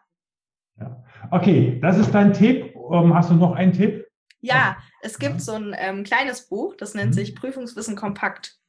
ja. 0.79 1.03
Okay, 1.31 1.79
das 1.81 1.97
ist 1.97 2.13
dein 2.13 2.33
Tipp. 2.33 2.75
Um, 2.75 3.15
hast 3.15 3.31
du 3.31 3.35
noch 3.35 3.53
einen 3.53 3.73
Tipp? 3.73 4.05
Ja, 4.41 4.77
es 5.01 5.17
gibt 5.17 5.41
so 5.41 5.53
ein 5.53 5.75
ähm, 5.75 6.03
kleines 6.03 6.47
Buch, 6.47 6.75
das 6.77 6.93
nennt 6.93 7.11
mhm. 7.11 7.13
sich 7.13 7.35
Prüfungswissen 7.35 7.95
kompakt. 7.95 8.59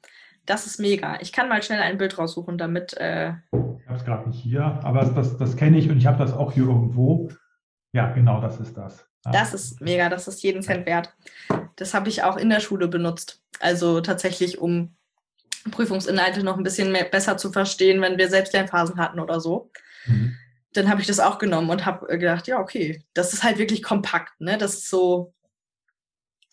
Das 0.47 0.65
ist 0.67 0.79
mega. 0.79 1.19
Ich 1.21 1.33
kann 1.33 1.49
mal 1.49 1.63
schnell 1.63 1.81
ein 1.81 1.99
Bild 1.99 2.17
raussuchen, 2.19 2.57
damit. 2.57 2.95
Äh 2.95 3.35
ich 3.53 3.87
habe 3.87 3.99
es 3.99 4.05
gerade 4.05 4.29
nicht 4.29 4.41
hier, 4.41 4.63
aber 4.63 5.01
das, 5.01 5.15
das, 5.15 5.37
das 5.37 5.57
kenne 5.57 5.77
ich 5.77 5.91
und 5.91 5.99
ich 5.99 6.07
habe 6.07 6.19
das 6.19 6.33
auch 6.33 6.53
hier 6.53 6.65
irgendwo. 6.65 7.31
Ja, 7.93 8.13
genau, 8.13 8.41
das 8.41 8.59
ist 8.59 8.77
das. 8.77 9.07
Ja. 9.25 9.33
Das 9.33 9.55
ist 9.55 9.81
mega, 9.81 10.09
das 10.09 10.29
ist 10.29 10.43
jeden 10.43 10.63
Cent 10.63 10.87
wert. 10.87 11.15
Das 11.77 11.95
habe 11.95 12.09
ich 12.09 12.23
auch 12.23 12.37
in 12.37 12.49
der 12.49 12.61
Schule 12.61 12.89
benutzt. 12.89 13.43
Also 13.61 14.01
tatsächlich, 14.01 14.59
um 14.59 14.95
Prüfungsinhalte 15.71 16.43
noch 16.43 16.57
ein 16.57 16.63
bisschen 16.63 16.93
mehr, 16.93 17.05
besser 17.05 17.37
zu 17.37 17.53
verstehen, 17.53 18.01
wenn 18.01 18.19
wir 18.19 18.29
Selbstlernphasen 18.29 18.99
hatten 18.99 19.21
oder 19.21 19.41
so. 19.41 19.71
Mhm. 20.07 20.37
Dann 20.73 20.91
habe 20.91 21.01
ich 21.01 21.07
das 21.07 21.21
auch 21.21 21.39
genommen 21.39 21.71
und 21.71 21.87
habe 21.87 22.07
gedacht, 22.19 22.47
ja, 22.47 22.59
okay, 22.59 23.03
das 23.15 23.33
ist 23.33 23.45
halt 23.45 23.59
wirklich 23.59 23.83
kompakt. 23.83 24.41
Ne? 24.41 24.59
Das 24.59 24.75
ist 24.75 24.91
so, 24.91 25.33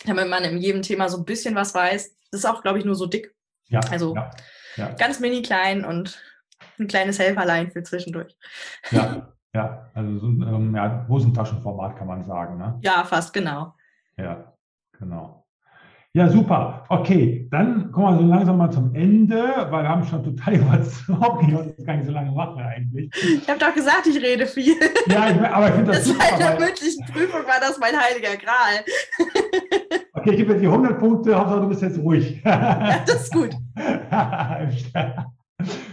damit 0.05 0.29
man 0.29 0.43
in 0.43 0.57
jedem 0.57 0.81
Thema 0.81 1.09
so 1.09 1.17
ein 1.17 1.25
bisschen 1.25 1.55
was 1.55 1.73
weiß. 1.75 2.15
Das 2.31 2.39
ist 2.39 2.45
auch, 2.45 2.61
glaube 2.61 2.79
ich, 2.79 2.85
nur 2.85 2.95
so 2.95 3.05
dick. 3.05 3.33
Ja, 3.67 3.79
also 3.89 4.15
ja, 4.15 4.31
ja. 4.77 4.91
ganz 4.93 5.19
mini 5.19 5.41
klein 5.41 5.85
und 5.85 6.21
ein 6.79 6.87
kleines 6.87 7.19
Helferlein 7.19 7.71
für 7.71 7.83
zwischendurch. 7.83 8.35
Ja, 8.91 9.33
ja 9.53 9.91
also 9.93 10.19
so 10.19 10.27
ein 10.27 10.41
ähm, 10.41 10.75
ja, 10.75 11.05
Hosentaschenformat 11.07 11.97
kann 11.97 12.07
man 12.07 12.23
sagen. 12.23 12.57
Ne? 12.57 12.79
Ja, 12.81 13.03
fast 13.03 13.33
genau. 13.33 13.75
Ja, 14.17 14.53
genau. 14.97 15.42
Ja, 16.15 16.29
super. 16.29 16.85
Okay, 16.89 17.47
dann 17.49 17.91
kommen 17.91 18.15
wir 18.15 18.21
so 18.21 18.27
langsam 18.27 18.57
mal 18.57 18.69
zum 18.69 18.93
Ende, 18.93 19.35
weil 19.71 19.83
wir 19.83 19.89
haben 19.89 20.05
schon 20.05 20.23
total 20.23 20.53
überzogen. 20.57 21.47
Ich 21.47 21.55
wollte 21.55 21.73
das 21.75 21.85
gar 21.87 21.95
nicht 21.95 22.05
so 22.05 22.11
lange 22.11 22.31
machen 22.31 22.61
eigentlich. 22.61 23.09
Ich 23.23 23.49
habe 23.49 23.57
doch 23.57 23.73
gesagt, 23.73 24.05
ich 24.05 24.21
rede 24.21 24.45
viel. 24.45 24.75
Ja, 25.07 25.31
ich, 25.31 25.39
aber 25.41 25.69
ich 25.69 25.73
finde 25.73 25.91
das, 25.91 26.03
das 26.03 26.07
super. 26.09 26.25
Bei 26.29 26.37
der 26.37 26.59
mündlichen 26.59 27.05
Prüfung 27.07 27.41
war 27.47 27.59
das 27.59 27.79
mein 27.79 27.99
heiliger 27.99 28.37
Gral. 28.37 28.85
Okay, 30.15 30.29
ich 30.31 30.37
gebe 30.37 30.53
dir 30.53 30.59
die 30.61 30.67
100 30.67 30.99
Punkte. 30.99 31.37
Hauptsache, 31.37 31.59
du 31.59 31.67
bist 31.67 31.81
jetzt 31.81 31.99
ruhig. 31.99 32.41
Ja, 32.45 33.03
das 33.05 33.23
ist 33.23 33.33
gut. 33.33 33.49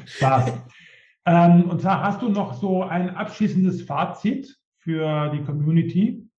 Spaß. 0.05 0.53
Ähm, 1.27 1.65
und 1.69 1.81
zwar 1.81 2.03
hast 2.05 2.23
du 2.23 2.29
noch 2.29 2.55
so 2.55 2.85
ein 2.85 3.11
abschließendes 3.11 3.83
Fazit 3.83 4.57
für 4.79 5.31
die 5.31 5.43
Community? 5.43 6.30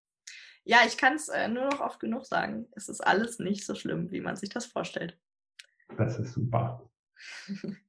Ja, 0.64 0.78
ich 0.86 0.98
kann 0.98 1.16
es 1.16 1.30
äh, 1.30 1.48
nur 1.48 1.66
noch 1.66 1.80
oft 1.80 2.00
genug 2.00 2.26
sagen. 2.26 2.68
Es 2.76 2.88
ist 2.88 3.02
alles 3.02 3.40
nicht 3.40 3.66
so 3.66 3.76
schlimm, 3.76 4.12
wie 4.12 4.22
man 4.22 4.36
sich 4.36 4.50
das 4.50 4.66
vorstellt. 4.66 5.18
Das 5.98 6.20
ist 6.20 6.34
super. 6.34 6.90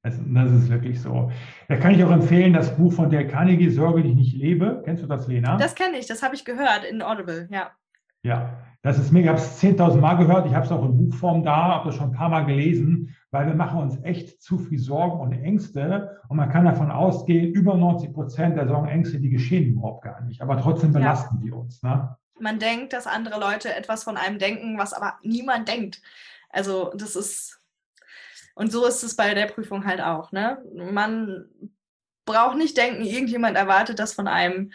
Das, 0.02 0.18
das, 0.18 0.52
ist 0.52 0.68
wirklich 0.68 1.00
so. 1.00 1.30
Da 1.68 1.76
kann 1.76 1.94
ich 1.94 2.04
auch 2.04 2.10
empfehlen, 2.10 2.52
das 2.52 2.76
Buch 2.76 2.92
von 2.92 3.08
der 3.08 3.26
Carnegie, 3.26 3.70
Sorge, 3.70 4.02
die 4.02 4.10
ich 4.10 4.14
nicht 4.14 4.36
lebe. 4.36 4.82
Kennst 4.84 5.02
du 5.02 5.06
das, 5.06 5.26
Lena? 5.26 5.56
Das 5.56 5.74
kenne 5.74 5.98
ich, 5.98 6.06
das 6.06 6.22
habe 6.22 6.34
ich 6.34 6.44
gehört 6.44 6.84
in 6.84 7.00
Audible, 7.00 7.48
ja. 7.50 7.70
Ja, 8.22 8.58
das 8.82 8.98
ist 8.98 9.10
mega. 9.10 9.34
Ich 9.34 9.40
habe 9.40 9.48
es 9.48 9.62
10.000 9.62 10.00
Mal 10.00 10.14
gehört. 10.14 10.46
Ich 10.46 10.54
habe 10.54 10.66
es 10.66 10.72
auch 10.72 10.84
in 10.84 10.96
Buchform 10.96 11.42
da, 11.42 11.74
habe 11.74 11.86
das 11.86 11.96
schon 11.96 12.10
ein 12.10 12.16
paar 12.16 12.28
Mal 12.28 12.44
gelesen, 12.44 13.16
weil 13.30 13.46
wir 13.46 13.54
machen 13.54 13.80
uns 13.80 13.98
echt 14.02 14.42
zu 14.42 14.58
viel 14.58 14.78
Sorgen 14.78 15.20
und 15.20 15.32
Ängste. 15.32 16.20
Und 16.28 16.36
man 16.36 16.50
kann 16.50 16.64
davon 16.64 16.90
ausgehen, 16.90 17.52
über 17.52 17.76
90 17.76 18.12
Prozent 18.12 18.56
der 18.56 18.68
Sorgen 18.68 18.82
und 18.82 18.92
Ängste, 18.92 19.18
die 19.18 19.30
geschehen 19.30 19.72
überhaupt 19.72 20.04
gar 20.04 20.20
nicht. 20.22 20.42
Aber 20.42 20.58
trotzdem 20.58 20.92
belasten 20.92 21.36
ja. 21.36 21.42
die 21.42 21.50
uns. 21.52 21.82
Ne? 21.82 22.16
Man 22.43 22.59
denkt, 22.59 22.93
dass 22.93 23.07
andere 23.07 23.40
Leute 23.40 23.74
etwas 23.74 24.05
von 24.05 24.16
einem 24.16 24.38
denken, 24.38 24.78
was 24.78 24.93
aber 24.93 25.18
niemand 25.22 25.68
denkt. 25.68 26.03
Also 26.51 26.93
das 26.95 27.16
ist, 27.16 27.61
und 28.55 28.70
so 28.70 28.84
ist 28.86 29.03
es 29.03 29.16
bei 29.16 29.32
der 29.34 29.47
Prüfung 29.47 29.86
halt 29.86 30.01
auch. 30.01 30.32
Ne? 30.32 30.62
Man 30.74 31.47
braucht 32.24 32.57
nicht 32.57 32.76
denken, 32.76 33.03
irgendjemand 33.03 33.57
erwartet 33.57 33.99
das 33.99 34.12
von 34.12 34.28
einem 34.28 34.72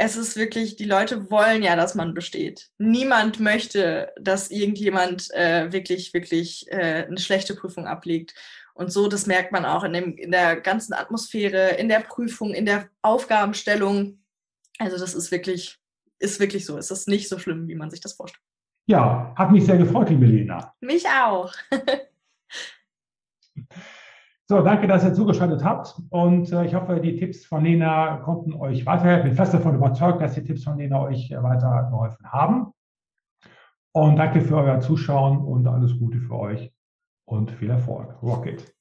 es 0.00 0.16
ist 0.16 0.36
wirklich, 0.36 0.76
die 0.76 0.84
Leute 0.84 1.28
wollen 1.28 1.62
ja, 1.62 1.74
dass 1.74 1.96
man 1.96 2.14
besteht. 2.14 2.70
Niemand 2.78 3.40
möchte, 3.40 4.12
dass 4.18 4.50
irgendjemand 4.50 5.28
äh, 5.34 5.72
wirklich, 5.72 6.14
wirklich 6.14 6.70
äh, 6.70 7.04
eine 7.06 7.18
schlechte 7.18 7.56
Prüfung 7.56 7.88
ablegt. 7.88 8.32
Und 8.74 8.92
so, 8.92 9.08
das 9.08 9.26
merkt 9.26 9.50
man 9.50 9.64
auch 9.64 9.82
in, 9.82 9.92
dem, 9.92 10.16
in 10.16 10.30
der 10.30 10.60
ganzen 10.60 10.92
Atmosphäre, 10.92 11.70
in 11.70 11.88
der 11.88 11.98
Prüfung, 11.98 12.54
in 12.54 12.64
der 12.64 12.88
Aufgabenstellung. 13.02 14.22
Also 14.78 14.96
das 14.96 15.14
ist 15.14 15.32
wirklich, 15.32 15.80
ist 16.18 16.40
wirklich 16.40 16.66
so. 16.66 16.76
Es 16.76 16.90
ist 16.90 17.08
nicht 17.08 17.28
so 17.28 17.38
schlimm, 17.38 17.68
wie 17.68 17.74
man 17.74 17.90
sich 17.90 18.00
das 18.00 18.14
vorstellt. 18.14 18.42
Ja, 18.86 19.34
hat 19.36 19.50
mich 19.50 19.66
sehr 19.66 19.76
gefreut, 19.76 20.08
liebe 20.10 20.26
Lena. 20.26 20.74
Mich 20.80 21.04
auch. 21.06 21.52
So, 24.50 24.62
danke, 24.62 24.86
dass 24.86 25.04
ihr 25.04 25.12
zugeschaltet 25.12 25.62
habt. 25.62 26.00
Und 26.08 26.50
äh, 26.52 26.64
ich 26.64 26.74
hoffe, 26.74 27.00
die 27.00 27.16
Tipps 27.16 27.44
von 27.44 27.64
Lena 27.64 28.16
konnten 28.24 28.54
euch 28.54 28.86
weiterhelfen. 28.86 29.26
Ich 29.26 29.36
bin 29.36 29.36
fest 29.36 29.52
davon 29.52 29.74
überzeugt, 29.74 30.22
dass 30.22 30.36
die 30.36 30.42
Tipps 30.42 30.64
von 30.64 30.78
Lena 30.78 31.02
euch 31.02 31.30
äh, 31.30 31.42
weitergeholfen 31.42 32.32
haben. 32.32 32.72
Und 33.92 34.16
danke 34.16 34.40
für 34.40 34.56
euer 34.56 34.80
Zuschauen 34.80 35.44
und 35.44 35.66
alles 35.66 35.98
Gute 35.98 36.18
für 36.20 36.38
euch 36.38 36.72
und 37.26 37.50
viel 37.50 37.68
Erfolg. 37.68 38.22
Rocket. 38.22 38.74